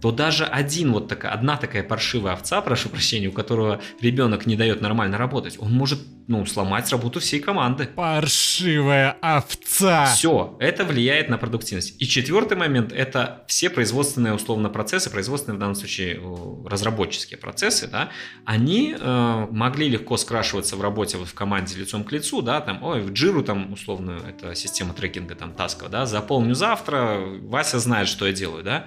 то 0.00 0.12
даже 0.12 0.44
один 0.44 0.92
вот 0.92 1.08
такая, 1.08 1.32
одна 1.32 1.56
такая 1.56 1.82
паршивая 1.82 2.34
овца, 2.34 2.60
прошу 2.60 2.88
прощения, 2.88 3.28
у 3.28 3.32
которого 3.32 3.80
ребенок 4.00 4.46
не 4.46 4.56
дает 4.56 4.80
нормально 4.80 5.18
работать, 5.18 5.56
он 5.58 5.72
может, 5.72 6.00
ну, 6.28 6.44
сломать 6.46 6.90
работу 6.92 7.20
всей 7.20 7.40
команды. 7.40 7.86
Паршивая 7.86 9.16
овца! 9.20 10.06
Все, 10.06 10.56
это 10.60 10.84
влияет 10.84 11.28
на 11.28 11.38
продуктивность. 11.38 12.00
И 12.00 12.06
четвертый 12.06 12.56
момент, 12.56 12.92
это 12.92 13.44
все 13.48 13.70
производственные, 13.70 14.34
условно, 14.34 14.68
процессы, 14.68 15.10
производственные 15.10 15.56
в 15.56 15.60
данном 15.60 15.74
случае 15.74 16.20
разработческие 16.66 17.38
процессы, 17.38 17.88
да, 17.88 18.10
они 18.44 18.94
э, 18.98 19.46
могли 19.50 19.88
легко 19.88 20.16
скрашиваться 20.16 20.76
в 20.76 20.82
работе 20.82 21.16
вот 21.16 21.28
в 21.28 21.34
команде 21.34 21.76
лицом 21.76 22.04
к 22.04 22.12
лицу, 22.12 22.42
да, 22.42 22.60
там, 22.60 22.82
ой, 22.82 23.00
в 23.00 23.12
Джиру 23.12 23.42
там, 23.42 23.72
условно, 23.72 24.20
это 24.28 24.54
система 24.54 24.94
трекинга, 24.94 25.34
там, 25.34 25.54
тасков, 25.54 25.90
да, 25.90 26.06
заполню 26.06 26.54
завтра, 26.54 27.18
Вася 27.42 27.78
знает, 27.78 28.08
что 28.08 28.26
я 28.26 28.32
делаю, 28.32 28.62
да, 28.62 28.86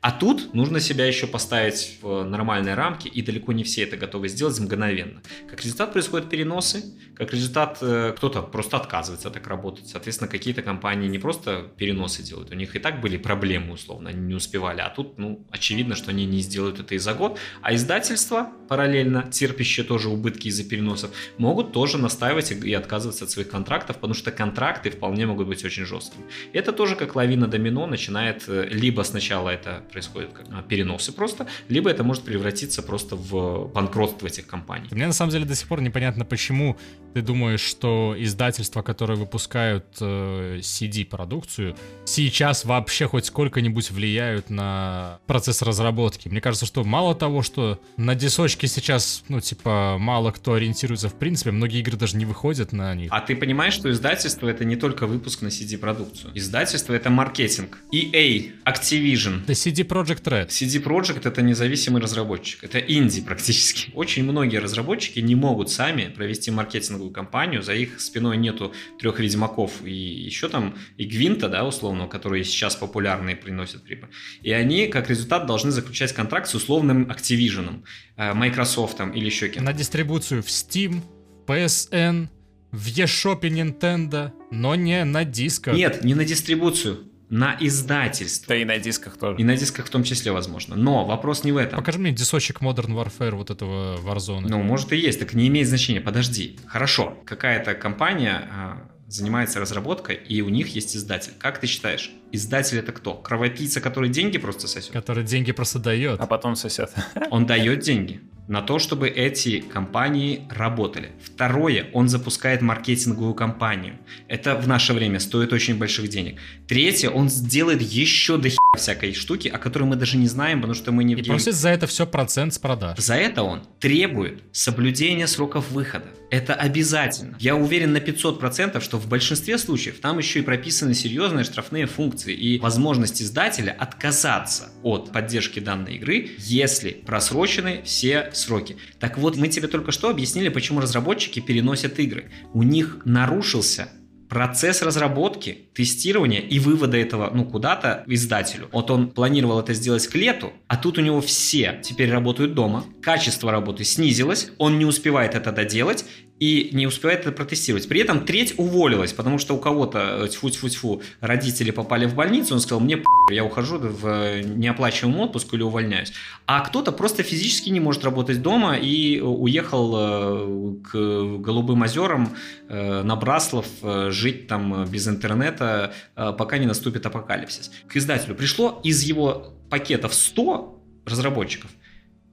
а 0.00 0.12
тут 0.12 0.54
нужно 0.54 0.80
себя 0.80 1.04
еще 1.04 1.26
поставить 1.26 1.98
в 2.00 2.24
нормальные 2.24 2.74
рамки, 2.74 3.06
и 3.06 3.20
далеко 3.20 3.52
не 3.52 3.64
все 3.64 3.82
это 3.82 3.98
готовы 3.98 4.28
сделать 4.28 4.58
мгновенно. 4.58 5.20
Как 5.48 5.62
результат 5.62 5.92
происходят 5.92 6.30
переносы, 6.30 6.84
как 7.14 7.34
результат 7.34 7.78
э, 7.82 8.14
кто-то 8.16 8.40
просто 8.40 8.78
отказывается 8.78 9.30
так 9.30 9.46
работать. 9.46 9.88
Соответственно, 9.88 10.30
какие-то 10.30 10.62
компании 10.62 11.06
не 11.06 11.18
просто 11.18 11.70
переносы 11.76 12.22
делают, 12.22 12.50
у 12.50 12.54
них 12.54 12.74
и 12.76 12.78
так 12.78 13.02
были 13.02 13.18
проблемы, 13.18 13.74
условно, 13.74 14.08
они 14.08 14.20
не 14.20 14.34
успевали, 14.34 14.80
а 14.80 14.88
тут, 14.88 15.18
ну, 15.18 15.46
очевидно, 15.50 15.94
что 15.94 16.12
они 16.12 16.24
не 16.24 16.40
сделают 16.40 16.80
это 16.80 16.94
и 16.94 16.98
за 16.98 17.12
год. 17.12 17.38
А 17.60 17.74
издательства, 17.74 18.50
параллельно, 18.68 19.30
терпящие 19.30 19.84
тоже 19.84 20.08
убытки 20.08 20.48
из-за 20.48 20.64
переносов, 20.64 21.10
могут 21.36 21.72
тоже 21.72 21.98
настаивать 21.98 22.50
и 22.52 22.72
отказываться 22.72 23.24
от 23.24 23.30
своих 23.30 23.50
контрактов, 23.50 23.96
потому 23.96 24.14
что 24.14 24.32
контракты 24.32 24.88
вполне 24.90 25.26
могут 25.26 25.46
быть 25.46 25.62
очень 25.62 25.84
жесткими. 25.84 26.24
Это 26.54 26.72
тоже 26.72 26.96
как 26.96 27.16
лавина 27.16 27.46
домино 27.46 27.86
начинает, 27.86 28.44
э, 28.48 28.66
либо 28.70 29.02
сначала 29.02 29.50
это 29.50 29.84
происходят 29.90 30.32
как 30.32 30.46
а, 30.50 30.62
переносы 30.62 31.12
просто, 31.12 31.46
либо 31.68 31.90
это 31.90 32.04
может 32.04 32.24
превратиться 32.24 32.82
просто 32.82 33.16
в 33.16 33.70
банкротство 33.72 34.26
этих 34.26 34.46
компаний. 34.46 34.88
Мне 34.90 35.06
на 35.06 35.12
самом 35.12 35.32
деле 35.32 35.44
до 35.44 35.54
сих 35.54 35.68
пор 35.68 35.82
непонятно, 35.82 36.24
почему 36.24 36.76
ты 37.14 37.22
думаешь, 37.22 37.60
что 37.60 38.14
издательства, 38.18 38.82
которые 38.82 39.16
выпускают 39.16 39.84
э, 40.00 40.58
CD-продукцию, 40.60 41.76
сейчас 42.04 42.64
вообще 42.64 43.08
хоть 43.08 43.26
сколько-нибудь 43.26 43.90
влияют 43.90 44.50
на 44.50 45.18
процесс 45.26 45.62
разработки? 45.62 46.28
Мне 46.28 46.40
кажется, 46.40 46.66
что 46.66 46.84
мало 46.84 47.14
того, 47.14 47.42
что 47.42 47.80
на 47.96 48.14
дисочке 48.14 48.66
сейчас, 48.66 49.24
ну, 49.28 49.40
типа, 49.40 49.96
мало 49.98 50.30
кто 50.30 50.54
ориентируется 50.54 51.08
в 51.08 51.14
принципе, 51.14 51.50
многие 51.50 51.80
игры 51.80 51.96
даже 51.96 52.16
не 52.16 52.24
выходят 52.24 52.72
на 52.72 52.94
них. 52.94 53.10
А 53.12 53.20
ты 53.20 53.36
понимаешь, 53.36 53.74
что 53.74 53.90
издательство 53.90 54.48
это 54.48 54.64
не 54.64 54.76
только 54.76 55.06
выпуск 55.06 55.42
на 55.42 55.48
CD-продукцию. 55.48 56.30
Издательство 56.34 56.94
это 56.94 57.10
маркетинг. 57.10 57.78
EA, 57.92 58.52
Activision. 58.64 59.42
Это 59.42 59.52
CD 59.52 59.79
Projekt 59.82 60.24
Red. 60.24 60.48
CD 60.48 60.82
Projekt 60.82 61.26
это 61.26 61.42
независимый 61.42 62.00
разработчик. 62.02 62.64
Это 62.64 62.78
инди 62.78 63.20
практически. 63.20 63.90
Очень 63.94 64.24
многие 64.24 64.58
разработчики 64.58 65.20
не 65.20 65.34
могут 65.34 65.70
сами 65.70 66.08
провести 66.08 66.50
маркетинговую 66.50 67.10
кампанию. 67.10 67.62
За 67.62 67.74
их 67.74 68.00
спиной 68.00 68.36
нету 68.36 68.72
трех 68.98 69.20
ведьмаков 69.20 69.84
и 69.84 69.92
еще 69.92 70.48
там 70.48 70.76
и 70.96 71.04
Гвинта, 71.04 71.48
да, 71.48 71.66
условно, 71.66 72.06
которые 72.06 72.44
сейчас 72.44 72.76
популярны 72.76 73.32
и 73.32 73.34
приносят 73.34 73.84
прибыль. 73.84 74.10
И 74.42 74.52
они, 74.52 74.86
как 74.86 75.10
результат, 75.10 75.46
должны 75.46 75.70
заключать 75.70 76.12
контракт 76.12 76.48
с 76.48 76.54
условным 76.54 77.10
Activision, 77.10 77.82
э, 78.16 78.34
Microsoft 78.34 79.00
или 79.00 79.24
еще 79.24 79.48
кем-то. 79.48 79.62
На 79.62 79.72
дистрибуцию 79.72 80.42
в 80.42 80.46
Steam, 80.46 81.02
PSN, 81.46 82.28
в 82.72 82.86
eShop 82.86 83.42
Nintendo, 83.42 84.32
но 84.50 84.74
не 84.74 85.04
на 85.04 85.24
дисках. 85.24 85.74
Нет, 85.74 86.04
не 86.04 86.14
на 86.14 86.24
дистрибуцию 86.24 87.09
на 87.30 87.56
издательство. 87.60 88.48
Да 88.48 88.56
и 88.56 88.64
на 88.64 88.78
дисках 88.78 89.16
тоже. 89.16 89.40
И 89.40 89.44
на 89.44 89.56
дисках 89.56 89.86
в 89.86 89.90
том 89.90 90.02
числе, 90.02 90.32
возможно. 90.32 90.76
Но 90.76 91.06
вопрос 91.06 91.44
не 91.44 91.52
в 91.52 91.56
этом. 91.56 91.78
Покажи 91.78 91.98
мне 91.98 92.12
дисочек 92.12 92.60
Modern 92.60 92.92
Warfare 92.92 93.36
вот 93.36 93.50
этого 93.50 93.96
Warzone. 93.98 94.46
Ну, 94.48 94.62
может 94.62 94.92
и 94.92 94.96
есть, 94.96 95.20
так 95.20 95.32
не 95.32 95.48
имеет 95.48 95.68
значения. 95.68 96.00
Подожди. 96.00 96.58
Хорошо, 96.66 97.16
какая-то 97.24 97.74
компания 97.74 98.48
а, 98.52 98.82
занимается 99.06 99.60
разработкой, 99.60 100.16
и 100.16 100.42
у 100.42 100.48
них 100.48 100.74
есть 100.74 100.96
издатель. 100.96 101.32
Как 101.38 101.58
ты 101.60 101.68
считаешь, 101.68 102.10
издатель 102.32 102.78
это 102.78 102.92
кто? 102.92 103.14
Кровопийца, 103.14 103.80
который 103.80 104.10
деньги 104.10 104.38
просто 104.38 104.66
сосет? 104.66 104.92
Который 104.92 105.24
деньги 105.24 105.52
просто 105.52 105.78
дает. 105.78 106.20
А 106.20 106.26
потом 106.26 106.56
сосет. 106.56 106.92
Он 107.30 107.46
дает 107.46 107.80
деньги 107.80 108.20
на 108.50 108.62
то, 108.62 108.80
чтобы 108.80 109.08
эти 109.08 109.60
компании 109.60 110.42
работали. 110.50 111.12
Второе, 111.22 111.86
он 111.92 112.08
запускает 112.08 112.62
маркетинговую 112.62 113.32
кампанию. 113.34 113.94
Это 114.26 114.56
в 114.56 114.66
наше 114.66 114.92
время 114.92 115.20
стоит 115.20 115.52
очень 115.52 115.78
больших 115.78 116.08
денег. 116.08 116.40
Третье, 116.66 117.10
он 117.10 117.28
сделает 117.28 117.80
еще 117.80 118.38
до 118.38 118.50
всякой 118.76 119.14
штуки, 119.14 119.48
о 119.48 119.58
которой 119.58 119.84
мы 119.84 119.96
даже 119.96 120.16
не 120.16 120.28
знаем, 120.28 120.60
потому 120.60 120.74
что 120.74 120.92
мы 120.92 121.04
не... 121.04 121.14
И 121.14 121.22
просит 121.22 121.54
за 121.54 121.70
это 121.70 121.86
все 121.86 122.06
процент 122.06 122.54
с 122.54 122.58
продаж. 122.58 122.98
За 122.98 123.14
это 123.14 123.42
он 123.42 123.62
требует 123.80 124.42
соблюдения 124.52 125.26
сроков 125.26 125.70
выхода. 125.70 126.06
Это 126.30 126.54
обязательно. 126.54 127.36
Я 127.40 127.56
уверен 127.56 127.92
на 127.92 127.98
500%, 127.98 128.80
что 128.80 128.98
в 128.98 129.08
большинстве 129.08 129.58
случаев 129.58 129.98
там 130.00 130.18
еще 130.18 130.38
и 130.38 130.42
прописаны 130.42 130.94
серьезные 130.94 131.44
штрафные 131.44 131.86
функции 131.86 132.32
и 132.32 132.58
возможность 132.60 133.20
издателя 133.20 133.72
отказаться 133.72 134.70
от 134.84 135.10
поддержки 135.12 135.58
данной 135.58 135.96
игры, 135.96 136.30
если 136.38 136.90
просрочены 136.90 137.82
все 137.84 138.30
сроки. 138.32 138.76
Так 139.00 139.18
вот, 139.18 139.36
мы 139.36 139.48
тебе 139.48 139.66
только 139.66 139.90
что 139.90 140.08
объяснили, 140.08 140.48
почему 140.48 140.80
разработчики 140.80 141.40
переносят 141.40 141.98
игры. 141.98 142.30
У 142.52 142.62
них 142.62 143.00
нарушился 143.04 143.88
процесс 144.30 144.80
разработки, 144.80 145.66
тестирования 145.74 146.38
и 146.38 146.60
вывода 146.60 146.96
этого, 146.96 147.30
ну, 147.34 147.44
куда-то 147.44 148.04
издателю. 148.06 148.68
Вот 148.72 148.90
он 148.90 149.10
планировал 149.10 149.60
это 149.60 149.74
сделать 149.74 150.06
к 150.06 150.14
лету, 150.14 150.52
а 150.68 150.76
тут 150.76 150.98
у 150.98 151.00
него 151.02 151.20
все 151.20 151.80
теперь 151.82 152.10
работают 152.10 152.54
дома, 152.54 152.84
качество 153.02 153.50
работы 153.50 153.84
снизилось, 153.84 154.52
он 154.56 154.78
не 154.78 154.84
успевает 154.84 155.34
это 155.34 155.50
доделать, 155.50 156.04
и 156.40 156.70
не 156.72 156.86
успевает 156.86 157.20
это 157.20 157.32
протестировать. 157.32 157.86
При 157.86 158.00
этом 158.00 158.24
треть 158.24 158.54
уволилась, 158.56 159.12
потому 159.12 159.38
что 159.38 159.54
у 159.54 159.58
кого-то, 159.58 160.26
тьфу-тьфу-тьфу, 160.26 161.02
родители 161.20 161.70
попали 161.70 162.06
в 162.06 162.14
больницу, 162.14 162.54
он 162.54 162.60
сказал, 162.60 162.80
мне 162.80 163.04
я 163.30 163.44
ухожу 163.44 163.78
в 163.78 164.40
неоплачиваемый 164.42 165.20
отпуск 165.20 165.52
или 165.52 165.62
увольняюсь. 165.62 166.12
А 166.46 166.60
кто-то 166.60 166.92
просто 166.92 167.22
физически 167.22 167.68
не 167.68 167.78
может 167.78 168.04
работать 168.04 168.40
дома 168.40 168.76
и 168.76 169.20
уехал 169.20 169.94
э, 169.94 170.74
к 170.82 171.40
Голубым 171.40 171.82
озерам 171.82 172.34
э, 172.68 173.02
на 173.02 173.16
Браслов 173.16 173.66
э, 173.82 174.10
жить 174.10 174.46
там 174.48 174.86
без 174.86 175.06
интернета, 175.06 175.92
пока 176.14 176.56
не 176.56 176.66
наступит 176.66 177.04
апокалипсис. 177.04 177.70
К 177.86 177.96
издателю 177.96 178.34
пришло 178.34 178.80
из 178.82 179.02
его 179.02 179.52
пакетов 179.68 180.14
100 180.14 180.82
разработчиков 181.04 181.70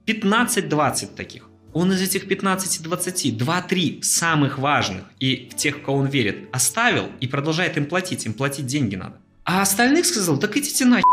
15-20 0.06 1.14
таких. 1.14 1.47
Он 1.72 1.92
из 1.92 2.02
этих 2.02 2.26
15-20, 2.26 3.36
2-3 3.36 4.02
самых 4.02 4.58
важных 4.58 5.04
и 5.20 5.48
в 5.52 5.56
тех, 5.56 5.78
в 5.78 5.82
кого 5.82 5.98
он 5.98 6.06
верит, 6.06 6.48
оставил 6.52 7.06
и 7.20 7.26
продолжает 7.26 7.76
им 7.76 7.86
платить. 7.86 8.26
Им 8.26 8.34
платить 8.34 8.66
деньги 8.66 8.96
надо. 8.96 9.16
А 9.44 9.62
остальных 9.62 10.06
сказал, 10.06 10.38
так 10.38 10.56
идите 10.56 10.84
нахер. 10.84 11.04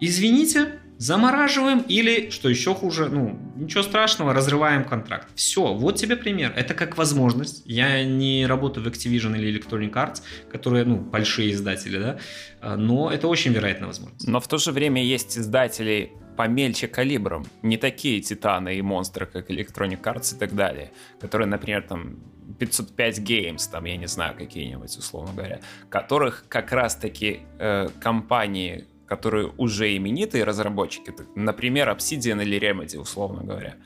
Извините, 0.00 0.80
замораживаем 0.98 1.80
или, 1.80 2.30
что 2.30 2.48
еще 2.48 2.74
хуже, 2.74 3.08
ну, 3.08 3.38
ничего 3.56 3.82
страшного, 3.82 4.32
разрываем 4.32 4.84
контракт. 4.84 5.28
Все, 5.34 5.74
вот 5.74 5.96
тебе 5.96 6.16
пример. 6.16 6.52
Это 6.56 6.74
как 6.74 6.96
возможность. 6.96 7.62
Я 7.66 8.04
не 8.04 8.46
работаю 8.46 8.84
в 8.84 8.88
Activision 8.88 9.36
или 9.36 9.58
Electronic 9.58 9.92
Arts, 9.92 10.22
которые, 10.50 10.84
ну, 10.84 10.96
большие 10.96 11.52
издатели, 11.52 11.98
да, 11.98 12.18
а, 12.60 12.76
но 12.76 13.10
это 13.10 13.28
очень 13.28 13.52
вероятная 13.52 13.88
возможность. 13.88 14.26
Но 14.26 14.40
в 14.40 14.48
то 14.48 14.58
же 14.58 14.72
время 14.72 15.02
есть 15.02 15.38
издатели 15.38 16.12
помельче 16.36 16.88
калибром, 16.88 17.46
не 17.62 17.76
такие 17.76 18.20
титаны 18.20 18.76
и 18.76 18.82
монстры, 18.82 19.26
как 19.26 19.50
Electronic 19.50 20.00
Arts 20.02 20.36
и 20.36 20.38
так 20.38 20.54
далее, 20.54 20.92
которые, 21.20 21.48
например, 21.48 21.82
там 21.82 22.18
505 22.58 23.18
Games, 23.20 23.70
там, 23.70 23.84
я 23.84 23.96
не 23.96 24.06
знаю, 24.06 24.36
какие-нибудь, 24.36 24.96
условно 24.96 25.32
говоря, 25.34 25.60
которых 25.88 26.44
как 26.48 26.72
раз-таки 26.72 27.40
э, 27.58 27.88
компании, 28.00 28.84
которые 29.06 29.52
уже 29.56 29.96
именитые 29.96 30.44
разработчики, 30.44 31.12
например, 31.34 31.88
Obsidian 31.88 32.42
или 32.42 32.58
Remedy, 32.58 32.98
условно 32.98 33.42
говоря, 33.42 33.76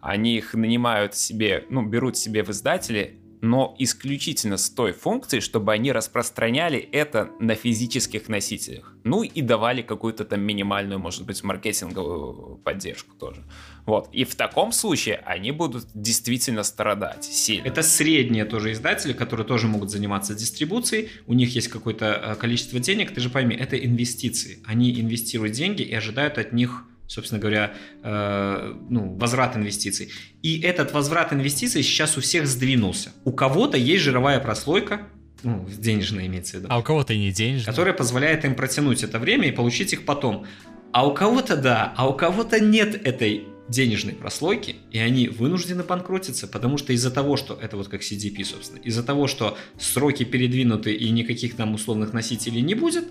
они 0.00 0.36
их 0.36 0.54
нанимают 0.54 1.14
себе, 1.14 1.66
ну, 1.68 1.82
берут 1.82 2.16
себе 2.16 2.42
в 2.42 2.50
издатели 2.50 3.19
но 3.40 3.74
исключительно 3.78 4.56
с 4.56 4.70
той 4.70 4.92
функцией, 4.92 5.40
чтобы 5.40 5.72
они 5.72 5.92
распространяли 5.92 6.78
это 6.78 7.30
на 7.40 7.54
физических 7.54 8.28
носителях. 8.28 8.94
Ну 9.04 9.22
и 9.22 9.40
давали 9.40 9.82
какую-то 9.82 10.24
там 10.24 10.42
минимальную, 10.42 10.98
может 10.98 11.24
быть, 11.24 11.42
маркетинговую 11.42 12.58
поддержку 12.58 13.14
тоже. 13.14 13.42
Вот. 13.86 14.08
И 14.12 14.24
в 14.24 14.34
таком 14.34 14.72
случае 14.72 15.16
они 15.24 15.52
будут 15.52 15.86
действительно 15.94 16.62
страдать 16.62 17.24
сильно. 17.24 17.66
Это 17.66 17.82
средние 17.82 18.44
тоже 18.44 18.72
издатели, 18.72 19.12
которые 19.12 19.46
тоже 19.46 19.66
могут 19.66 19.90
заниматься 19.90 20.34
дистрибуцией. 20.34 21.08
У 21.26 21.32
них 21.32 21.54
есть 21.54 21.68
какое-то 21.68 22.06
э, 22.06 22.34
количество 22.36 22.78
денег. 22.78 23.14
Ты 23.14 23.20
же 23.20 23.30
пойми, 23.30 23.56
это 23.56 23.76
инвестиции. 23.76 24.58
Они 24.66 25.00
инвестируют 25.00 25.54
деньги 25.54 25.82
и 25.82 25.94
ожидают 25.94 26.38
от 26.38 26.52
них 26.52 26.84
собственно 27.10 27.40
говоря, 27.40 27.74
э, 28.04 28.74
ну, 28.88 29.16
возврат 29.16 29.56
инвестиций. 29.56 30.10
И 30.42 30.60
этот 30.60 30.92
возврат 30.92 31.32
инвестиций 31.32 31.82
сейчас 31.82 32.16
у 32.16 32.20
всех 32.20 32.46
сдвинулся. 32.46 33.10
У 33.24 33.32
кого-то 33.32 33.76
есть 33.76 34.04
жировая 34.04 34.38
прослойка, 34.38 35.08
ну, 35.42 35.66
денежная 35.68 36.26
имеется 36.26 36.52
в 36.52 36.60
виду. 36.60 36.66
А 36.70 36.78
у 36.78 36.82
кого-то 36.82 37.12
и 37.12 37.18
не 37.18 37.32
денежная. 37.32 37.72
Которая 37.72 37.94
позволяет 37.94 38.44
им 38.44 38.54
протянуть 38.54 39.02
это 39.02 39.18
время 39.18 39.48
и 39.48 39.50
получить 39.50 39.92
их 39.92 40.04
потом. 40.04 40.46
А 40.92 41.04
у 41.04 41.12
кого-то 41.12 41.56
да, 41.56 41.92
а 41.96 42.08
у 42.08 42.14
кого-то 42.14 42.60
нет 42.60 42.94
этой 43.04 43.44
денежной 43.68 44.14
прослойки, 44.14 44.76
и 44.92 44.98
они 44.98 45.28
вынуждены 45.28 45.82
банкротиться, 45.82 46.46
потому 46.46 46.78
что 46.78 46.92
из-за 46.92 47.10
того, 47.10 47.36
что 47.36 47.58
это 47.60 47.76
вот 47.76 47.88
как 47.88 48.02
CDP, 48.02 48.44
собственно, 48.44 48.80
из-за 48.80 49.02
того, 49.02 49.26
что 49.26 49.56
сроки 49.78 50.24
передвинуты 50.24 50.92
и 50.92 51.10
никаких 51.10 51.56
там 51.56 51.74
условных 51.74 52.12
носителей 52.12 52.62
не 52.62 52.74
будет, 52.74 53.04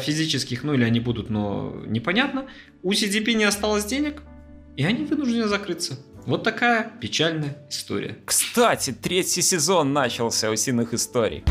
физических, 0.00 0.64
ну 0.64 0.74
или 0.74 0.84
они 0.84 1.00
будут, 1.00 1.30
но 1.30 1.82
непонятно. 1.86 2.46
У 2.82 2.92
CDP 2.92 3.34
не 3.34 3.44
осталось 3.44 3.84
денег, 3.84 4.22
и 4.76 4.84
они 4.84 5.04
вынуждены 5.04 5.48
закрыться. 5.48 5.98
Вот 6.26 6.42
такая 6.42 6.90
печальная 7.00 7.56
история. 7.70 8.18
Кстати, 8.24 8.92
третий 8.92 9.42
сезон 9.42 9.92
начался 9.92 10.50
«Усиных 10.50 10.92
историй». 10.92 11.44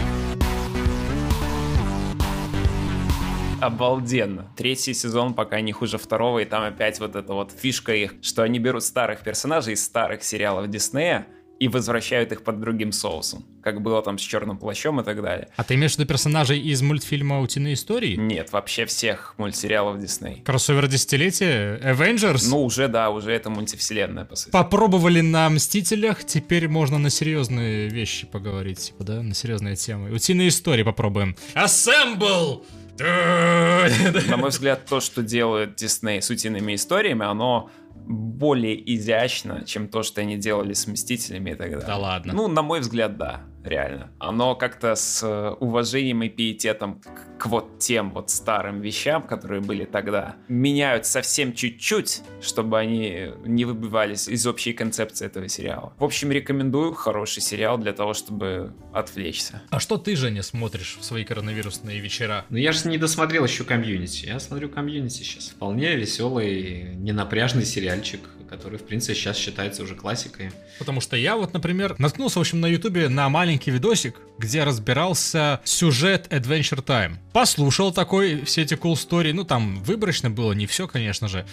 Обалденно. 3.62 4.52
Третий 4.58 4.94
сезон 4.94 5.34
пока 5.34 5.62
не 5.62 5.72
хуже 5.72 5.98
второго, 5.98 6.40
и 6.40 6.46
там 6.46 6.62
опять 6.64 7.00
вот 7.00 7.16
эта 7.16 7.34
вот 7.34 7.52
фишка 7.52 7.96
их, 7.96 8.16
что 8.22 8.44
они 8.44 8.60
берут 8.60 8.84
старых 8.84 9.24
персонажей 9.24 9.74
из 9.76 9.84
старых 9.84 10.24
сериалов 10.24 10.70
Диснея, 10.70 11.26
и 11.60 11.68
возвращают 11.68 12.32
их 12.32 12.44
под 12.44 12.60
другим 12.60 12.92
соусом, 12.92 13.46
как 13.64 13.82
было 13.82 14.02
там 14.02 14.18
с 14.18 14.22
черным 14.22 14.58
плащом 14.58 15.00
и 15.00 15.04
так 15.04 15.22
далее. 15.22 15.50
А 15.56 15.64
ты 15.64 15.76
имеешь 15.76 15.96
в 15.96 16.00
виду 16.00 16.08
персонажей 16.08 16.60
из 16.60 16.82
мультфильма 16.82 17.42
«Утиные 17.42 17.76
истории»? 17.76 18.16
Нет, 18.16 18.52
вообще 18.52 18.86
всех 18.86 19.36
мультсериалов 19.38 20.00
Дисней. 20.00 20.42
Кроссовер 20.46 20.88
десятилетия? 20.88 21.80
Avengers? 21.80 22.48
Ну, 22.50 22.64
уже, 22.64 22.88
да, 22.88 23.10
уже 23.10 23.32
это 23.32 23.50
мультивселенная, 23.50 24.26
по 24.26 24.36
сути. 24.36 24.52
Попробовали 24.52 25.22
на 25.22 25.50
«Мстителях», 25.50 26.26
теперь 26.26 26.68
можно 26.68 26.98
на 26.98 27.10
серьезные 27.10 27.88
вещи 27.88 28.28
поговорить, 28.28 28.80
типа, 28.80 29.04
да, 29.04 29.22
на 29.24 29.34
серьезные 29.34 29.76
темы. 29.76 30.12
«Утиные 30.12 30.50
истории» 30.50 30.84
попробуем. 30.84 31.38
Assemble! 31.54 32.64
На 32.98 34.38
мой 34.38 34.50
взгляд, 34.50 34.86
то, 34.86 35.02
что 35.02 35.22
делают 35.22 35.76
Дисней 35.76 36.22
с 36.22 36.30
утиными 36.30 36.76
историями, 36.76 37.26
оно 37.26 37.70
более 38.08 38.96
изящно, 38.96 39.64
чем 39.66 39.88
то, 39.88 40.04
что 40.04 40.22
они 40.22 40.38
делали 40.38 40.74
с 40.74 40.88
Мстителями 40.88 41.52
и 41.52 41.56
так 41.56 41.72
далее. 41.72 41.88
Да 41.88 41.98
ладно. 41.98 42.34
Ну, 42.34 42.48
на 42.48 42.62
мой 42.62 42.80
взгляд, 42.80 43.18
да, 43.18 43.44
реально. 43.66 44.12
Оно 44.20 44.56
как-то 44.56 44.96
с 44.96 45.24
э, 45.24 45.50
уважением 45.60 46.24
и 46.24 46.30
пиететом 46.30 47.02
к, 47.02 47.38
к 47.40 47.46
вот 47.48 47.80
тем 47.80 48.12
вот 48.12 48.30
старым 48.30 48.82
вещам, 48.82 49.24
которые 49.24 49.62
были 49.62 49.86
тогда, 49.86 50.36
меняют 50.48 51.06
совсем 51.06 51.54
чуть-чуть, 51.54 52.22
чтобы 52.42 52.80
они 52.80 53.32
не 53.46 53.66
выбивались 53.66 54.28
из 54.28 54.46
общей 54.48 54.74
концепции 54.74 55.26
этого 55.26 55.48
сериала. 55.48 55.94
В 55.98 56.04
общем, 56.04 56.32
рекомендую 56.32 56.94
хороший 56.94 57.42
сериал 57.42 57.78
для 57.78 57.94
того, 57.94 58.14
чтобы 58.14 58.74
отвлечься. 58.94 59.62
А 59.70 59.80
что 59.80 59.98
ты, 59.98 60.16
Женя, 60.16 60.44
смотришь 60.44 60.98
в 61.00 61.04
свои 61.04 61.24
коронавирусные 61.24 62.00
вечера? 62.00 62.46
Ну 62.50 62.58
я 62.58 62.72
же 62.72 62.88
не 62.88 62.98
досмотрел 62.98 63.46
еще 63.46 63.64
комьюнити. 63.64 64.26
Я 64.26 64.40
смотрю 64.40 64.70
комьюнити 64.70 65.14
сейчас. 65.14 65.50
Вполне 65.50 65.96
веселый, 65.96 66.96
ненапряжный 66.96 67.66
сериальчик, 67.66 68.22
который, 68.50 68.78
в 68.80 68.84
принципе, 68.84 69.16
сейчас 69.16 69.38
считается 69.38 69.84
уже 69.84 69.96
классикой. 69.96 70.52
Потому 70.80 71.02
что 71.02 71.16
я 71.18 71.36
вот, 71.36 71.54
например, 71.54 71.96
наткнулся, 71.98 72.40
в 72.40 72.42
общем, 72.42 72.62
на 72.62 72.68
ютубе 72.68 73.10
на 73.10 73.30
маленький 73.30 73.72
видосик, 73.72 74.16
где 74.38 74.64
разбирался 74.64 75.62
сюжет 75.64 76.28
Adventure 76.32 76.84
Time. 76.84 77.16
Послушал 77.34 77.92
такой 77.92 78.44
все 78.46 78.62
эти 78.64 78.74
cool 78.76 78.94
story, 78.94 79.34
ну 79.34 79.44
там 79.44 79.84
выборочно 79.84 80.30
было, 80.30 80.54
не 80.54 80.68
все, 80.68 80.88
конечно 80.88 81.28
же. 81.28 81.46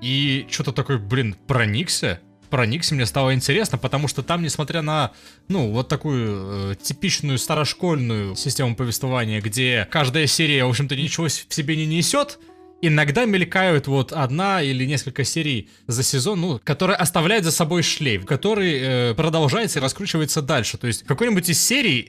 И 0.00 0.46
что-то 0.50 0.72
такой, 0.72 0.98
блин, 0.98 1.36
проникся, 1.46 2.20
проникся, 2.50 2.94
мне 2.94 3.06
стало 3.06 3.34
интересно, 3.34 3.78
потому 3.78 4.08
что 4.08 4.22
там, 4.22 4.42
несмотря 4.42 4.82
на, 4.82 5.12
ну, 5.48 5.70
вот 5.70 5.88
такую 5.88 6.72
э, 6.72 6.74
типичную 6.80 7.38
старошкольную 7.38 8.36
систему 8.36 8.76
повествования, 8.76 9.40
где 9.40 9.88
каждая 9.90 10.26
серия, 10.26 10.64
в 10.64 10.68
общем-то, 10.68 10.96
ничего 10.96 11.26
в 11.26 11.30
себе 11.30 11.76
не 11.76 11.86
несет, 11.86 12.38
иногда 12.82 13.24
мелькают 13.24 13.86
вот 13.86 14.12
одна 14.12 14.62
или 14.62 14.84
несколько 14.84 15.24
серий 15.24 15.68
за 15.86 16.02
сезон, 16.02 16.40
ну, 16.40 16.60
которые 16.62 16.96
оставляют 16.96 17.44
за 17.44 17.52
собой 17.52 17.82
шлейф, 17.82 18.26
который 18.26 18.78
э, 18.78 19.14
продолжается 19.14 19.78
и 19.78 19.82
раскручивается 19.82 20.42
дальше. 20.42 20.78
То 20.78 20.86
есть 20.86 21.04
какой-нибудь 21.04 21.48
из 21.48 21.60
серий... 21.60 22.08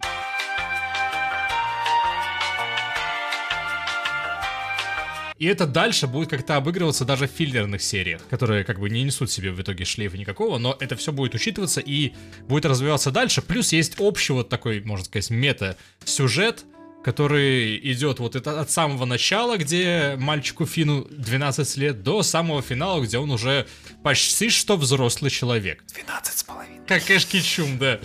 И 5.40 5.46
это 5.46 5.68
дальше 5.68 6.08
будет 6.08 6.32
как-то 6.32 6.56
обыгрываться 6.56 7.06
даже 7.06 7.28
в 7.28 7.32
филлерных 7.32 7.84
сериях, 7.84 8.22
которые 8.28 8.64
как 8.64 8.80
бы 8.80 8.90
не 8.90 9.04
несут 9.04 9.30
себе 9.30 9.52
в 9.52 9.62
итоге 9.62 9.86
шлейфа 9.86 10.18
никакого, 10.18 10.58
но 10.58 10.76
это 10.80 10.96
все 10.96 11.12
будет 11.12 11.36
учитываться 11.36 11.80
и 11.80 12.14
будет 12.48 12.66
развиваться 12.66 13.12
дальше. 13.12 13.44
Плюс 13.44 13.72
есть 13.72 14.00
общий 14.00 14.34
вот 14.34 14.50
такой, 14.50 14.82
можно 14.82 15.06
сказать, 15.06 15.30
мета-сюжет, 15.30 16.66
который 17.08 17.80
идет 17.94 18.20
вот 18.20 18.36
это 18.36 18.60
от 18.60 18.70
самого 18.70 19.06
начала, 19.06 19.56
где 19.56 20.18
мальчику 20.20 20.66
Фину 20.66 21.08
12 21.10 21.78
лет, 21.78 22.04
до 22.04 22.22
самого 22.22 22.62
финала, 22.62 23.02
где 23.02 23.18
он 23.18 23.32
уже 23.32 23.66
почти 24.04 24.50
что 24.50 24.76
взрослый 24.76 25.32
человек. 25.32 25.86
12 25.94 26.38
с 26.38 26.44
половиной. 26.44 26.78
Как 26.86 27.10
Эшки 27.10 27.40
Чум, 27.40 27.78
да. 27.78 28.00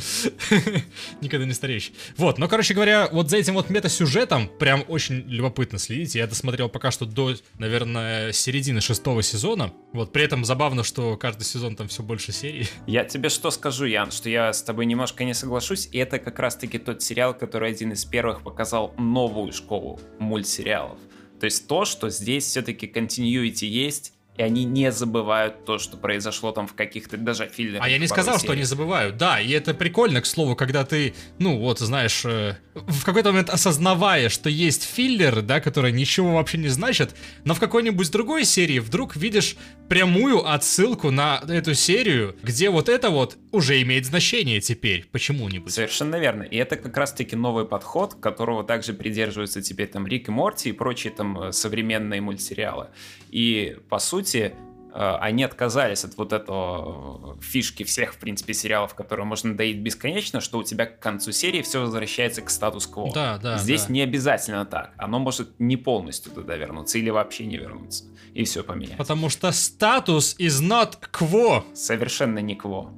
Никогда 1.20 1.46
не 1.46 1.52
стареющий. 1.52 1.94
Вот, 2.16 2.38
но, 2.38 2.46
короче 2.46 2.74
говоря, 2.74 3.08
вот 3.10 3.28
за 3.28 3.38
этим 3.38 3.54
вот 3.54 3.70
мета-сюжетом 3.70 4.48
прям 4.58 4.84
очень 4.86 5.20
любопытно 5.28 5.78
следить. 5.78 6.14
Я 6.14 6.28
досмотрел 6.28 6.68
пока 6.68 6.92
что 6.92 7.04
до, 7.04 7.34
наверное, 7.58 8.30
середины 8.30 8.80
шестого 8.80 9.22
сезона. 9.24 9.72
Вот, 9.92 10.12
при 10.12 10.22
этом 10.22 10.44
забавно, 10.44 10.84
что 10.84 11.16
каждый 11.16 11.42
сезон 11.42 11.74
там 11.74 11.88
все 11.88 12.04
больше 12.04 12.30
серий. 12.30 12.68
Я 12.86 13.04
тебе 13.04 13.30
что 13.30 13.50
скажу, 13.50 13.84
Ян, 13.84 14.12
что 14.12 14.28
я 14.28 14.52
с 14.52 14.62
тобой 14.62 14.86
немножко 14.86 15.24
не 15.24 15.34
соглашусь, 15.34 15.88
и 15.90 15.98
это 15.98 16.18
как 16.18 16.38
раз-таки 16.38 16.78
тот 16.78 17.02
сериал, 17.02 17.34
который 17.34 17.70
один 17.70 17.92
из 17.92 18.04
первых 18.04 18.42
показал 18.42 18.91
новую 18.98 19.52
школу 19.52 20.00
мультсериалов. 20.18 20.98
То 21.40 21.46
есть 21.46 21.66
то, 21.66 21.84
что 21.84 22.08
здесь 22.08 22.44
все-таки 22.44 22.86
continuity 22.86 23.66
есть, 23.66 24.11
и 24.36 24.42
они 24.42 24.64
не 24.64 24.90
забывают 24.90 25.66
то, 25.66 25.78
что 25.78 25.98
произошло 25.98 26.52
там 26.52 26.66
в 26.66 26.74
каких-то 26.74 27.18
даже 27.18 27.48
фильмах. 27.48 27.82
А 27.84 27.88
я 27.88 27.98
не 27.98 28.06
сказал, 28.06 28.38
что 28.38 28.52
они 28.52 28.62
забывают. 28.62 29.18
Да, 29.18 29.40
и 29.40 29.50
это 29.50 29.74
прикольно, 29.74 30.22
к 30.22 30.26
слову, 30.26 30.56
когда 30.56 30.84
ты, 30.84 31.14
ну 31.38 31.58
вот, 31.58 31.80
знаешь, 31.80 32.24
э, 32.24 32.56
в 32.74 33.04
какой-то 33.04 33.30
момент 33.30 33.50
осознавая, 33.50 34.30
что 34.30 34.48
есть 34.48 34.84
филлер, 34.84 35.42
да, 35.42 35.60
который 35.60 35.92
ничего 35.92 36.32
вообще 36.32 36.56
не 36.56 36.68
значит, 36.68 37.14
но 37.44 37.54
в 37.54 37.60
какой-нибудь 37.60 38.10
другой 38.10 38.44
серии 38.46 38.78
вдруг 38.78 39.16
видишь 39.16 39.56
прямую 39.88 40.50
отсылку 40.50 41.10
на 41.10 41.42
эту 41.48 41.74
серию, 41.74 42.34
где 42.42 42.70
вот 42.70 42.88
это 42.88 43.10
вот 43.10 43.36
уже 43.50 43.82
имеет 43.82 44.06
значение 44.06 44.60
теперь 44.62 45.06
почему-нибудь. 45.12 45.70
Совершенно 45.70 46.16
верно. 46.16 46.44
И 46.44 46.56
это 46.56 46.76
как 46.76 46.96
раз-таки 46.96 47.36
новый 47.36 47.66
подход, 47.66 48.14
которого 48.14 48.64
также 48.64 48.94
придерживаются 48.94 49.60
теперь 49.60 49.88
там 49.88 50.06
Рик 50.06 50.28
и 50.28 50.30
Морти 50.30 50.70
и 50.70 50.72
прочие 50.72 51.12
там 51.12 51.38
э, 51.38 51.52
современные 51.52 52.22
мультсериалы. 52.22 52.88
И, 53.30 53.76
по 53.88 53.98
сути, 53.98 54.21
э, 54.30 55.16
они 55.20 55.44
отказались 55.44 56.04
от 56.04 56.16
вот 56.16 56.32
этого 56.32 57.36
э, 57.38 57.40
фишки 57.42 57.82
всех, 57.82 58.14
в 58.14 58.18
принципе, 58.18 58.54
сериалов, 58.54 58.94
которые 58.94 59.26
можно 59.26 59.56
доить 59.56 59.78
бесконечно, 59.78 60.40
что 60.40 60.58
у 60.58 60.62
тебя 60.62 60.86
к 60.86 61.00
концу 61.00 61.32
серии 61.32 61.62
все 61.62 61.80
возвращается 61.80 62.42
к 62.42 62.50
статус-кво. 62.50 63.12
Да, 63.12 63.38
да. 63.38 63.58
Здесь 63.58 63.86
да. 63.86 63.92
не 63.92 64.00
обязательно 64.02 64.64
так. 64.64 64.92
Оно 64.96 65.18
может 65.18 65.58
не 65.58 65.76
полностью 65.76 66.32
туда 66.32 66.56
вернуться 66.56 66.98
или 66.98 67.10
вообще 67.10 67.46
не 67.46 67.56
вернуться. 67.56 68.04
И 68.34 68.44
все 68.44 68.62
поменять. 68.64 68.96
Потому 68.96 69.28
что 69.28 69.52
статус 69.52 70.36
is 70.38 70.62
not 70.62 70.94
quo. 71.12 71.64
Совершенно 71.74 72.38
не 72.38 72.54
кво. 72.54 72.92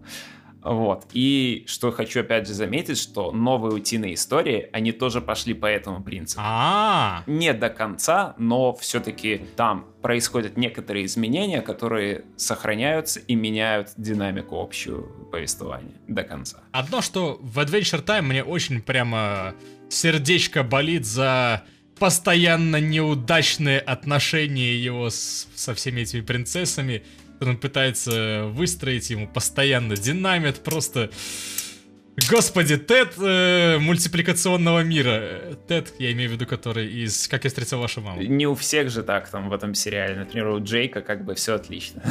Вот. 0.65 1.07
И 1.13 1.65
что 1.69 1.93
хочу 1.93 2.21
опять 2.21 2.47
же 2.49 2.55
заметить, 2.55 2.99
что 2.99 3.31
новые 3.33 3.75
утиные 3.75 4.15
истории, 4.15 4.69
они 4.73 4.93
тоже 4.93 5.21
пошли 5.21 5.53
по 5.55 5.67
этому 5.67 6.03
принципу. 6.03 6.41
А, 6.45 7.23
Не 7.27 7.53
до 7.53 7.69
конца, 7.69 8.35
но 8.39 8.73
все-таки 8.75 9.43
там 9.57 9.87
происходят 10.03 10.57
некоторые 10.57 11.05
изменения, 11.07 11.61
которые 11.61 12.25
сохраняются 12.37 13.21
и 13.21 13.35
меняют 13.35 13.91
динамику 13.97 14.59
общую 14.61 15.29
повествования 15.31 15.95
до 16.09 16.23
конца. 16.25 16.61
Одно, 16.73 17.01
что 17.03 17.39
в 17.43 17.59
Adventure 17.59 18.03
Time 18.05 18.23
мне 18.23 18.43
очень 18.43 18.81
прямо 18.81 19.55
сердечко 19.91 20.63
болит 20.63 21.05
за 21.07 21.63
постоянно 21.99 22.81
неудачные 22.81 23.79
отношения 23.79 24.75
его 24.77 25.11
с- 25.11 25.47
со 25.55 25.75
всеми 25.75 26.01
этими 26.01 26.23
принцессами. 26.23 27.05
Он 27.41 27.57
пытается 27.57 28.45
выстроить 28.47 29.11
ему 29.11 29.29
постоянно 29.29 29.97
динамит, 29.97 30.63
просто... 30.63 31.11
Господи, 32.31 32.77
Тед 32.77 33.15
э, 33.19 33.79
мультипликационного 33.79 34.85
мира. 34.85 35.57
Тед, 35.67 35.95
я 35.99 36.13
имею 36.13 36.31
в 36.31 36.33
виду, 36.35 36.47
который 36.47 36.87
из 36.87 37.27
«Как 37.27 37.43
я 37.43 37.51
встретил 37.51 37.81
вашу 37.81 38.03
маму». 38.03 38.23
Не 38.23 38.47
у 38.47 38.55
всех 38.55 38.89
же 38.89 39.03
так 39.03 39.29
там 39.29 39.49
в 39.49 39.53
этом 39.53 39.75
сериале. 39.75 40.15
Например, 40.15 40.49
у 40.51 40.63
Джейка 40.63 41.01
как 41.01 41.25
бы 41.25 41.35
все 41.35 41.55
отлично. 41.55 42.03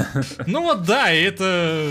Ну 0.46 0.64
вот 0.64 0.84
да, 0.84 1.10
и 1.14 1.22
это 1.22 1.88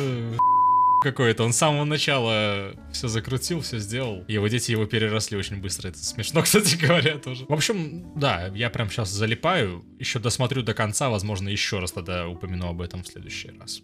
какой-то. 1.02 1.44
Он 1.44 1.52
с 1.52 1.56
самого 1.56 1.84
начала 1.84 2.74
все 2.92 3.08
закрутил, 3.08 3.60
все 3.60 3.78
сделал. 3.78 4.24
Его 4.28 4.48
дети 4.48 4.70
его 4.70 4.86
переросли 4.86 5.36
очень 5.36 5.60
быстро. 5.60 5.88
Это 5.88 5.98
смешно, 5.98 6.42
кстати 6.42 6.76
говоря, 6.76 7.18
тоже. 7.18 7.44
В 7.48 7.52
общем, 7.52 8.12
да, 8.18 8.46
я 8.54 8.70
прям 8.70 8.90
сейчас 8.90 9.10
залипаю. 9.10 9.84
Еще 9.98 10.18
досмотрю 10.18 10.62
до 10.62 10.74
конца, 10.74 11.10
возможно, 11.10 11.48
еще 11.48 11.78
раз 11.78 11.92
тогда 11.92 12.28
упомяну 12.28 12.68
об 12.68 12.80
этом 12.80 13.02
в 13.02 13.06
следующий 13.06 13.50
раз. 13.58 13.82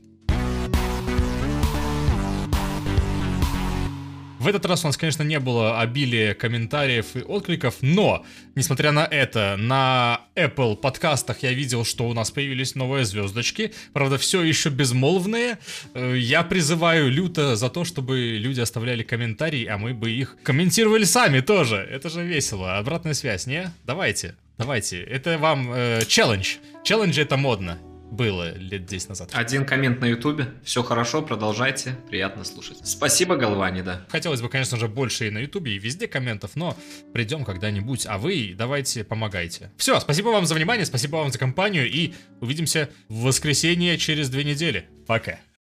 В 4.39 4.47
этот 4.47 4.65
раз 4.67 4.85
у 4.85 4.87
нас, 4.87 4.97
конечно, 4.97 5.25
не 5.25 5.41
было 5.41 5.81
обилия 5.81 6.33
комментариев 6.33 7.17
и 7.17 7.23
откликов, 7.23 7.77
но, 7.81 8.25
несмотря 8.55 8.93
на 8.93 9.05
это, 9.05 9.57
на 9.59 10.21
Apple 10.37 10.77
подкастах 10.77 11.43
я 11.43 11.53
видел, 11.53 11.85
что 11.85 12.09
у 12.09 12.15
нас 12.15 12.31
появились 12.31 12.77
новые 12.77 13.05
звездочки, 13.05 13.73
правда, 13.93 14.17
все 14.17 14.43
еще 14.43 14.69
безмолвные. 14.69 15.59
Э, 15.95 16.17
Я 16.17 16.45
призываю 16.45 17.11
люто 17.11 17.57
за 17.57 17.69
то, 17.69 17.85
чтобы 17.85 18.37
люди 18.39 18.61
оставляли 18.61 19.03
комментарии, 19.03 19.67
а 19.67 19.77
мы 19.77 19.93
бы 19.93 20.13
их 20.13 20.37
комментировали 20.45 21.05
сами 21.05 21.41
тоже. 21.41 21.77
Это 21.77 22.09
же 22.09 22.25
весело. 22.25 22.79
Обратная 22.79 23.15
связь, 23.15 23.47
не? 23.49 23.73
Давайте, 23.85 24.37
давайте. 24.57 25.03
Это 25.03 25.37
вам 25.39 25.73
э, 25.73 26.03
челлендж. 26.07 26.59
Челлендж 26.85 27.19
это 27.19 27.37
модно. 27.37 27.79
Было 28.11 28.57
лет 28.57 28.87
10 28.87 29.11
назад. 29.11 29.31
Один 29.33 29.65
коммент 29.65 30.01
на 30.01 30.07
ютубе. 30.07 30.49
Все 30.65 30.83
хорошо, 30.83 31.23
продолжайте. 31.23 31.97
Приятно 32.09 32.45
слушать. 32.45 32.79
Спасибо, 32.85 33.37
Голвани, 33.37 33.83
да. 33.83 34.07
Хотелось 34.09 34.41
бы, 34.41 34.49
конечно 34.49 34.77
же, 34.77 34.89
больше 34.89 35.29
и 35.29 35.31
на 35.31 35.39
Ютубе, 35.39 35.77
и 35.77 35.79
везде 35.79 36.09
комментов, 36.09 36.53
но 36.57 36.77
придем 37.13 37.45
когда-нибудь. 37.45 38.07
А 38.07 38.19
вы 38.19 38.55
давайте 38.57 39.05
помогайте. 39.05 39.71
Все, 39.77 40.01
спасибо 40.01 40.29
вам 40.29 40.47
за 40.47 40.55
внимание, 40.55 40.87
спасибо 40.87 41.17
вам 41.17 41.31
за 41.31 41.39
компанию, 41.39 41.91
и 41.91 42.15
увидимся 42.41 42.89
в 43.09 43.23
воскресенье 43.25 43.99
через 43.99 44.31
две 44.31 44.45
недели. 44.45 44.89
Пока. 45.07 45.39